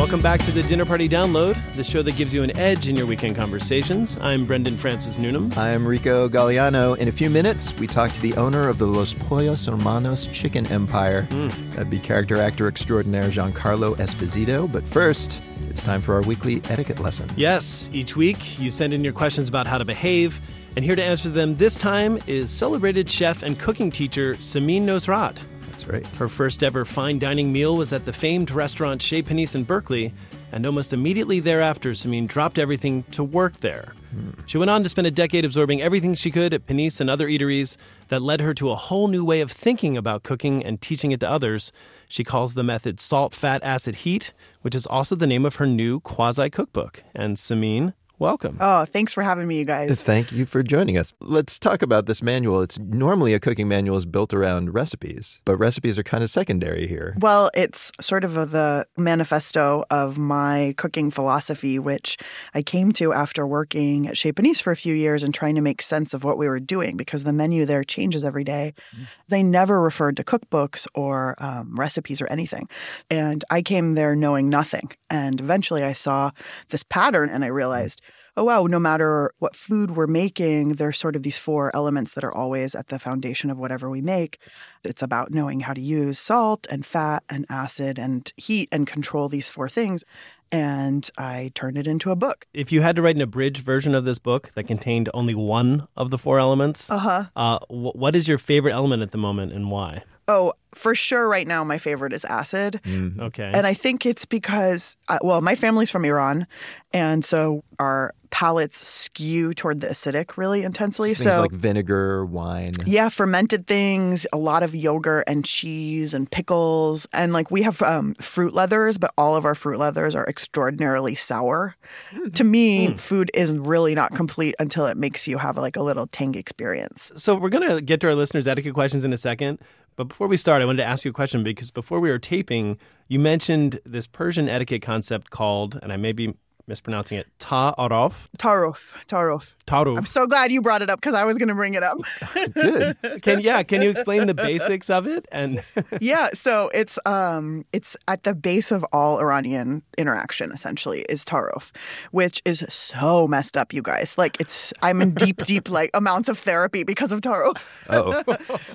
Welcome 0.00 0.22
back 0.22 0.42
to 0.46 0.50
the 0.50 0.62
Dinner 0.62 0.86
Party 0.86 1.10
Download, 1.10 1.54
the 1.76 1.84
show 1.84 2.00
that 2.02 2.16
gives 2.16 2.32
you 2.32 2.42
an 2.42 2.56
edge 2.56 2.88
in 2.88 2.96
your 2.96 3.04
weekend 3.04 3.36
conversations. 3.36 4.18
I'm 4.22 4.46
Brendan 4.46 4.78
Francis 4.78 5.18
Newnham. 5.18 5.52
I'm 5.58 5.86
Rico 5.86 6.26
Galliano. 6.26 6.96
In 6.96 7.08
a 7.08 7.12
few 7.12 7.28
minutes, 7.28 7.76
we 7.76 7.86
talk 7.86 8.10
to 8.12 8.20
the 8.22 8.32
owner 8.36 8.66
of 8.66 8.78
the 8.78 8.86
Los 8.86 9.12
Pollos 9.12 9.66
Hermanos 9.66 10.26
chicken 10.28 10.66
empire. 10.68 11.26
Mm. 11.28 11.74
That'd 11.74 11.90
be 11.90 11.98
character 11.98 12.40
actor 12.40 12.66
extraordinaire 12.66 13.24
Giancarlo 13.24 13.94
Esposito. 13.98 14.72
But 14.72 14.88
first, 14.88 15.42
it's 15.68 15.82
time 15.82 16.00
for 16.00 16.14
our 16.14 16.22
weekly 16.22 16.62
etiquette 16.70 16.98
lesson. 17.00 17.28
Yes, 17.36 17.90
each 17.92 18.16
week 18.16 18.58
you 18.58 18.70
send 18.70 18.94
in 18.94 19.04
your 19.04 19.12
questions 19.12 19.50
about 19.50 19.66
how 19.66 19.76
to 19.76 19.84
behave, 19.84 20.40
and 20.76 20.84
here 20.84 20.96
to 20.96 21.04
answer 21.04 21.28
them 21.28 21.54
this 21.56 21.76
time 21.76 22.18
is 22.26 22.50
celebrated 22.50 23.10
chef 23.10 23.42
and 23.42 23.58
cooking 23.58 23.90
teacher 23.90 24.32
Samin 24.36 24.84
Nosrat. 24.84 25.36
That's 25.80 25.92
right. 25.92 26.16
Her 26.16 26.28
first 26.28 26.62
ever 26.62 26.84
fine 26.84 27.18
dining 27.18 27.52
meal 27.52 27.74
was 27.74 27.92
at 27.92 28.04
the 28.04 28.12
famed 28.12 28.50
restaurant 28.50 29.00
Chez 29.00 29.22
Panisse 29.22 29.54
in 29.54 29.64
Berkeley, 29.64 30.12
and 30.52 30.66
almost 30.66 30.92
immediately 30.92 31.40
thereafter, 31.40 31.92
Samin 31.92 32.28
dropped 32.28 32.58
everything 32.58 33.02
to 33.12 33.24
work 33.24 33.56
there. 33.58 33.94
Hmm. 34.10 34.30
She 34.44 34.58
went 34.58 34.70
on 34.70 34.82
to 34.82 34.90
spend 34.90 35.06
a 35.06 35.10
decade 35.10 35.44
absorbing 35.44 35.80
everything 35.80 36.14
she 36.14 36.30
could 36.30 36.52
at 36.52 36.66
Panisse 36.66 37.00
and 37.00 37.08
other 37.08 37.28
eateries 37.28 37.78
that 38.08 38.20
led 38.20 38.40
her 38.40 38.52
to 38.54 38.70
a 38.70 38.74
whole 38.74 39.08
new 39.08 39.24
way 39.24 39.40
of 39.40 39.50
thinking 39.50 39.96
about 39.96 40.22
cooking 40.22 40.62
and 40.62 40.82
teaching 40.82 41.12
it 41.12 41.20
to 41.20 41.30
others. 41.30 41.72
She 42.10 42.24
calls 42.24 42.54
the 42.54 42.64
method 42.64 43.00
salt, 43.00 43.34
fat, 43.34 43.62
acid, 43.62 43.96
heat, 43.96 44.34
which 44.60 44.74
is 44.74 44.86
also 44.86 45.14
the 45.14 45.26
name 45.26 45.46
of 45.46 45.56
her 45.56 45.66
new 45.66 46.00
quasi 46.00 46.50
cookbook. 46.50 47.04
And 47.14 47.36
Samin, 47.36 47.94
welcome. 48.20 48.58
Oh, 48.60 48.84
thanks 48.84 49.12
for 49.12 49.22
having 49.22 49.48
me, 49.48 49.58
you 49.58 49.64
guys. 49.64 50.00
Thank 50.00 50.30
you 50.30 50.44
for 50.44 50.62
joining 50.62 50.98
us. 50.98 51.12
Let's 51.20 51.58
talk 51.58 51.82
about 51.82 52.06
this 52.06 52.22
manual. 52.22 52.60
It's 52.60 52.78
normally 52.78 53.34
a 53.34 53.40
cooking 53.40 53.66
manual 53.66 53.96
is 53.96 54.04
built 54.04 54.34
around 54.34 54.74
recipes, 54.74 55.40
but 55.46 55.56
recipes 55.56 55.98
are 55.98 56.02
kind 56.02 56.22
of 56.22 56.30
secondary 56.30 56.86
here. 56.86 57.16
Well, 57.18 57.50
it's 57.54 57.90
sort 58.00 58.22
of 58.22 58.36
a, 58.36 58.46
the 58.46 58.86
manifesto 58.96 59.84
of 59.90 60.18
my 60.18 60.74
cooking 60.76 61.10
philosophy, 61.10 61.78
which 61.78 62.18
I 62.54 62.62
came 62.62 62.92
to 62.92 63.12
after 63.12 63.46
working 63.46 64.06
at 64.06 64.18
Chez 64.18 64.32
Panisse 64.32 64.60
for 64.60 64.70
a 64.70 64.76
few 64.76 64.94
years 64.94 65.22
and 65.22 65.32
trying 65.32 65.54
to 65.54 65.62
make 65.62 65.80
sense 65.80 66.12
of 66.12 66.22
what 66.22 66.36
we 66.36 66.46
were 66.46 66.60
doing 66.60 66.96
because 66.96 67.24
the 67.24 67.32
menu 67.32 67.64
there 67.64 67.82
changes 67.82 68.22
every 68.22 68.44
day. 68.44 68.74
Mm. 68.94 69.06
They 69.28 69.42
never 69.42 69.80
referred 69.80 70.16
to 70.18 70.24
cookbooks 70.24 70.86
or 70.94 71.34
um, 71.38 71.74
recipes 71.74 72.20
or 72.20 72.26
anything. 72.26 72.68
And 73.10 73.44
I 73.50 73.62
came 73.62 73.94
there 73.94 74.14
knowing 74.14 74.50
nothing. 74.50 74.92
And 75.08 75.40
eventually 75.40 75.82
I 75.82 75.94
saw 75.94 76.32
this 76.68 76.82
pattern 76.82 77.30
and 77.30 77.44
I 77.44 77.48
realized, 77.48 78.02
oh, 78.40 78.44
wow, 78.44 78.66
no 78.66 78.78
matter 78.78 79.34
what 79.38 79.54
food 79.54 79.90
we're 79.90 80.06
making, 80.06 80.76
there's 80.76 80.96
sort 80.96 81.14
of 81.14 81.22
these 81.22 81.36
four 81.36 81.70
elements 81.76 82.14
that 82.14 82.24
are 82.24 82.32
always 82.32 82.74
at 82.74 82.88
the 82.88 82.98
foundation 82.98 83.50
of 83.50 83.58
whatever 83.58 83.90
we 83.90 84.00
make. 84.00 84.38
It's 84.82 85.02
about 85.02 85.30
knowing 85.30 85.60
how 85.60 85.74
to 85.74 85.80
use 85.80 86.18
salt 86.18 86.66
and 86.70 86.84
fat 86.86 87.22
and 87.28 87.44
acid 87.50 87.98
and 87.98 88.32
heat 88.38 88.70
and 88.72 88.86
control 88.86 89.28
these 89.28 89.50
four 89.50 89.68
things. 89.68 90.04
And 90.50 91.08
I 91.18 91.52
turned 91.54 91.76
it 91.76 91.86
into 91.86 92.10
a 92.10 92.16
book. 92.16 92.46
If 92.54 92.72
you 92.72 92.80
had 92.80 92.96
to 92.96 93.02
write 93.02 93.14
an 93.14 93.22
abridged 93.22 93.62
version 93.62 93.94
of 93.94 94.06
this 94.06 94.18
book 94.18 94.50
that 94.54 94.64
contained 94.64 95.10
only 95.12 95.34
one 95.34 95.86
of 95.94 96.10
the 96.10 96.16
four 96.16 96.38
elements, 96.38 96.90
uh-huh. 96.90 97.26
uh, 97.36 97.58
w- 97.68 97.92
what 97.92 98.16
is 98.16 98.26
your 98.26 98.38
favorite 98.38 98.72
element 98.72 99.02
at 99.02 99.10
the 99.10 99.18
moment 99.18 99.52
and 99.52 99.70
why? 99.70 100.02
Oh, 100.30 100.52
for 100.74 100.94
sure, 100.94 101.26
right 101.26 101.46
now, 101.46 101.64
my 101.64 101.78
favorite 101.78 102.12
is 102.12 102.24
acid. 102.24 102.80
Mm, 102.84 103.18
okay. 103.20 103.50
And 103.52 103.66
I 103.66 103.74
think 103.74 104.06
it's 104.06 104.24
because, 104.24 104.96
uh, 105.08 105.18
well, 105.22 105.40
my 105.40 105.56
family's 105.56 105.90
from 105.90 106.04
Iran. 106.04 106.46
And 106.92 107.24
so 107.24 107.64
our 107.80 108.14
palates 108.30 108.78
skew 108.78 109.52
toward 109.52 109.80
the 109.80 109.88
acidic 109.88 110.36
really 110.36 110.62
intensely. 110.62 111.14
Things 111.14 111.34
so 111.34 111.40
like 111.40 111.50
vinegar, 111.50 112.24
wine. 112.24 112.74
Yeah, 112.86 113.08
fermented 113.08 113.66
things, 113.66 114.26
a 114.32 114.38
lot 114.38 114.62
of 114.62 114.72
yogurt 114.74 115.24
and 115.26 115.44
cheese 115.44 116.14
and 116.14 116.30
pickles. 116.30 117.08
And 117.12 117.32
like 117.32 117.50
we 117.50 117.62
have 117.62 117.82
um, 117.82 118.14
fruit 118.14 118.54
leathers, 118.54 118.98
but 118.98 119.12
all 119.18 119.34
of 119.34 119.44
our 119.44 119.56
fruit 119.56 119.78
leathers 119.78 120.14
are 120.14 120.26
extraordinarily 120.28 121.16
sour. 121.16 121.74
Mm. 122.12 122.34
To 122.34 122.44
me, 122.44 122.88
mm. 122.88 122.98
food 122.98 123.30
is 123.34 123.52
really 123.52 123.96
not 123.96 124.14
complete 124.14 124.54
until 124.60 124.86
it 124.86 124.96
makes 124.96 125.26
you 125.26 125.38
have 125.38 125.56
like 125.56 125.74
a 125.74 125.82
little 125.82 126.06
tang 126.06 126.36
experience. 126.36 127.10
So 127.16 127.34
we're 127.34 127.48
going 127.48 127.68
to 127.68 127.80
get 127.80 128.00
to 128.00 128.08
our 128.08 128.14
listeners' 128.14 128.46
etiquette 128.46 128.74
questions 128.74 129.04
in 129.04 129.12
a 129.12 129.18
second. 129.18 129.58
But 129.96 130.04
before 130.08 130.28
we 130.28 130.36
start, 130.36 130.62
I 130.62 130.64
wanted 130.64 130.82
to 130.82 130.88
ask 130.88 131.04
you 131.04 131.10
a 131.10 131.14
question 131.14 131.42
because 131.42 131.70
before 131.70 132.00
we 132.00 132.10
were 132.10 132.18
taping, 132.18 132.78
you 133.08 133.18
mentioned 133.18 133.80
this 133.84 134.06
Persian 134.06 134.48
etiquette 134.48 134.82
concept 134.82 135.30
called, 135.30 135.78
and 135.82 135.92
I 135.92 135.96
may 135.96 136.12
be 136.12 136.34
mispronouncing 136.70 137.18
it, 137.18 137.26
ta'aruf. 137.40 138.28
Taruf, 138.38 138.94
taruf. 139.08 139.56
Taruf. 139.66 139.98
I'm 139.98 140.06
so 140.06 140.26
glad 140.26 140.50
you 140.52 140.62
brought 140.62 140.82
it 140.82 140.88
up 140.88 141.00
because 141.00 141.14
I 141.14 141.24
was 141.24 141.36
going 141.36 141.48
to 141.48 141.54
bring 141.54 141.74
it 141.74 141.82
up. 141.82 141.98
Good. 142.54 142.96
Can 143.22 143.40
yeah? 143.40 143.62
Can 143.64 143.82
you 143.82 143.90
explain 143.90 144.26
the 144.26 144.34
basics 144.34 144.88
of 144.88 145.06
it? 145.06 145.26
And 145.32 145.62
yeah, 146.00 146.30
so 146.32 146.70
it's 146.72 146.98
um 147.04 147.64
it's 147.72 147.96
at 148.06 148.22
the 148.22 148.34
base 148.34 148.70
of 148.70 148.84
all 148.92 149.18
Iranian 149.18 149.82
interaction 149.98 150.52
essentially 150.52 151.02
is 151.08 151.24
taruf, 151.24 151.72
which 152.12 152.40
is 152.44 152.64
so 152.68 153.26
messed 153.26 153.56
up, 153.56 153.72
you 153.72 153.82
guys. 153.82 154.16
Like 154.16 154.40
it's 154.40 154.72
I'm 154.80 155.02
in 155.02 155.14
deep, 155.14 155.42
deep 155.44 155.68
like 155.68 155.90
amounts 155.92 156.28
of 156.28 156.38
therapy 156.38 156.84
because 156.84 157.10
of 157.10 157.20
taruf. 157.20 157.84
Oh. 157.90 158.22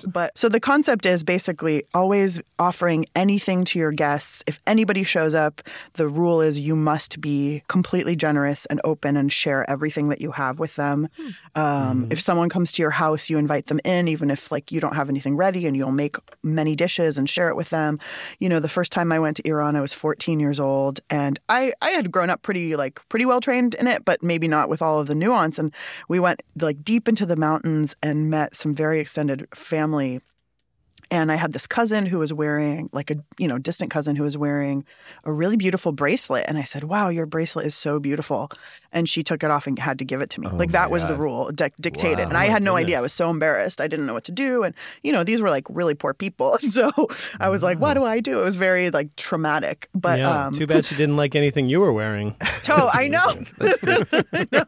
but 0.08 0.36
so 0.36 0.48
the 0.50 0.60
concept 0.60 1.06
is 1.06 1.24
basically 1.24 1.84
always 1.94 2.40
offering 2.58 3.06
anything 3.16 3.64
to 3.66 3.78
your 3.78 3.92
guests. 3.92 4.44
If 4.46 4.60
anybody 4.66 5.02
shows 5.02 5.34
up, 5.34 5.62
the 5.94 6.08
rule 6.08 6.42
is 6.42 6.60
you 6.60 6.76
must 6.76 7.22
be 7.22 7.62
completely 7.68 7.85
generous 8.16 8.66
and 8.66 8.80
open 8.84 9.16
and 9.16 9.32
share 9.32 9.68
everything 9.70 10.08
that 10.08 10.20
you 10.20 10.32
have 10.32 10.58
with 10.58 10.76
them. 10.76 11.08
Um, 11.54 12.08
If 12.10 12.20
someone 12.20 12.48
comes 12.48 12.72
to 12.72 12.82
your 12.82 12.90
house, 12.90 13.30
you 13.30 13.38
invite 13.38 13.66
them 13.66 13.80
in, 13.84 14.08
even 14.08 14.30
if 14.30 14.50
like 14.52 14.72
you 14.72 14.80
don't 14.80 14.94
have 14.94 15.08
anything 15.08 15.36
ready, 15.36 15.66
and 15.66 15.76
you'll 15.76 15.92
make 15.92 16.16
many 16.42 16.76
dishes 16.76 17.18
and 17.18 17.28
share 17.28 17.48
it 17.48 17.56
with 17.56 17.70
them. 17.70 17.98
You 18.38 18.48
know, 18.48 18.60
the 18.60 18.68
first 18.68 18.92
time 18.92 19.12
I 19.12 19.18
went 19.18 19.36
to 19.38 19.48
Iran, 19.48 19.76
I 19.76 19.80
was 19.80 19.92
14 19.92 20.40
years 20.40 20.60
old, 20.60 21.00
and 21.10 21.38
I 21.48 21.72
I 21.80 21.90
had 21.90 22.10
grown 22.10 22.30
up 22.30 22.42
pretty 22.42 22.76
like 22.76 23.00
pretty 23.08 23.26
well 23.26 23.40
trained 23.40 23.74
in 23.74 23.86
it, 23.86 24.04
but 24.04 24.22
maybe 24.22 24.48
not 24.48 24.68
with 24.68 24.82
all 24.82 24.98
of 25.00 25.06
the 25.06 25.14
nuance. 25.14 25.58
And 25.58 25.72
we 26.08 26.18
went 26.20 26.42
like 26.60 26.84
deep 26.84 27.08
into 27.08 27.26
the 27.26 27.36
mountains 27.36 27.96
and 28.02 28.30
met 28.30 28.56
some 28.56 28.74
very 28.74 29.00
extended 29.00 29.46
family 29.54 30.20
and 31.10 31.30
I 31.30 31.36
had 31.36 31.52
this 31.52 31.66
cousin 31.66 32.06
who 32.06 32.18
was 32.18 32.32
wearing 32.32 32.88
like 32.92 33.10
a 33.10 33.16
you 33.38 33.46
know 33.48 33.58
distant 33.58 33.90
cousin 33.90 34.16
who 34.16 34.24
was 34.24 34.36
wearing 34.36 34.84
a 35.24 35.32
really 35.32 35.56
beautiful 35.56 35.92
bracelet 35.92 36.44
and 36.48 36.58
I 36.58 36.62
said 36.64 36.84
wow 36.84 37.08
your 37.08 37.26
bracelet 37.26 37.66
is 37.66 37.74
so 37.74 37.98
beautiful 37.98 38.50
and 38.92 39.08
she 39.08 39.22
took 39.22 39.44
it 39.44 39.50
off 39.50 39.66
and 39.66 39.78
had 39.78 39.98
to 39.98 40.04
give 40.04 40.20
it 40.22 40.30
to 40.30 40.40
me. 40.40 40.48
Like 40.48 40.72
that 40.72 40.90
was 40.90 41.04
the 41.06 41.14
rule 41.14 41.50
di- 41.52 41.70
dictated 41.80 42.18
Wow. 42.18 42.28
and 42.28 42.36
I 42.36 42.46
Oh 42.48 42.50
had 42.50 42.62
no 42.62 42.76
idea. 42.76 42.98
I 42.98 43.00
was 43.02 43.12
so 43.12 43.30
embarrassed. 43.30 43.80
I 43.80 43.86
didn't 43.86 44.06
know 44.06 44.14
what 44.14 44.24
to 44.24 44.32
do 44.32 44.62
and 44.62 44.74
you 45.02 45.12
know 45.12 45.22
these 45.24 45.40
were 45.42 45.50
like 45.50 45.64
really 45.68 45.94
poor 45.94 46.14
people 46.14 46.58
so 46.68 46.90
I 47.40 47.48
was 47.48 47.62
like 47.62 47.78
what 47.78 47.94
do 47.94 48.04
I 48.04 48.20
do? 48.20 48.40
It 48.40 48.44
was 48.44 48.56
very 48.56 48.90
like 48.90 49.14
traumatic 49.16 49.88
but 49.94 50.18
yeah, 50.18 50.46
um 50.46 50.54
too 50.54 50.66
bad 50.66 50.84
she 50.84 50.94
didn't 50.96 51.16
like 51.16 51.34
anything 51.34 51.68
you 51.68 51.80
were 51.80 51.92
wearing. 51.92 52.34
oh 52.68 52.90
I 53.02 53.08
know. 53.08 53.44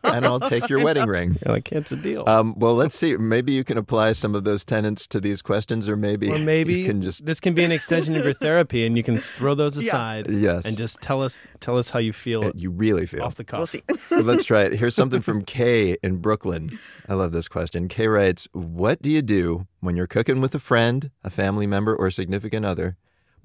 And 0.05 0.25
I'll 0.27 0.41
take 0.41 0.69
your 0.69 0.83
wedding 0.83 1.07
ring. 1.07 1.37
You're 1.45 1.55
like, 1.55 1.73
it's 1.73 1.93
a 1.93 1.97
deal. 1.97 2.25
Um, 2.29 2.55
well, 2.59 2.75
let's 2.75 2.95
see. 2.95 3.17
Maybe 3.17 3.53
you 3.53 3.65
can 3.65 3.79
apply 3.79 4.13
some 4.13 4.35
of 4.35 4.45
those 4.45 4.65
tenets 4.65 5.07
to 5.09 5.21
these 5.21 5.43
questions, 5.43 5.89
or 5.89 5.97
maybe 5.97 6.28
Or 6.31 6.39
maybe 6.39 6.75
you 6.81 6.85
can 6.87 7.03
just 7.03 7.25
this 7.27 7.41
can 7.41 7.55
be 7.55 7.65
an 7.65 7.73
extension 7.73 8.15
of 8.17 8.25
your 8.25 8.33
therapy, 8.47 8.85
and 8.87 8.97
you 8.97 9.03
can 9.03 9.19
throw 9.19 9.55
those 9.55 9.77
Yeah. 9.77 9.89
aside. 9.89 10.31
Yes. 10.31 10.67
and 10.67 10.77
just 10.77 11.01
tell 11.01 11.23
us 11.23 11.39
tell 11.61 11.77
us 11.79 11.91
how 11.91 11.99
you 11.99 12.13
feel 12.13 12.51
you 12.55 12.71
really 12.71 13.07
feel. 13.07 13.23
off 13.23 13.35
the 13.37 13.45
cuff. 13.45 13.59
we'll 13.59 13.67
see 13.67 13.83
Well, 14.11 14.23
let's 14.23 14.45
try 14.45 14.63
it. 14.63 14.73
Here's 14.75 14.95
something 14.95 15.21
from 15.21 15.43
Kay 15.57 15.97
in 16.03 16.17
Brooklyn. 16.19 16.79
I 17.09 17.15
love 17.15 17.33
this 17.33 17.49
question. 17.49 17.89
Kay 17.89 18.07
writes, 18.09 18.47
What 18.53 19.01
do 19.03 19.11
you 19.11 19.23
do 19.23 19.67
when 19.81 19.97
you're 19.97 20.07
cooking 20.07 20.41
with 20.41 20.55
a 20.55 20.59
friend, 20.59 21.11
a 21.25 21.31
family 21.31 21.67
member, 21.67 21.95
or 21.97 22.09
a 22.09 22.13
significant 22.13 22.67
other, 22.67 22.97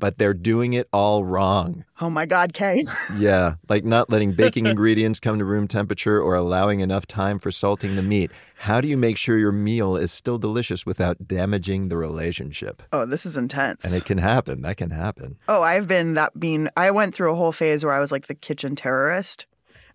but 0.04 0.18
they're 0.18 0.34
doing 0.34 0.74
it 0.74 0.86
all 0.92 1.24
wrong? 1.24 1.86
oh 2.02 2.10
my 2.10 2.26
god 2.26 2.54
Kay 2.54 2.84
Yeah, 3.16 3.56
like 3.70 3.86
not 3.86 4.10
letting 4.10 4.34
baking 4.34 4.66
ingredients 4.66 5.22
come 5.22 5.40
to 5.40 5.46
room 5.46 5.66
temperature 5.66 6.22
or 6.22 6.36
allowing 6.36 6.82
enough 6.82 7.08
time 7.08 7.40
for 7.40 7.54
salting 7.54 7.96
the 7.96 8.02
meat. 8.02 8.30
How 8.58 8.82
do 8.82 8.90
you 8.90 8.98
make 8.98 9.16
sure 9.16 9.38
your 9.38 9.54
meal 9.54 9.96
is 9.96 10.12
still 10.12 10.38
delicious 10.38 10.86
without 10.86 11.26
damaging 11.26 11.88
the 11.88 11.96
relationship? 11.96 12.84
oh 12.92 13.06
this 13.06 13.26
is 13.26 13.38
intense 13.38 13.86
And 13.86 13.94
it 13.94 14.04
can 14.04 14.18
happen. 14.18 14.62
That 14.64 14.76
can 14.76 14.90
happen. 14.90 15.38
Oh, 15.48 15.62
I've 15.62 15.88
been 15.88 16.16
that 16.16 16.36
mean. 16.36 16.68
I 16.76 16.92
went 16.92 17.16
through 17.16 17.32
a 17.32 17.36
whole 17.36 17.54
phase 17.54 17.86
where 17.86 17.94
I 17.94 18.00
was 18.02 18.12
like 18.12 18.28
the 18.28 18.36
kitchen 18.36 18.76
terrorist 18.76 19.46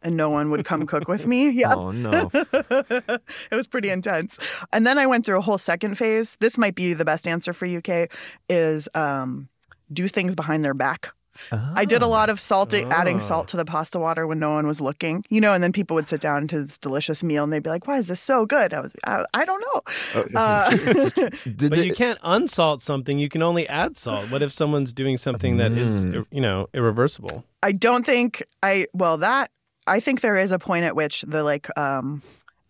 and 0.00 0.16
no 0.16 0.30
one 0.30 0.50
would 0.50 0.64
come 0.64 0.86
cook 0.86 1.06
with 1.06 1.26
me. 1.26 1.50
Yeah. 1.58 1.74
Oh, 1.74 1.90
no. 1.90 2.30
it 2.34 3.20
was 3.52 3.66
pretty 3.66 3.90
intense. 3.90 4.38
And 4.72 4.86
then 4.86 4.96
I 4.96 5.06
went 5.06 5.26
through 5.26 5.36
a 5.38 5.42
whole 5.42 5.58
second 5.58 5.96
phase. 5.98 6.36
This 6.40 6.56
might 6.56 6.74
be 6.74 6.94
the 6.94 7.04
best 7.04 7.26
answer 7.28 7.52
for 7.52 7.66
you, 7.66 7.82
Kay, 7.82 8.08
is 8.48 8.88
um, 8.94 9.48
do 9.92 10.08
things 10.08 10.34
behind 10.34 10.64
their 10.64 10.74
back. 10.74 11.10
I 11.52 11.84
did 11.84 12.02
a 12.02 12.08
lot 12.08 12.30
of 12.30 12.40
salting, 12.40 12.90
adding 12.90 13.20
salt 13.20 13.46
to 13.48 13.56
the 13.56 13.64
pasta 13.64 14.00
water 14.00 14.26
when 14.26 14.40
no 14.40 14.50
one 14.50 14.66
was 14.66 14.80
looking, 14.80 15.24
you 15.28 15.40
know, 15.40 15.52
and 15.54 15.62
then 15.62 15.70
people 15.72 15.94
would 15.94 16.08
sit 16.08 16.20
down 16.20 16.48
to 16.48 16.64
this 16.64 16.78
delicious 16.78 17.22
meal 17.22 17.44
and 17.44 17.52
they'd 17.52 17.62
be 17.62 17.70
like, 17.70 17.86
"Why 17.86 17.96
is 17.96 18.08
this 18.08 18.18
so 18.20 18.44
good?" 18.44 18.74
I 18.74 18.80
was, 18.80 18.90
I, 19.04 19.24
I 19.34 19.44
don't 19.44 19.62
know. 19.72 20.30
Uh, 20.34 20.68
Did 21.44 21.70
But 21.70 21.70
they- 21.70 21.84
you 21.86 21.94
can't 21.94 22.18
unsalt 22.24 22.82
something. 22.82 23.20
You 23.20 23.28
can 23.28 23.42
only 23.42 23.68
add 23.68 23.96
salt. 23.96 24.28
What 24.32 24.42
if 24.42 24.50
someone's 24.50 24.92
doing 24.92 25.16
something 25.16 25.58
that 25.58 25.70
is, 25.70 26.06
Mm. 26.06 26.26
you 26.32 26.40
know, 26.40 26.66
irreversible? 26.74 27.44
I 27.62 27.70
don't 27.70 28.04
think 28.04 28.42
I 28.64 28.88
well 28.92 29.18
that 29.18 29.52
I 29.86 30.00
think 30.00 30.22
there 30.22 30.36
is 30.36 30.50
a 30.50 30.58
point 30.58 30.86
at 30.86 30.96
which 30.96 31.22
the 31.22 31.44
like 31.44 31.68
um 31.78 32.20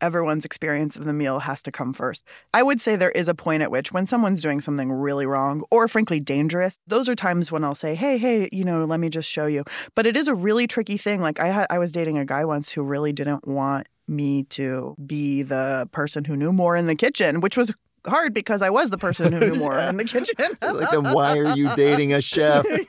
everyone's 0.01 0.45
experience 0.45 0.97
of 0.97 1.05
the 1.05 1.13
meal 1.13 1.41
has 1.41 1.63
to 1.63 1.73
come 1.73 1.93
first. 1.93 2.25
I 2.53 2.63
would 2.63 2.81
say 2.81 2.97
there 2.97 3.11
is 3.11 3.29
a 3.29 3.35
point 3.35 3.63
at 3.63 3.71
which 3.71 3.93
when 3.93 4.07
someone's 4.07 4.43
doing 4.43 4.61
something 4.61 4.91
really 4.91 5.27
wrong 5.27 5.65
or 5.71 5.89
frankly 5.89 6.21
dangerous, 6.21 6.79
those 6.87 7.09
are 7.09 7.15
times 7.15 7.53
when 7.53 7.65
I'll 7.65 7.75
say, 7.75 7.95
"Hey, 7.95 8.19
hey, 8.19 8.49
you 8.53 8.65
know, 8.65 8.85
let 8.85 9.01
me 9.01 9.09
just 9.09 9.31
show 9.31 9.47
you." 9.47 9.65
But 9.95 10.07
it 10.07 10.17
is 10.17 10.29
a 10.29 10.35
really 10.35 10.67
tricky 10.67 10.97
thing. 10.97 11.21
Like 11.21 11.41
I 11.41 11.49
had 11.49 11.67
I 11.71 11.79
was 11.79 11.93
dating 11.93 12.19
a 12.19 12.25
guy 12.25 12.45
once 12.45 12.73
who 12.73 12.83
really 12.83 13.13
didn't 13.13 13.47
want 13.47 13.87
me 14.07 14.45
to 14.45 14.97
be 15.05 15.43
the 15.43 15.89
person 15.93 16.25
who 16.25 16.37
knew 16.37 16.53
more 16.53 16.77
in 16.77 16.87
the 16.87 16.95
kitchen, 16.95 17.41
which 17.41 17.57
was 17.57 17.75
hard 18.07 18.33
because 18.35 18.63
I 18.63 18.71
was 18.71 18.91
the 18.91 18.99
person 18.99 19.33
who 19.33 19.41
knew 19.41 19.55
more 19.65 19.79
in 19.79 19.97
the 19.97 20.05
kitchen. 20.05 20.35
like, 20.63 20.91
then 20.91 21.05
why 21.13 21.39
are 21.39 21.57
you 21.57 21.75
dating 21.75 22.13
a 22.13 22.21
chef? 22.21 22.65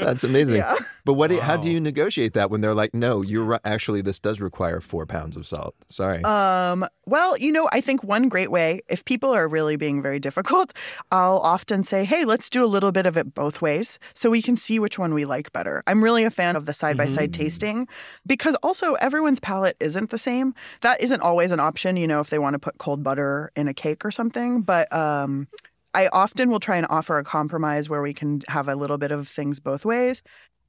That's 0.00 0.24
amazing. 0.24 0.56
Yeah. 0.56 0.74
But 1.04 1.14
what? 1.14 1.28
do- 1.30 1.40
How 1.40 1.56
do 1.56 1.68
you 1.70 1.80
negotiate 1.80 2.34
that 2.34 2.50
when 2.50 2.60
they're 2.60 2.74
like, 2.74 2.94
"No, 2.94 3.22
you're 3.22 3.60
actually 3.64 4.02
this 4.02 4.18
does 4.18 4.40
require 4.40 4.80
four 4.80 5.06
pounds 5.06 5.36
of 5.36 5.46
salt." 5.46 5.74
Sorry. 5.88 6.22
Um, 6.24 6.86
well, 7.06 7.36
you 7.36 7.50
know, 7.52 7.68
I 7.72 7.80
think 7.80 8.04
one 8.04 8.28
great 8.28 8.50
way, 8.50 8.80
if 8.88 9.04
people 9.04 9.32
are 9.34 9.48
really 9.48 9.76
being 9.76 10.00
very 10.02 10.18
difficult, 10.20 10.72
I'll 11.10 11.38
often 11.38 11.82
say, 11.82 12.04
hey, 12.04 12.24
let's 12.24 12.48
do 12.50 12.64
a 12.64 12.66
little 12.68 12.92
bit 12.92 13.06
of 13.06 13.16
it 13.16 13.34
both 13.34 13.60
ways 13.60 13.98
so 14.14 14.30
we 14.30 14.42
can 14.42 14.56
see 14.56 14.78
which 14.78 14.98
one 14.98 15.12
we 15.14 15.24
like 15.24 15.52
better. 15.52 15.82
I'm 15.86 16.04
really 16.04 16.24
a 16.24 16.30
fan 16.30 16.54
of 16.56 16.66
the 16.66 16.74
side 16.74 16.96
by 16.96 17.08
side 17.08 17.34
tasting 17.34 17.88
because 18.26 18.54
also 18.62 18.94
everyone's 18.94 19.40
palate 19.40 19.76
isn't 19.80 20.10
the 20.10 20.18
same. 20.18 20.54
That 20.82 21.00
isn't 21.00 21.20
always 21.20 21.50
an 21.50 21.58
option, 21.60 21.96
you 21.96 22.06
know, 22.06 22.20
if 22.20 22.30
they 22.30 22.38
want 22.38 22.54
to 22.54 22.58
put 22.58 22.78
cold 22.78 22.99
butter 23.02 23.50
in 23.56 23.68
a 23.68 23.74
cake 23.74 24.04
or 24.04 24.10
something. 24.10 24.62
But 24.62 24.92
um, 24.92 25.48
I 25.94 26.08
often 26.08 26.50
will 26.50 26.60
try 26.60 26.76
and 26.76 26.86
offer 26.88 27.18
a 27.18 27.24
compromise 27.24 27.88
where 27.88 28.02
we 28.02 28.14
can 28.14 28.42
have 28.48 28.68
a 28.68 28.76
little 28.76 28.98
bit 28.98 29.10
of 29.10 29.28
things 29.28 29.60
both 29.60 29.84
ways. 29.84 30.22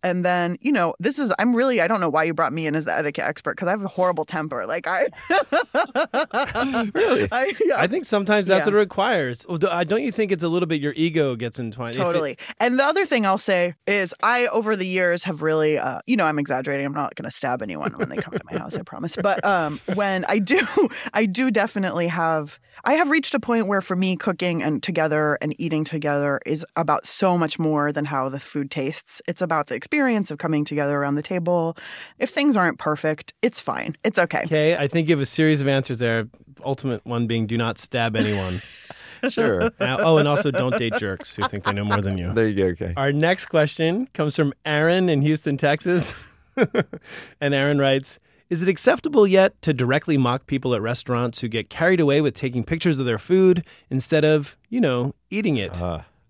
And 0.04 0.26
then, 0.26 0.58
you 0.62 0.72
know, 0.72 0.96
this 1.00 1.20
is, 1.20 1.32
I'm 1.40 1.56
really, 1.56 1.80
I 1.82 1.88
don't 1.88 2.00
know 2.02 2.10
why 2.10 2.24
you 2.24 2.34
brought 2.34 2.54
me 2.54 2.66
in 2.68 2.76
as 2.76 2.86
the 2.86 2.98
etiquette 2.98 3.26
expert 3.26 3.56
because 3.56 3.68
I 3.68 3.72
have 3.72 3.84
a 3.84 3.88
horrible 3.88 4.26
temper. 4.26 4.66
Like, 4.66 4.88
I. 4.88 5.08
Really? 6.94 7.28
I, 7.32 7.54
yeah. 7.66 7.80
I 7.80 7.88
think 7.88 8.06
sometimes 8.06 8.48
that's 8.48 8.66
Yeah. 8.66 8.74
what 8.74 8.78
it 8.78 8.80
requires. 8.80 9.46
Do- 9.46 9.68
uh, 9.68 9.84
Don't 9.84 10.04
you 10.04 10.12
think 10.12 10.32
it's 10.32 10.44
a 10.44 10.48
little 10.50 10.68
bit 10.68 10.82
your 10.82 10.94
ego 10.96 11.36
gets 11.36 11.60
entwined? 11.60 11.96
If 11.96 12.02
it- 12.02 12.06
Totally. 12.06 12.38
and 12.60 12.80
the 12.80 12.86
other 12.86 13.06
thing 13.06 13.26
I'll 13.26 13.38
say 13.38 13.76
is 13.88 14.14
I, 14.24 14.48
over 14.48 14.76
the 14.76 14.88
years, 14.88 15.24
have 15.26 15.42
really, 15.42 15.78
uh, 15.78 16.00
you 16.08 16.16
know, 16.18 16.26
I'm 16.26 16.40
exaggerating. 16.40 16.86
I'm 16.86 16.94
not 16.94 17.16
going 17.16 17.30
to 17.30 17.36
stab 17.36 17.62
anyone 17.62 17.92
when 17.94 18.10
they 18.10 18.18
come 18.18 18.34
to 18.34 18.44
my 18.52 18.58
house, 18.58 18.76
I 18.76 18.82
promise. 18.84 19.16
But 19.22 19.44
um, 19.46 19.80
when 19.94 20.26
I 20.26 20.40
do, 20.40 20.60
I 21.14 21.26
do 21.26 21.52
definitely 21.52 22.08
have, 22.08 22.60
I 22.84 22.94
have 22.94 23.10
reached 23.10 23.34
a 23.34 23.40
point 23.40 23.68
where 23.68 23.82
for 23.82 23.96
me, 23.96 24.16
cooking 24.16 24.64
and 24.64 24.82
together 24.82 25.38
and 25.42 25.56
eating 25.60 25.84
together 25.84 26.40
is 26.46 26.66
about 26.76 27.06
so 27.06 27.38
much 27.38 27.60
more 27.60 27.92
than 27.92 28.06
how 28.06 28.30
the 28.30 28.40
food 28.40 28.72
tastes. 28.72 29.22
It's 29.28 29.42
about 29.42 29.68
the 29.68 29.76
experience 29.76 29.91
of 29.94 30.38
coming 30.38 30.64
together 30.64 30.98
around 30.98 31.16
the 31.16 31.22
table. 31.22 31.76
If 32.18 32.30
things 32.30 32.56
aren't 32.56 32.80
perfect, 32.80 33.34
it's 33.42 33.60
fine. 33.60 33.98
It's 34.04 34.18
okay. 34.18 34.44
Okay, 34.46 34.76
I 34.76 34.88
think 34.88 35.10
you 35.10 35.16
have 35.16 35.22
a 35.22 35.26
series 35.26 35.62
of 35.62 35.68
answers 35.68 36.00
there. 36.00 36.28
Ultimate 36.64 37.06
one 37.06 37.28
being 37.28 37.48
do 37.48 37.58
not 37.58 37.78
stab 37.78 38.16
anyone. 38.16 38.62
Sure. 39.30 39.66
Uh, 39.80 39.98
oh, 40.00 40.18
and 40.18 40.28
also 40.28 40.50
don't 40.50 40.76
date 40.80 40.94
jerks 40.98 41.36
who 41.36 41.48
think 41.48 41.64
they 41.64 41.74
know 41.74 41.86
more 41.86 42.02
than 42.02 42.18
you. 42.18 42.34
There 42.34 42.48
you 42.48 42.56
go. 42.56 42.86
Okay. 42.86 42.94
Our 42.98 43.12
next 43.12 43.46
question 43.48 44.08
comes 44.16 44.36
from 44.36 44.52
Aaron 44.66 45.10
in 45.10 45.22
Houston, 45.22 45.58
Texas. 45.58 46.16
and 47.40 47.54
Aaron 47.54 47.78
writes 47.78 48.20
Is 48.50 48.64
it 48.64 48.68
acceptable 48.68 49.28
yet 49.28 49.62
to 49.62 49.74
directly 49.74 50.18
mock 50.18 50.48
people 50.48 50.74
at 50.74 50.82
restaurants 50.82 51.40
who 51.40 51.50
get 51.50 51.70
carried 51.70 52.00
away 52.00 52.20
with 52.22 52.34
taking 52.34 52.64
pictures 52.64 52.98
of 52.98 53.06
their 53.06 53.20
food 53.20 53.64
instead 53.92 54.26
of, 54.26 54.58
you 54.70 54.82
know, 54.82 55.14
eating 55.30 55.58
it? 55.58 55.80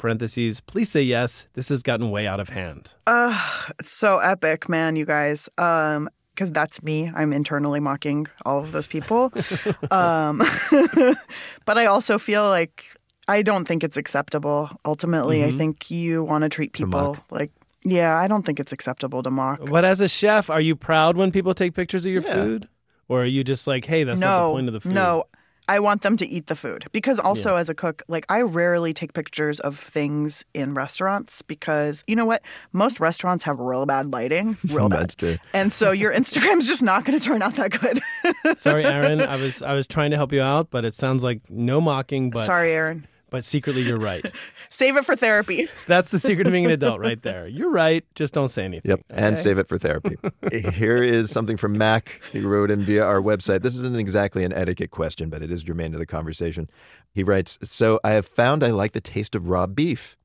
Parentheses, 0.02 0.62
please 0.62 0.90
say 0.90 1.04
yes. 1.04 1.46
This 1.54 1.70
has 1.70 1.84
gotten 1.84 2.10
way 2.10 2.26
out 2.26 2.40
of 2.40 2.50
hand. 2.50 2.94
Uh, 3.06 3.40
it's 3.80 3.92
so 3.92 4.18
epic, 4.18 4.68
man, 4.68 4.96
you 4.96 5.06
guys. 5.06 5.48
Um, 5.60 6.10
because 6.34 6.50
that's 6.50 6.82
me. 6.82 7.12
I'm 7.14 7.32
internally 7.32 7.80
mocking 7.80 8.26
all 8.44 8.60
of 8.60 8.72
those 8.72 8.88
people. 8.88 9.32
um, 9.92 10.42
but 11.66 11.78
I 11.78 11.86
also 11.86 12.18
feel 12.18 12.44
like 12.46 12.96
I 13.28 13.44
don't 13.44 13.66
think 13.66 13.84
it's 13.84 13.96
acceptable. 13.98 14.72
Ultimately, 14.86 15.44
I 15.44 15.52
Mhm. 15.52 15.58
think 15.58 15.92
you 15.92 16.24
want 16.24 16.44
to 16.44 16.50
treat 16.50 16.74
people 16.74 17.18
like, 17.30 17.52
yeah, 17.84 18.18
I 18.18 18.28
don't 18.28 18.44
think 18.44 18.60
it's 18.60 18.72
acceptable 18.72 19.22
to 19.22 19.30
mock. 19.30 19.60
But 19.70 19.86
as 19.86 20.02
a 20.02 20.08
chef, 20.10 20.50
are 20.50 20.62
you 20.62 20.76
proud 20.76 21.16
when 21.16 21.32
people 21.32 21.54
take 21.54 21.76
pictures 21.76 22.06
of 22.08 22.12
your 22.12 22.24
Yeah. 22.24 22.34
food? 22.44 22.68
Or 23.08 23.22
are 23.22 23.26
you 23.26 23.44
just 23.44 23.68
like, 23.68 23.86
hey, 23.86 24.04
that's 24.04 24.20
no, 24.22 24.28
not 24.28 24.48
the 24.48 24.52
point 24.54 24.68
of 24.68 24.74
the 24.74 24.80
food? 24.80 24.94
no. 24.94 25.26
I 25.72 25.80
want 25.80 26.02
them 26.02 26.18
to 26.18 26.28
eat 26.28 26.48
the 26.48 26.56
food 26.56 26.84
because 26.92 27.18
also 27.18 27.56
as 27.56 27.70
a 27.70 27.74
cook, 27.74 28.04
like 28.10 28.26
I 28.28 28.42
rarely 28.42 28.94
take 28.94 29.14
pictures 29.14 29.62
of 29.62 29.80
things 29.80 30.44
in 30.54 30.74
restaurants 30.74 31.42
because 31.44 32.04
you 32.08 32.16
know 32.18 32.26
what? 32.26 32.42
Most 32.74 33.00
restaurants 33.00 33.46
have 33.46 33.58
real 33.58 33.86
bad 33.86 34.12
lighting, 34.12 34.58
real 34.68 34.90
bad. 34.90 35.00
That's 35.00 35.16
true. 35.16 35.38
And 35.54 35.72
so 35.72 35.92
your 35.92 36.12
Instagram's 36.20 36.68
just 36.68 36.84
not 36.84 37.06
going 37.06 37.18
to 37.18 37.24
turn 37.24 37.42
out 37.42 37.56
that 37.56 37.72
good. 37.72 38.02
Sorry, 38.60 38.84
Aaron. 38.84 39.22
I 39.22 39.38
was 39.38 39.64
I 39.64 39.74
was 39.74 39.88
trying 39.88 40.12
to 40.12 40.18
help 40.18 40.34
you 40.34 40.42
out, 40.42 40.72
but 40.72 40.84
it 40.84 40.94
sounds 40.94 41.24
like 41.24 41.50
no 41.50 41.80
mocking. 41.80 42.32
But 42.32 42.48
Sorry, 42.48 42.74
Aaron. 42.74 43.08
But 43.30 43.46
secretly, 43.46 43.84
you're 43.84 43.98
right. 43.98 44.26
Save 44.74 44.96
it 44.96 45.06
for 45.06 45.18
therapy. 45.18 45.68
That's 45.86 46.12
the 46.12 46.18
secret 46.18 46.48
of 46.48 46.54
being 46.54 46.64
an 46.64 46.72
adult, 46.72 47.02
right 47.02 47.22
there. 47.22 47.46
You're 47.46 47.70
right. 47.70 48.06
Just 48.16 48.34
don't 48.34 48.48
say 48.48 48.64
anything. 48.64 48.90
Yep, 48.90 49.02
and 49.10 49.38
save 49.38 49.58
it 49.58 49.68
for 49.68 49.78
therapy. 49.78 50.18
Here 50.50 51.04
is 51.04 51.30
something 51.30 51.58
from 51.58 51.78
Mac. 51.78 52.22
He 52.32 52.40
wrote 52.40 52.72
in 52.72 52.82
via 52.82 53.04
our 53.04 53.22
website. 53.22 53.64
This 53.64 53.76
isn't 53.76 54.00
exactly 54.00 54.46
an 54.46 54.54
etiquette 54.54 54.90
question, 54.90 55.30
but 55.30 55.44
it 55.44 55.52
is 55.52 55.62
germane 55.64 55.92
to 55.92 55.98
the 55.98 56.06
conversation. 56.06 56.70
He 57.14 57.22
writes 57.22 57.60
So 57.64 58.00
I 58.02 58.12
have 58.12 58.26
found 58.26 58.64
I 58.64 58.72
like 58.72 58.94
the 58.94 59.02
taste 59.02 59.36
of 59.36 59.50
raw 59.50 59.68
beef. 59.68 60.16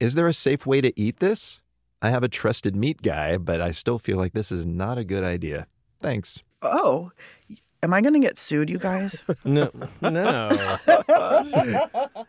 Is 0.00 0.14
there 0.14 0.26
a 0.26 0.32
safe 0.32 0.64
way 0.64 0.80
to 0.80 0.98
eat 0.98 1.18
this? 1.18 1.60
I 2.00 2.08
have 2.08 2.22
a 2.22 2.28
trusted 2.28 2.74
meat 2.74 3.02
guy, 3.02 3.36
but 3.36 3.60
I 3.60 3.70
still 3.72 3.98
feel 3.98 4.16
like 4.16 4.32
this 4.32 4.50
is 4.50 4.64
not 4.64 4.96
a 4.96 5.04
good 5.04 5.22
idea. 5.22 5.66
Thanks. 5.98 6.42
Oh, 6.62 7.12
am 7.82 7.94
I 7.94 8.00
going 8.00 8.14
to 8.14 8.20
get 8.20 8.38
sued, 8.38 8.70
you 8.70 8.78
guys? 8.78 9.22
No, 9.44 9.70
no. 10.02 10.48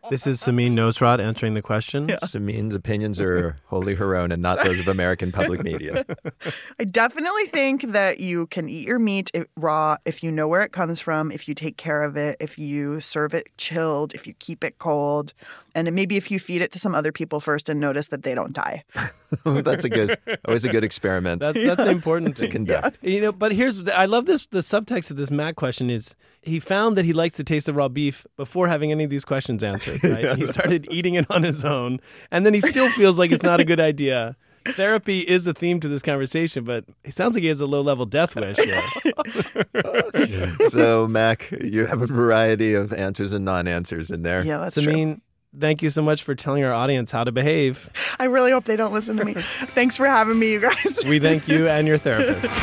this 0.09 0.25
is 0.25 0.39
Samin 0.39 0.73
Nosrat 0.73 1.19
answering 1.19 1.55
the 1.55 1.61
question. 1.61 2.07
Samin's 2.07 2.73
opinions 2.73 3.19
are 3.19 3.57
wholly 3.65 3.95
her 3.95 4.15
own 4.15 4.31
and 4.31 4.41
not 4.41 4.63
those 4.63 4.79
of 4.79 4.87
American 4.87 5.31
public 5.31 5.61
media. 5.61 6.05
I 6.79 6.85
definitely 6.85 7.47
think 7.47 7.91
that 7.91 8.19
you 8.19 8.47
can 8.47 8.69
eat 8.69 8.87
your 8.87 8.97
meat 8.97 9.29
raw 9.57 9.97
if 10.05 10.23
you 10.23 10.31
know 10.31 10.47
where 10.47 10.61
it 10.61 10.71
comes 10.71 10.99
from, 10.99 11.31
if 11.31 11.47
you 11.47 11.53
take 11.53 11.77
care 11.77 12.03
of 12.03 12.15
it, 12.15 12.37
if 12.39 12.57
you 12.57 13.01
serve 13.01 13.33
it 13.33 13.47
chilled, 13.57 14.13
if 14.13 14.25
you 14.25 14.33
keep 14.39 14.63
it 14.63 14.77
cold, 14.79 15.33
and 15.75 15.91
maybe 15.93 16.17
if 16.17 16.31
you 16.31 16.39
feed 16.39 16.61
it 16.61 16.71
to 16.73 16.79
some 16.79 16.95
other 16.95 17.11
people 17.11 17.39
first 17.39 17.69
and 17.69 17.79
notice 17.79 18.07
that 18.07 18.23
they 18.23 18.35
don't 18.35 18.53
die. 18.53 18.83
that's 19.45 19.83
a 19.83 19.89
good, 19.89 20.17
always 20.45 20.65
a 20.65 20.69
good 20.69 20.83
experiment. 20.83 21.41
That, 21.41 21.55
that's 21.55 21.77
the 21.77 21.89
important 21.89 22.35
to 22.37 22.43
thing. 22.43 22.51
conduct. 22.51 22.99
You 23.01 23.21
know, 23.21 23.31
but 23.31 23.51
here's 23.51 23.87
I 23.89 24.05
love 24.05 24.25
this. 24.25 24.47
The 24.47 24.59
subtext 24.59 25.11
of 25.11 25.17
this 25.17 25.31
Matt 25.31 25.55
question 25.55 25.89
is 25.89 26.15
he 26.41 26.59
found 26.59 26.97
that 26.97 27.05
he 27.05 27.13
likes 27.13 27.37
the 27.37 27.43
taste 27.43 27.69
of 27.69 27.75
raw 27.75 27.87
beef 27.87 28.25
before 28.37 28.67
having 28.67 28.91
any 28.91 29.03
of 29.03 29.09
these 29.09 29.25
questions 29.25 29.63
answered. 29.63 29.99
Right? 30.11 30.35
he 30.35 30.45
started 30.45 30.87
eating 30.91 31.13
it 31.13 31.29
on 31.31 31.43
his 31.43 31.63
own, 31.63 31.99
and 32.31 32.45
then 32.45 32.53
he 32.53 32.59
still 32.59 32.89
feels 32.89 33.17
like 33.17 33.31
it's 33.31 33.43
not 33.43 33.59
a 33.59 33.63
good 33.63 33.79
idea. 33.79 34.35
Therapy 34.75 35.19
is 35.19 35.47
a 35.47 35.53
theme 35.53 35.79
to 35.79 35.87
this 35.87 36.01
conversation, 36.01 36.63
but 36.63 36.85
it 37.03 37.13
sounds 37.13 37.35
like 37.35 37.41
he 37.41 37.47
has 37.47 37.61
a 37.61 37.65
low 37.65 37.81
level 37.81 38.05
death 38.05 38.35
wish. 38.35 38.57
Here. 38.57 40.55
so, 40.69 41.07
Mac, 41.07 41.49
you 41.51 41.85
have 41.85 42.01
a 42.01 42.05
variety 42.05 42.73
of 42.73 42.93
answers 42.93 43.33
and 43.33 43.45
non 43.45 43.67
answers 43.67 44.11
in 44.11 44.21
there. 44.23 44.43
Yeah, 44.43 44.59
that's 44.59 44.77
Samin, 44.77 45.21
thank 45.59 45.81
you 45.81 45.89
so 45.89 46.01
much 46.01 46.23
for 46.23 46.35
telling 46.35 46.63
our 46.63 46.73
audience 46.73 47.11
how 47.11 47.23
to 47.23 47.31
behave. 47.31 47.89
I 48.19 48.25
really 48.25 48.51
hope 48.51 48.65
they 48.65 48.75
don't 48.75 48.93
listen 48.93 49.17
to 49.17 49.25
me. 49.25 49.33
Thanks 49.73 49.95
for 49.95 50.05
having 50.05 50.39
me, 50.39 50.53
you 50.53 50.59
guys. 50.59 50.99
We 51.07 51.19
thank 51.19 51.47
you 51.47 51.67
and 51.67 51.87
your 51.87 51.97
therapist. 51.97 52.53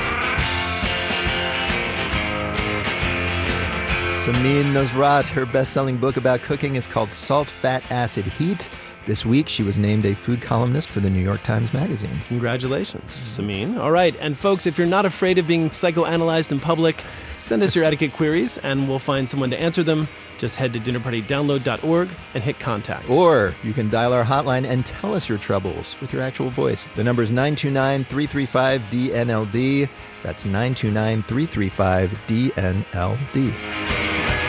Samin 4.24 4.72
Nosrat, 4.72 5.24
her 5.26 5.47
best 5.47 5.72
selling 5.72 5.97
book 5.97 6.16
about 6.16 6.41
cooking 6.41 6.76
is 6.76 6.86
called 6.86 7.14
Salt, 7.14 7.49
Fat, 7.49 7.82
Acid, 7.91 8.26
Heat. 8.26 8.68
This 9.09 9.24
week, 9.24 9.48
she 9.48 9.62
was 9.62 9.78
named 9.78 10.04
a 10.04 10.14
food 10.14 10.42
columnist 10.42 10.90
for 10.90 11.00
the 11.00 11.09
New 11.09 11.22
York 11.22 11.42
Times 11.42 11.72
Magazine. 11.72 12.20
Congratulations, 12.28 13.04
Samin. 13.06 13.80
All 13.80 13.90
right, 13.90 14.14
and 14.20 14.36
folks, 14.36 14.66
if 14.66 14.76
you're 14.76 14.86
not 14.86 15.06
afraid 15.06 15.38
of 15.38 15.46
being 15.46 15.70
psychoanalyzed 15.70 16.52
in 16.52 16.61
public, 16.61 17.02
send 17.38 17.62
us 17.62 17.74
your 17.74 17.86
etiquette 17.86 18.12
queries 18.12 18.59
and 18.59 18.86
we'll 18.86 18.98
find 18.98 19.26
someone 19.26 19.48
to 19.48 19.59
answer 19.59 19.82
them. 19.82 20.09
Just 20.36 20.56
head 20.56 20.74
to 20.74 20.78
dinnerpartydownload.org 20.78 22.11
and 22.34 22.44
hit 22.44 22.61
contact. 22.61 23.09
Or 23.09 23.54
you 23.62 23.72
can 23.72 23.88
dial 23.88 24.12
our 24.12 24.26
hotline 24.26 24.66
and 24.66 24.84
tell 24.84 25.14
us 25.14 25.26
your 25.26 25.38
troubles 25.38 25.98
with 26.02 26.12
your 26.12 26.20
actual 26.20 26.50
voice. 26.50 26.86
The 26.94 27.02
number 27.02 27.22
is 27.22 27.32
929 27.32 28.04
335 28.04 28.82
DNLD. 28.90 29.88
That's 30.22 30.44
929 30.44 31.22
335 31.22 32.11
DNLD. 32.26 34.47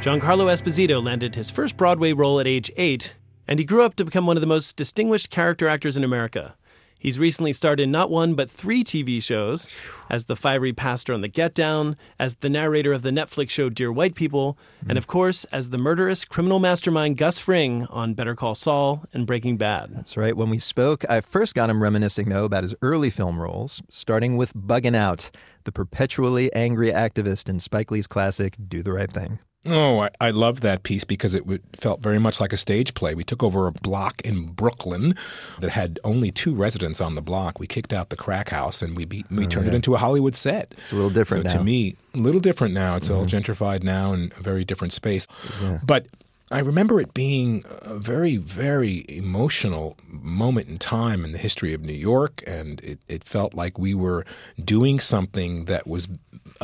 Giancarlo 0.00 0.50
Esposito 0.50 1.04
landed 1.04 1.34
his 1.34 1.50
first 1.50 1.76
Broadway 1.76 2.14
role 2.14 2.40
at 2.40 2.46
age 2.46 2.72
eight, 2.78 3.16
and 3.46 3.58
he 3.58 3.66
grew 3.66 3.84
up 3.84 3.96
to 3.96 4.04
become 4.04 4.26
one 4.26 4.34
of 4.34 4.40
the 4.40 4.46
most 4.46 4.74
distinguished 4.78 5.28
character 5.28 5.68
actors 5.68 5.94
in 5.94 6.04
America. 6.04 6.54
He's 6.98 7.18
recently 7.18 7.52
starred 7.52 7.80
in 7.80 7.90
not 7.90 8.10
one 8.10 8.34
but 8.34 8.50
three 8.50 8.82
TV 8.82 9.22
shows 9.22 9.68
as 10.08 10.24
the 10.24 10.36
fiery 10.36 10.72
pastor 10.72 11.12
on 11.12 11.20
The 11.20 11.28
Get 11.28 11.52
Down, 11.52 11.98
as 12.18 12.36
the 12.36 12.48
narrator 12.48 12.94
of 12.94 13.02
the 13.02 13.10
Netflix 13.10 13.50
show 13.50 13.68
Dear 13.68 13.92
White 13.92 14.14
People, 14.14 14.56
and 14.88 14.96
of 14.96 15.06
course, 15.06 15.44
as 15.52 15.68
the 15.68 15.76
murderous 15.76 16.24
criminal 16.24 16.60
mastermind 16.60 17.18
Gus 17.18 17.38
Fring 17.38 17.84
on 17.90 18.14
Better 18.14 18.34
Call 18.34 18.54
Saul 18.54 19.04
and 19.12 19.26
Breaking 19.26 19.58
Bad. 19.58 19.94
That's 19.94 20.16
right. 20.16 20.34
When 20.34 20.48
we 20.48 20.58
spoke, 20.58 21.04
I 21.10 21.20
first 21.20 21.54
got 21.54 21.68
him 21.68 21.82
reminiscing, 21.82 22.30
though, 22.30 22.46
about 22.46 22.64
his 22.64 22.74
early 22.80 23.10
film 23.10 23.38
roles, 23.38 23.82
starting 23.90 24.38
with 24.38 24.54
Buggin' 24.54 24.96
Out, 24.96 25.30
the 25.64 25.72
perpetually 25.72 26.50
angry 26.54 26.90
activist 26.90 27.50
in 27.50 27.58
Spike 27.58 27.90
Lee's 27.90 28.06
classic 28.06 28.56
Do 28.66 28.82
the 28.82 28.92
Right 28.92 29.10
Thing. 29.10 29.40
Oh, 29.66 30.00
I, 30.00 30.10
I 30.20 30.30
love 30.30 30.62
that 30.62 30.84
piece 30.84 31.04
because 31.04 31.34
it 31.34 31.40
w- 31.40 31.60
felt 31.76 32.00
very 32.00 32.18
much 32.18 32.40
like 32.40 32.52
a 32.52 32.56
stage 32.56 32.94
play. 32.94 33.14
We 33.14 33.24
took 33.24 33.42
over 33.42 33.66
a 33.66 33.72
block 33.72 34.22
in 34.22 34.44
Brooklyn 34.46 35.14
that 35.60 35.70
had 35.70 36.00
only 36.02 36.30
two 36.30 36.54
residents 36.54 36.98
on 37.00 37.14
the 37.14 37.20
block. 37.20 37.60
We 37.60 37.66
kicked 37.66 37.92
out 37.92 38.08
the 38.08 38.16
crack 38.16 38.48
house 38.48 38.80
and 38.80 38.96
we 38.96 39.04
be, 39.04 39.24
we 39.30 39.44
Oh, 39.44 39.48
turned 39.48 39.66
yeah. 39.66 39.72
it 39.72 39.76
into 39.76 39.94
a 39.94 39.98
Hollywood 39.98 40.34
set. 40.34 40.74
It's 40.78 40.92
a 40.92 40.94
little 40.94 41.10
different 41.10 41.50
so 41.50 41.56
now. 41.56 41.58
to 41.60 41.64
me, 41.64 41.96
a 42.14 42.18
little 42.18 42.40
different 42.40 42.72
now. 42.72 42.96
It's 42.96 43.10
all 43.10 43.26
Mhm. 43.26 43.42
gentrified 43.42 43.82
now 43.82 44.14
and 44.14 44.32
a 44.38 44.42
very 44.42 44.64
different 44.64 44.94
space. 44.94 45.26
Yeah. 45.60 45.78
But 45.84 46.06
I 46.50 46.60
remember 46.60 46.98
it 47.00 47.12
being 47.12 47.62
a 47.82 47.94
very, 47.98 48.38
very 48.38 49.04
emotional 49.08 49.96
moment 50.08 50.68
in 50.68 50.78
time 50.78 51.22
in 51.22 51.32
the 51.32 51.38
history 51.38 51.74
of 51.74 51.82
New 51.82 51.92
York, 51.92 52.42
and 52.46 52.80
it, 52.80 52.98
it 53.08 53.24
felt 53.24 53.52
like 53.54 53.78
we 53.78 53.94
were 53.94 54.24
doing 54.64 54.98
something 55.00 55.66
that 55.66 55.86
was 55.86 56.08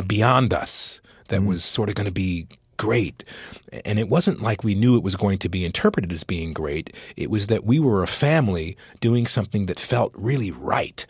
beyond 0.06 0.54
us, 0.54 1.00
that 1.28 1.44
was 1.44 1.62
sort 1.62 1.88
of 1.88 1.94
going 1.94 2.06
to 2.06 2.12
be 2.12 2.46
great. 2.76 3.24
And 3.84 3.98
it 3.98 4.08
wasn't 4.08 4.42
like 4.42 4.64
we 4.64 4.74
knew 4.74 4.96
it 4.96 5.04
was 5.04 5.16
going 5.16 5.38
to 5.38 5.48
be 5.48 5.64
interpreted 5.64 6.12
as 6.12 6.24
being 6.24 6.52
great. 6.52 6.94
It 7.16 7.30
was 7.30 7.46
that 7.48 7.64
we 7.64 7.78
were 7.78 8.02
a 8.02 8.08
family 8.08 8.76
doing 9.00 9.26
something 9.26 9.66
that 9.66 9.78
felt 9.80 10.12
really 10.16 10.50
right. 10.50 11.04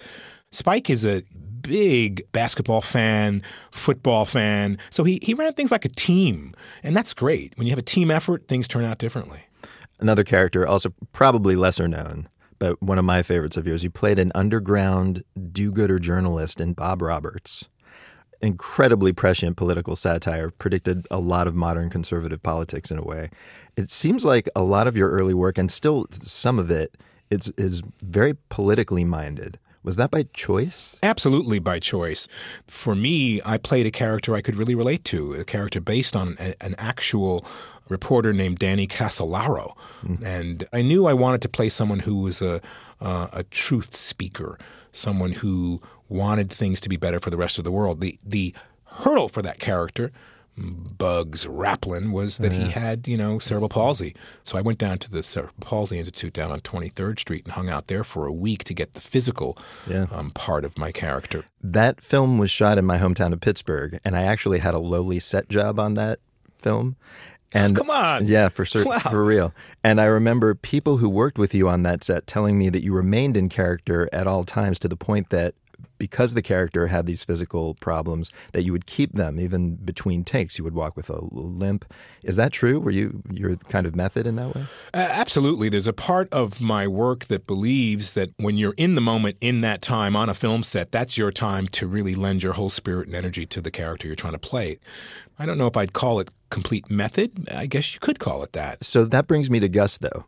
Spike 0.51 0.89
is 0.89 1.05
a 1.05 1.23
big 1.62 2.31
basketball 2.33 2.81
fan, 2.81 3.43
football 3.73 4.25
fan. 4.25 4.79
So 4.91 5.05
he, 5.05 5.19
he 5.23 5.35
ran 5.35 5.53
things 5.53 5.73
like 5.73 5.85
a 5.85 5.91
team. 5.91 6.55
And 6.83 6.97
that's 6.97 7.12
great. 7.12 7.57
When 7.57 7.67
you 7.67 7.73
have 7.73 7.79
a 7.79 7.83
team 7.83 8.11
effort, 8.11 8.47
things 8.49 8.69
turn 8.69 8.85
out 8.85 8.99
differently. 8.99 9.41
Another 9.99 10.25
character, 10.25 10.67
also 10.67 10.93
probably 11.12 11.57
lesser 11.57 11.89
known, 11.89 12.29
but 12.59 12.81
one 12.83 12.99
of 12.99 13.05
my 13.05 13.23
favorites 13.23 13.57
of 13.57 13.67
yours. 13.67 13.83
You 13.83 13.91
played 13.91 14.19
an 14.19 14.31
underground 14.35 15.25
do 15.53 15.73
gooder 15.73 15.99
journalist 15.99 16.61
in 16.61 16.75
Bob 16.75 17.03
Roberts. 17.03 17.69
Incredibly 18.43 19.12
prescient 19.12 19.57
political 19.57 19.97
satire, 19.97 20.51
predicted 20.51 21.07
a 21.11 21.18
lot 21.18 21.47
of 21.47 21.55
modern 21.55 21.91
conservative 21.91 22.43
politics 22.43 22.91
in 22.91 22.99
a 22.99 23.05
way. 23.05 23.30
It 23.76 23.91
seems 23.91 24.24
like 24.24 24.49
a 24.55 24.62
lot 24.62 24.87
of 24.87 24.97
your 24.97 25.11
early 25.11 25.34
work, 25.34 25.59
and 25.59 25.70
still 25.70 26.07
some 26.11 26.59
of 26.59 26.70
it, 26.70 26.97
is, 27.30 27.53
is 27.57 27.82
very 28.03 28.34
politically 28.49 29.05
minded. 29.05 29.59
Was 29.82 29.97
that 29.97 30.11
by 30.11 30.24
choice? 30.32 30.97
Absolutely 31.03 31.61
by 31.61 31.78
choice. 31.78 32.26
For 32.66 32.97
me, 32.97 33.41
I 33.45 33.57
played 33.57 33.87
a 33.87 33.91
character 33.93 34.34
I 34.34 34.43
could 34.43 34.57
really 34.57 34.74
relate 34.74 35.05
to, 35.05 35.34
a 35.34 35.45
character 35.45 35.80
based 35.80 36.16
on 36.16 36.37
a, 36.41 36.55
an 36.61 36.74
actual 36.76 37.47
reporter 37.89 38.32
named 38.32 38.59
Danny 38.59 38.89
Casolaro. 38.89 39.74
And 40.24 40.66
I 40.72 40.82
knew 40.82 41.07
I 41.07 41.12
wanted 41.12 41.41
to 41.43 41.49
play 41.49 41.68
someone 41.68 42.01
who 42.01 42.22
was 42.22 42.43
a, 42.43 42.61
uh, 43.01 43.28
a 43.32 43.45
truth 43.45 43.95
speaker, 43.95 44.59
someone 44.91 45.30
who 45.30 45.80
wanted 46.09 46.50
things 46.50 46.80
to 46.80 46.88
be 46.88 46.96
better 46.96 47.20
for 47.20 47.30
the 47.30 47.36
rest 47.36 47.59
of 47.59 47.64
the 47.64 47.72
world. 47.72 48.00
The, 48.00 48.18
the 48.24 48.54
hurdle 48.84 49.28
for 49.28 49.42
that 49.42 49.59
character, 49.59 50.12
Bugs 50.57 51.44
Raplin, 51.44 52.12
was 52.12 52.38
that 52.38 52.52
he 52.52 52.70
had, 52.70 53.07
you 53.07 53.16
know, 53.18 53.38
cerebral 53.38 53.68
palsy. 53.68 54.14
So 54.42 54.57
I 54.57 54.62
went 54.62 54.78
down 54.78 54.98
to 55.00 55.11
the 55.11 55.22
Cerebral 55.22 55.54
Palsy 55.61 55.98
Institute 55.98 56.32
down 56.32 56.50
on 56.50 56.61
23rd 56.61 57.18
Street 57.20 57.44
and 57.44 57.52
hung 57.52 57.68
out 57.68 57.88
there 57.88 58.04
for 58.04 58.26
a 58.26 58.32
week 58.32 58.64
to 58.64 58.74
get 58.74 58.94
the 58.94 59.00
physical 59.00 59.59
Yeah. 59.86 60.07
um, 60.11 60.30
part 60.30 60.64
of 60.64 60.78
my 60.78 60.92
character. 60.92 61.44
That 61.62 62.00
film 62.00 62.38
was 62.38 62.50
shot 62.50 62.78
in 62.78 62.86
my 62.86 62.96
hometown 62.98 63.32
of 63.34 63.40
Pittsburgh, 63.40 64.00
and 64.04 64.16
I 64.16 64.22
actually 64.22 64.61
had 64.61 64.72
a 64.74 64.78
lowly 64.78 65.18
set 65.18 65.48
job 65.50 65.78
on 65.78 65.94
that 65.94 66.20
film. 66.50 66.96
And 67.52 67.76
Come 67.76 67.90
on. 67.90 68.26
yeah, 68.26 68.48
for 68.48 68.64
certain, 68.64 68.90
Wow. 68.90 68.98
for 68.98 69.24
real. 69.24 69.52
And 69.84 70.00
I 70.00 70.04
remember 70.07 70.54
people 70.54 70.96
who 70.98 71.09
worked 71.09 71.38
with 71.38 71.54
you 71.54 71.68
on 71.68 71.82
that 71.84 72.02
set 72.02 72.26
telling 72.26 72.59
me 72.59 72.70
that 72.70 72.82
you 72.82 72.92
remained 72.92 73.36
in 73.36 73.48
character 73.48 74.09
at 74.12 74.26
all 74.26 74.44
times 74.44 74.78
to 74.80 74.88
the 74.88 74.96
point 74.96 75.30
that 75.30 75.54
because 75.99 76.34
the 76.34 76.43
character 76.43 76.89
had 76.89 77.07
these 77.07 77.24
physical 77.24 77.74
problems 77.74 78.30
that 78.53 78.62
you 78.62 78.72
would 78.72 78.87
keep 78.87 79.12
them 79.12 79.39
even 79.41 79.76
between 79.76 80.24
takes. 80.24 80.59
You 80.59 80.64
would 80.64 80.74
walk 80.74 80.97
with 80.97 81.11
a 81.11 81.18
limp. 81.32 81.84
Is 82.22 82.37
that 82.37 82.53
true? 82.53 82.80
Were 82.80 82.91
you 82.91 83.22
your 83.30 83.57
kind 83.57 83.87
of 83.87 83.95
method 83.97 84.26
in 84.26 84.37
that 84.37 84.55
way? 84.55 84.62
Uh, 84.95 85.09
absolutely. 85.11 85.68
There's 85.68 85.87
a 85.87 85.93
part 85.93 86.32
of 86.32 86.61
my 86.61 86.87
work 86.87 87.26
that 87.26 87.47
believes 87.47 88.14
that 88.14 88.30
when 88.39 88.57
you're 88.57 88.74
in 88.76 88.95
the 88.95 89.01
moment, 89.01 89.37
in 89.41 89.61
that 89.62 89.82
time 89.82 90.16
on 90.16 90.28
a 90.28 90.34
film 90.34 90.62
set, 90.62 90.93
that's 90.93 91.16
your 91.16 91.32
time 91.32 91.68
to 91.68 91.87
really 91.87 92.14
lend 92.14 92.43
your 92.43 92.55
whole 92.55 92.70
spirit 92.70 93.07
and 93.07 93.16
energy 93.16 93.47
to 93.47 93.61
the 93.61 93.70
character 93.70 94.07
you're 94.07 94.16
trying 94.16 94.32
to 94.32 94.39
play. 94.39 94.78
I 95.39 95.47
don't 95.47 95.59
know 95.59 95.66
if 95.66 95.76
I'd 95.76 95.93
call 95.93 96.20
it 96.20 96.30
complete 96.51 96.91
method. 96.91 97.49
I 97.53 97.66
guess 97.66 97.95
you 97.95 98.01
could 98.01 98.18
call 98.18 98.43
it 98.43 98.53
that. 98.53 98.84
So 98.84 99.05
that 99.05 99.26
brings 99.26 99.51
me 99.51 99.61
to 99.61 99.68
Gus, 99.68 99.99
though, 99.99 100.24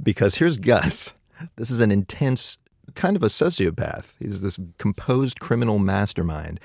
because 0.00 0.36
here's 0.36 0.58
Gus. 0.58 1.12
This 1.56 1.70
is 1.70 1.80
an 1.80 1.90
intense 1.90 2.56
kind 2.96 3.16
of 3.16 3.22
a 3.22 3.28
sociopath. 3.28 4.14
He's 4.18 4.40
this 4.40 4.58
composed 4.78 5.38
criminal 5.38 5.78
mastermind. 5.78 6.58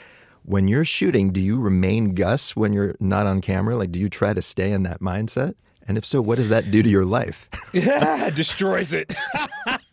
When 0.43 0.67
you're 0.67 0.85
shooting, 0.85 1.31
do 1.31 1.39
you 1.39 1.59
remain 1.59 2.15
Gus 2.15 2.55
when 2.55 2.73
you're 2.73 2.95
not 2.99 3.27
on 3.27 3.41
camera? 3.41 3.75
Like, 3.75 3.91
do 3.91 3.99
you 3.99 4.09
try 4.09 4.33
to 4.33 4.41
stay 4.41 4.71
in 4.71 4.81
that 4.83 4.99
mindset? 4.99 5.53
And 5.87 5.97
if 5.97 6.05
so, 6.05 6.21
what 6.21 6.37
does 6.37 6.49
that 6.49 6.71
do 6.71 6.81
to 6.81 6.89
your 6.89 7.05
life? 7.05 7.49
yeah, 7.73 8.29
destroys 8.29 8.93
it. 8.93 9.13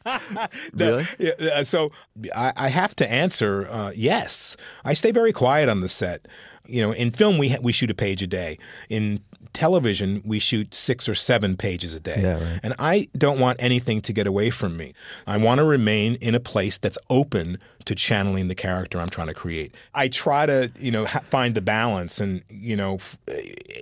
really? 0.72 1.07
Yeah, 1.18 1.62
so 1.64 1.91
I, 2.34 2.53
I, 2.57 2.68
have 2.68 2.95
to 2.97 3.11
answer 3.11 3.68
uh, 3.68 3.93
yes. 3.95 4.57
I 4.84 4.95
stay 4.95 5.11
very 5.11 5.32
quiet 5.32 5.68
on 5.68 5.80
the 5.80 5.89
set. 5.89 6.28
You 6.66 6.82
know, 6.82 6.93
in 6.93 7.11
film 7.11 7.39
we 7.39 7.51
ha- 7.51 7.59
we 7.62 7.72
shoot 7.72 7.91
a 7.91 7.95
page 7.95 8.22
a 8.22 8.26
day. 8.26 8.59
In 8.89 9.20
television, 9.59 10.22
we 10.24 10.38
shoot 10.38 10.74
six 10.74 11.09
or 11.09 11.14
seven 11.16 11.56
pages 11.56 11.94
a 11.94 12.00
day. 12.00 12.20
Yeah, 12.22 12.34
right. 12.34 12.61
And 12.62 12.74
I 12.78 13.09
don't 13.18 13.40
want 13.40 13.61
anything 13.61 14.00
to 14.02 14.12
get 14.12 14.26
away 14.26 14.50
from 14.50 14.76
me. 14.76 14.94
I 15.26 15.36
want 15.36 15.59
to 15.59 15.64
remain 15.64 16.14
in 16.20 16.34
a 16.36 16.40
place 16.40 16.78
that's 16.78 16.96
open 17.11 17.59
to 17.84 17.94
channeling 17.94 18.48
the 18.48 18.54
character 18.54 19.00
I'm 19.00 19.09
trying 19.09 19.28
to 19.28 19.34
create. 19.34 19.74
I 19.94 20.09
try 20.09 20.46
to, 20.46 20.70
you 20.78 20.92
know, 20.92 21.06
ha- 21.06 21.22
find 21.24 21.54
the 21.54 21.61
balance, 21.62 22.20
and 22.20 22.42
you 22.48 22.76
know, 22.76 22.96
f- 22.96 23.18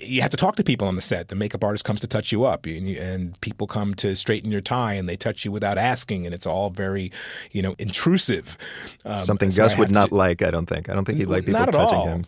you 0.02 0.22
have 0.22 0.30
to 0.30 0.36
talk 0.36 0.56
to 0.56 0.64
people 0.64 0.86
on 0.88 0.96
the 0.96 1.02
set. 1.02 1.28
The 1.28 1.34
makeup 1.34 1.62
artist 1.62 1.84
comes 1.84 2.00
to 2.00 2.06
touch 2.06 2.32
you 2.32 2.44
up, 2.44 2.66
and, 2.66 2.88
you, 2.88 2.98
and 3.00 3.38
people 3.40 3.66
come 3.66 3.94
to 3.96 4.14
straighten 4.16 4.50
your 4.50 4.60
tie, 4.62 4.94
and 4.94 5.08
they 5.08 5.16
touch 5.16 5.44
you 5.44 5.52
without 5.52 5.76
asking, 5.76 6.24
and 6.24 6.34
it's 6.34 6.46
all 6.46 6.70
very, 6.70 7.10
you 7.50 7.62
know, 7.62 7.74
intrusive. 7.78 8.56
Um, 9.04 9.18
Something 9.24 9.50
so 9.50 9.64
Gus 9.64 9.76
would 9.76 9.90
not 9.90 10.08
to- 10.10 10.14
like. 10.14 10.40
I 10.40 10.50
don't 10.50 10.66
think. 10.66 10.88
I 10.88 10.94
don't 10.94 11.04
think 11.04 11.18
he'd 11.18 11.26
like 11.26 11.44
people 11.44 11.58
not 11.60 11.68
at 11.68 11.74
touching 11.74 11.98
all. 11.98 12.06
him. 12.06 12.24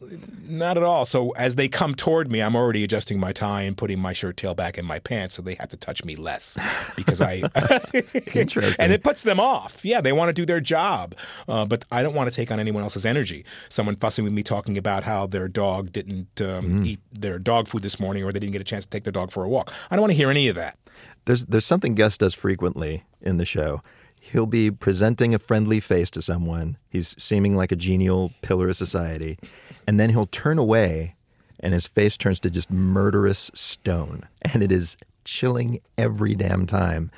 Not 0.49 0.77
at 0.77 0.83
all. 0.83 1.05
So 1.05 1.31
as 1.31 1.55
they 1.57 1.69
come 1.69 1.95
toward 1.95 2.31
me, 2.33 2.41
I'm 2.43 2.57
already 2.57 2.83
adjusting 2.83 3.21
my 3.21 3.33
tie 3.39 3.63
and 3.63 3.77
putting 3.77 3.99
my 4.01 4.13
shirt 4.13 4.37
tail 4.37 4.55
back 4.55 4.77
in 4.79 4.85
my 4.85 4.99
pants, 4.99 5.35
so 5.37 5.43
they 5.43 5.55
have 5.55 5.69
to 5.71 5.77
touch 5.77 6.05
me 6.05 6.17
less 6.17 6.59
because 6.97 7.21
I. 7.21 7.43
Interesting. 8.35 8.83
and 8.85 8.93
it 8.93 9.03
puts 9.03 9.23
them 9.23 9.41
off. 9.41 9.85
Yeah, 9.85 10.01
they 10.01 10.13
want 10.13 10.29
to 10.29 10.33
do 10.33 10.45
their 10.45 10.61
job, 10.61 11.15
uh, 11.49 11.65
but 11.65 11.85
I 11.91 12.03
don't 12.03 12.15
want 12.15 12.31
to 12.31 12.37
take 12.37 12.51
on 12.51 12.59
anyone 12.61 12.83
else's 12.83 13.07
energy. 13.07 13.45
Someone 13.69 13.97
fussing 13.97 14.25
with 14.25 14.33
me 14.33 14.43
talking 14.43 14.77
about 14.79 15.05
how 15.05 15.27
their 15.27 15.49
dog 15.49 15.93
didn't 15.93 16.41
um, 16.41 16.59
Mm. 16.69 16.87
eat 16.87 17.01
their 17.13 17.39
dog 17.39 17.69
food 17.69 17.83
this 17.83 17.99
morning, 18.01 18.25
or 18.25 18.33
they 18.33 18.39
didn't 18.41 18.53
get 18.53 18.61
a 18.61 18.65
chance 18.65 18.85
to 18.85 18.91
take 18.91 19.05
their 19.05 19.13
dog 19.13 19.31
for 19.31 19.45
a 19.45 19.49
walk. 19.49 19.73
I 19.91 19.97
don't 19.97 20.03
want 20.03 20.11
to 20.13 20.17
hear 20.17 20.31
any 20.31 20.49
of 20.49 20.57
that. 20.57 20.77
There's 21.25 21.45
there's 21.47 21.67
something 21.67 21.95
Gus 21.95 22.19
does 22.19 22.35
frequently 22.35 23.05
in 23.21 23.37
the 23.37 23.45
show. 23.47 23.83
He'll 24.21 24.47
be 24.47 24.71
presenting 24.71 25.35
a 25.35 25.39
friendly 25.39 25.81
face 25.81 26.11
to 26.11 26.21
someone. 26.23 26.77
He's 26.91 27.15
seeming 27.19 27.57
like 27.57 27.73
a 27.73 27.77
genial 27.77 28.33
pillar 28.43 28.69
of 28.69 28.77
society, 28.77 29.39
and 29.87 29.99
then 29.99 30.11
he'll 30.11 30.27
turn 30.27 30.59
away, 30.59 31.15
and 31.61 31.75
his 31.75 31.87
face 31.87 32.17
turns 32.17 32.41
to 32.41 32.51
just 32.51 32.71
murderous 32.71 33.51
stone, 33.55 34.29
and 34.43 34.63
it 34.63 34.73
is 34.73 34.97
chilling 35.25 35.81
every 35.97 36.35
damn 36.35 36.67
time. 36.67 37.11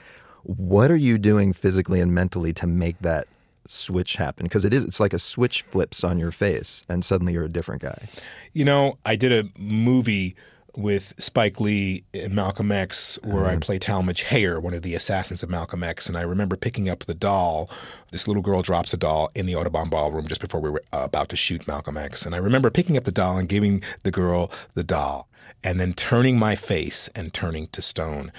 What 0.42 0.90
are 0.90 0.96
you 0.96 1.18
doing 1.18 1.52
physically 1.52 2.00
and 2.00 2.14
mentally 2.14 2.52
to 2.54 2.66
make 2.66 2.98
that 3.00 3.28
switch 3.66 4.16
happen? 4.16 4.46
Because 4.46 4.64
it 4.64 4.72
is 4.72 4.84
it's 4.84 5.00
like 5.00 5.12
a 5.12 5.18
switch 5.18 5.62
flips 5.62 6.02
on 6.02 6.18
your 6.18 6.32
face, 6.32 6.84
and 6.88 7.04
suddenly 7.04 7.34
you're 7.34 7.44
a 7.44 7.48
different 7.48 7.82
guy. 7.82 8.08
You 8.52 8.64
know, 8.64 8.98
I 9.04 9.16
did 9.16 9.32
a 9.32 9.48
movie 9.58 10.34
with 10.76 11.14
Spike 11.18 11.60
Lee 11.60 12.04
and 12.14 12.34
Malcolm 12.34 12.70
X 12.72 13.18
where 13.22 13.46
I 13.46 13.56
play 13.56 13.78
Talmadge 13.78 14.22
Hayer, 14.22 14.60
one 14.60 14.74
of 14.74 14.82
the 14.82 14.94
assassins 14.94 15.42
of 15.42 15.50
Malcolm 15.50 15.82
X. 15.82 16.08
And 16.08 16.16
I 16.16 16.22
remember 16.22 16.56
picking 16.56 16.88
up 16.88 17.00
the 17.00 17.14
doll. 17.14 17.70
This 18.10 18.26
little 18.26 18.42
girl 18.42 18.62
drops 18.62 18.92
a 18.92 18.96
doll 18.96 19.30
in 19.34 19.46
the 19.46 19.56
Audubon 19.56 19.88
Ballroom 19.88 20.28
just 20.28 20.40
before 20.40 20.60
we 20.60 20.70
were 20.70 20.82
uh, 20.92 21.00
about 21.00 21.28
to 21.30 21.36
shoot 21.36 21.66
Malcolm 21.66 21.96
X. 21.96 22.24
And 22.26 22.34
I 22.34 22.38
remember 22.38 22.70
picking 22.70 22.96
up 22.96 23.04
the 23.04 23.12
doll 23.12 23.36
and 23.36 23.48
giving 23.48 23.82
the 24.02 24.10
girl 24.10 24.50
the 24.74 24.84
doll. 24.84 25.28
And 25.62 25.78
then 25.78 25.92
turning 25.92 26.38
my 26.38 26.54
face 26.54 27.10
and 27.14 27.34
turning 27.34 27.66
to 27.68 27.82
stone. 27.82 28.32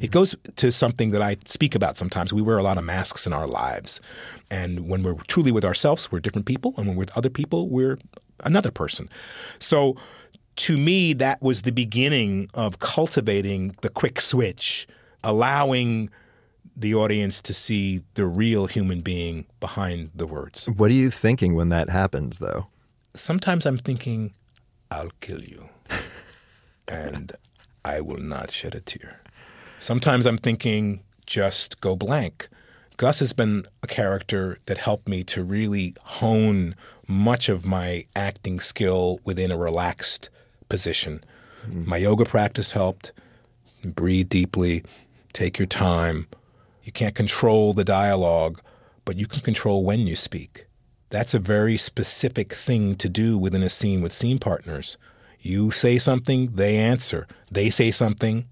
It 0.00 0.12
goes 0.12 0.36
to 0.56 0.70
something 0.70 1.10
that 1.10 1.20
I 1.20 1.38
speak 1.46 1.74
about 1.74 1.98
sometimes. 1.98 2.32
We 2.32 2.40
wear 2.40 2.56
a 2.56 2.62
lot 2.62 2.78
of 2.78 2.84
masks 2.84 3.26
in 3.26 3.32
our 3.32 3.48
lives. 3.48 4.00
And 4.48 4.88
when 4.88 5.02
we're 5.02 5.14
truly 5.26 5.50
with 5.50 5.64
ourselves, 5.64 6.12
we're 6.12 6.20
different 6.20 6.46
people. 6.46 6.74
And 6.76 6.86
when 6.86 6.94
we're 6.94 7.00
with 7.00 7.16
other 7.16 7.30
people, 7.30 7.68
we're 7.68 7.98
another 8.44 8.70
person. 8.70 9.08
So 9.58 9.96
to 10.58 10.76
me, 10.76 11.12
that 11.14 11.40
was 11.40 11.62
the 11.62 11.70
beginning 11.72 12.48
of 12.52 12.80
cultivating 12.80 13.76
the 13.80 13.88
quick 13.88 14.20
switch, 14.20 14.88
allowing 15.22 16.10
the 16.76 16.94
audience 16.94 17.40
to 17.42 17.54
see 17.54 18.02
the 18.14 18.26
real 18.26 18.66
human 18.66 19.00
being 19.00 19.46
behind 19.60 20.10
the 20.14 20.26
words. 20.26 20.68
What 20.68 20.90
are 20.90 20.94
you 20.94 21.10
thinking 21.10 21.54
when 21.54 21.68
that 21.68 21.90
happens, 21.90 22.38
though? 22.38 22.66
Sometimes 23.14 23.66
I'm 23.66 23.78
thinking, 23.78 24.34
I'll 24.90 25.12
kill 25.20 25.42
you, 25.42 25.68
and 26.88 27.32
I 27.84 28.00
will 28.00 28.20
not 28.20 28.50
shed 28.50 28.74
a 28.74 28.80
tear. 28.80 29.20
Sometimes 29.78 30.26
I'm 30.26 30.38
thinking, 30.38 31.04
just 31.24 31.80
go 31.80 31.94
blank. 31.94 32.48
Gus 32.96 33.20
has 33.20 33.32
been 33.32 33.64
a 33.84 33.86
character 33.86 34.58
that 34.66 34.78
helped 34.78 35.08
me 35.08 35.22
to 35.24 35.44
really 35.44 35.94
hone 36.02 36.74
much 37.06 37.48
of 37.48 37.64
my 37.64 38.06
acting 38.16 38.58
skill 38.58 39.20
within 39.24 39.52
a 39.52 39.56
relaxed 39.56 40.30
position. 40.68 41.22
My 41.72 41.96
yoga 41.96 42.24
practice 42.24 42.72
helped. 42.72 43.12
Breathe 43.84 44.28
deeply, 44.28 44.84
take 45.32 45.58
your 45.58 45.66
time. 45.66 46.26
You 46.82 46.92
can't 46.92 47.14
control 47.14 47.74
the 47.74 47.84
dialogue, 47.84 48.60
but 49.04 49.16
you 49.16 49.26
can 49.26 49.40
control 49.40 49.84
when 49.84 50.06
you 50.06 50.16
speak. 50.16 50.66
That's 51.10 51.34
a 51.34 51.38
very 51.38 51.76
specific 51.76 52.52
thing 52.52 52.96
to 52.96 53.08
do 53.08 53.38
within 53.38 53.62
a 53.62 53.70
scene 53.70 54.02
with 54.02 54.12
scene 54.12 54.38
partners. 54.38 54.98
You 55.40 55.70
say 55.70 55.98
something, 55.98 56.54
they 56.54 56.76
answer. 56.76 57.26
They 57.50 57.70
say 57.70 57.90
something, 57.90 58.46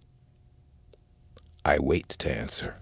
I 1.64 1.78
wait 1.80 2.10
to 2.10 2.30
answer. 2.30 2.76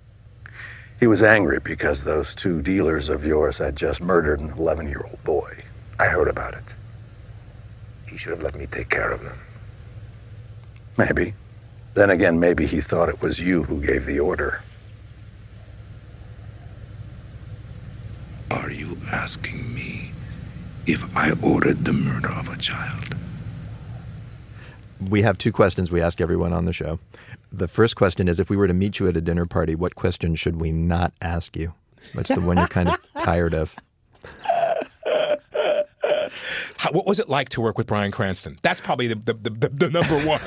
He 1.00 1.06
was 1.06 1.22
angry 1.22 1.58
because 1.58 2.04
those 2.04 2.34
two 2.34 2.60
dealers 2.60 3.08
of 3.08 3.24
yours 3.24 3.58
had 3.58 3.76
just 3.76 4.00
murdered 4.00 4.40
an 4.40 4.50
11 4.50 4.88
year 4.88 5.02
old 5.08 5.22
boy. 5.24 5.64
I 5.98 6.06
heard 6.06 6.28
about 6.28 6.54
it. 6.54 6.74
He 8.14 8.18
should 8.18 8.30
have 8.30 8.44
let 8.44 8.54
me 8.54 8.66
take 8.66 8.90
care 8.90 9.10
of 9.10 9.24
them. 9.24 9.36
Maybe. 10.96 11.34
Then 11.94 12.10
again, 12.10 12.38
maybe 12.38 12.64
he 12.64 12.80
thought 12.80 13.08
it 13.08 13.20
was 13.20 13.40
you 13.40 13.64
who 13.64 13.84
gave 13.84 14.06
the 14.06 14.20
order. 14.20 14.62
Are 18.52 18.70
you 18.70 18.98
asking 19.10 19.74
me 19.74 20.12
if 20.86 21.04
I 21.16 21.32
ordered 21.42 21.84
the 21.84 21.92
murder 21.92 22.30
of 22.30 22.46
a 22.46 22.56
child? 22.56 23.16
We 25.00 25.22
have 25.22 25.36
two 25.36 25.50
questions 25.50 25.90
we 25.90 26.00
ask 26.00 26.20
everyone 26.20 26.52
on 26.52 26.66
the 26.66 26.72
show. 26.72 27.00
The 27.50 27.66
first 27.66 27.96
question 27.96 28.28
is 28.28 28.38
if 28.38 28.48
we 28.48 28.56
were 28.56 28.68
to 28.68 28.74
meet 28.74 29.00
you 29.00 29.08
at 29.08 29.16
a 29.16 29.20
dinner 29.20 29.44
party, 29.44 29.74
what 29.74 29.96
question 29.96 30.36
should 30.36 30.60
we 30.60 30.70
not 30.70 31.12
ask 31.20 31.56
you? 31.56 31.74
What's 32.12 32.32
the 32.32 32.40
one 32.40 32.58
you're 32.58 32.68
kind 32.68 32.90
of 32.90 32.98
tired 33.24 33.54
of? 33.54 33.74
How, 36.84 36.92
what 36.92 37.06
was 37.06 37.18
it 37.18 37.30
like 37.30 37.48
to 37.48 37.62
work 37.62 37.78
with 37.78 37.86
Bryan 37.86 38.10
Cranston? 38.10 38.58
That's 38.60 38.78
probably 38.78 39.06
the, 39.06 39.14
the, 39.14 39.32
the, 39.32 39.68
the 39.70 39.88
number 39.88 40.18
one. 40.18 40.38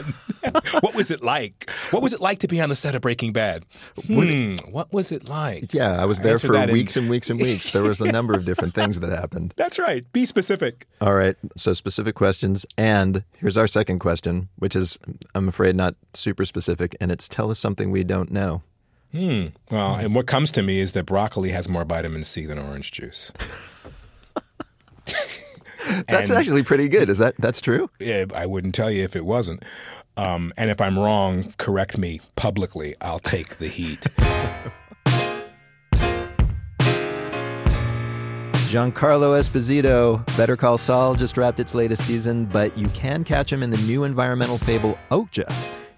what 0.81 0.93
was 0.93 1.09
it 1.09 1.23
like? 1.23 1.67
What 1.89 2.03
was 2.03 2.13
it 2.13 2.21
like 2.21 2.37
to 2.41 2.47
be 2.47 2.61
on 2.61 2.69
the 2.69 2.75
set 2.75 2.93
of 2.93 3.01
Breaking 3.01 3.33
Bad? 3.33 3.65
Hmm, 4.05 4.57
what 4.69 4.93
was 4.93 5.11
it 5.11 5.27
like? 5.27 5.73
Yeah, 5.73 5.99
I 5.99 6.05
was 6.05 6.19
there 6.19 6.33
Answer 6.33 6.45
for 6.45 6.53
that 6.53 6.69
in- 6.69 6.73
weeks 6.73 6.95
and 6.95 7.09
weeks 7.09 7.31
and 7.31 7.39
weeks. 7.41 7.71
There 7.71 7.81
was 7.81 8.01
a 8.01 8.11
number 8.11 8.33
of 8.33 8.45
different 8.45 8.75
things 8.75 8.99
that 8.99 9.09
happened. 9.09 9.55
That's 9.57 9.79
right. 9.79 10.05
Be 10.13 10.27
specific. 10.27 10.85
All 11.01 11.15
right, 11.15 11.35
so 11.55 11.73
specific 11.73 12.13
questions. 12.13 12.67
And 12.77 13.23
here's 13.37 13.57
our 13.57 13.65
second 13.65 13.97
question, 13.97 14.49
which 14.57 14.75
is, 14.75 14.99
I'm 15.33 15.49
afraid, 15.49 15.75
not 15.75 15.95
super 16.13 16.45
specific, 16.45 16.95
and 17.01 17.11
it's 17.11 17.27
tell 17.27 17.49
us 17.49 17.57
something 17.57 17.89
we 17.89 18.03
don't 18.03 18.29
know. 18.29 18.61
Hmm. 19.11 19.47
Well, 19.71 19.95
and 19.95 20.13
what 20.13 20.27
comes 20.27 20.51
to 20.51 20.61
me 20.61 20.79
is 20.79 20.93
that 20.93 21.07
broccoli 21.07 21.49
has 21.49 21.67
more 21.67 21.83
vitamin 21.83 22.23
C 22.23 22.45
than 22.45 22.59
orange 22.59 22.91
juice. 22.91 23.31
That's 26.07 26.29
And- 26.29 26.39
actually 26.39 26.63
pretty 26.63 26.89
good. 26.89 27.09
Is 27.09 27.17
that 27.19 27.35
that's 27.39 27.61
true? 27.61 27.89
Yeah, 27.99 28.25
I 28.35 28.45
wouldn't 28.45 28.75
tell 28.75 28.91
you 28.91 29.03
if 29.03 29.15
it 29.15 29.25
wasn't. 29.25 29.63
Um, 30.17 30.51
and 30.57 30.69
if 30.71 30.81
I'm 30.81 30.97
wrong, 30.97 31.53
correct 31.57 31.97
me 31.97 32.21
publicly. 32.35 32.95
I'll 33.01 33.19
take 33.19 33.57
the 33.59 33.67
heat. 33.67 34.07
Giancarlo 38.67 39.39
Esposito, 39.39 40.25
Better 40.35 40.57
Call 40.57 40.77
Saul, 40.77 41.15
just 41.15 41.37
wrapped 41.37 41.59
its 41.59 41.73
latest 41.73 42.05
season, 42.05 42.45
but 42.45 42.77
you 42.77 42.87
can 42.89 43.23
catch 43.23 43.51
him 43.51 43.63
in 43.63 43.69
the 43.69 43.77
new 43.77 44.03
environmental 44.03 44.57
fable 44.57 44.97
Okja. 45.09 45.49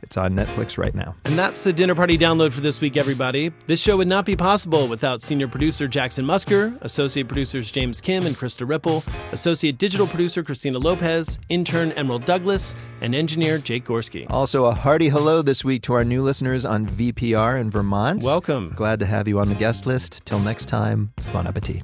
It's 0.01 0.17
on 0.17 0.33
Netflix 0.33 0.77
right 0.77 0.95
now. 0.95 1.15
And 1.25 1.37
that's 1.37 1.61
the 1.61 1.73
dinner 1.73 1.95
party 1.95 2.17
download 2.17 2.51
for 2.51 2.61
this 2.61 2.81
week, 2.81 2.97
everybody. 2.97 3.51
This 3.67 3.81
show 3.81 3.97
would 3.97 4.07
not 4.07 4.25
be 4.25 4.35
possible 4.35 4.87
without 4.87 5.21
senior 5.21 5.47
producer 5.47 5.87
Jackson 5.87 6.25
Musker, 6.25 6.79
associate 6.81 7.27
producers 7.27 7.71
James 7.71 8.01
Kim 8.01 8.25
and 8.25 8.35
Krista 8.35 8.67
Ripple, 8.67 9.03
associate 9.31 9.77
digital 9.77 10.07
producer 10.07 10.43
Christina 10.43 10.79
Lopez, 10.79 11.39
intern 11.49 11.91
Emerald 11.93 12.25
Douglas, 12.25 12.75
and 13.01 13.13
engineer 13.13 13.57
Jake 13.57 13.85
Gorski. 13.85 14.25
Also, 14.29 14.65
a 14.65 14.73
hearty 14.73 15.09
hello 15.09 15.41
this 15.41 15.63
week 15.63 15.83
to 15.83 15.93
our 15.93 16.03
new 16.03 16.21
listeners 16.21 16.65
on 16.65 16.87
VPR 16.87 17.59
in 17.59 17.69
Vermont. 17.69 18.23
Welcome. 18.23 18.73
Glad 18.75 18.99
to 18.99 19.05
have 19.05 19.27
you 19.27 19.39
on 19.39 19.49
the 19.49 19.55
guest 19.55 19.85
list. 19.85 20.21
Till 20.25 20.39
next 20.39 20.65
time, 20.67 21.11
bon 21.33 21.47
appetit. 21.47 21.83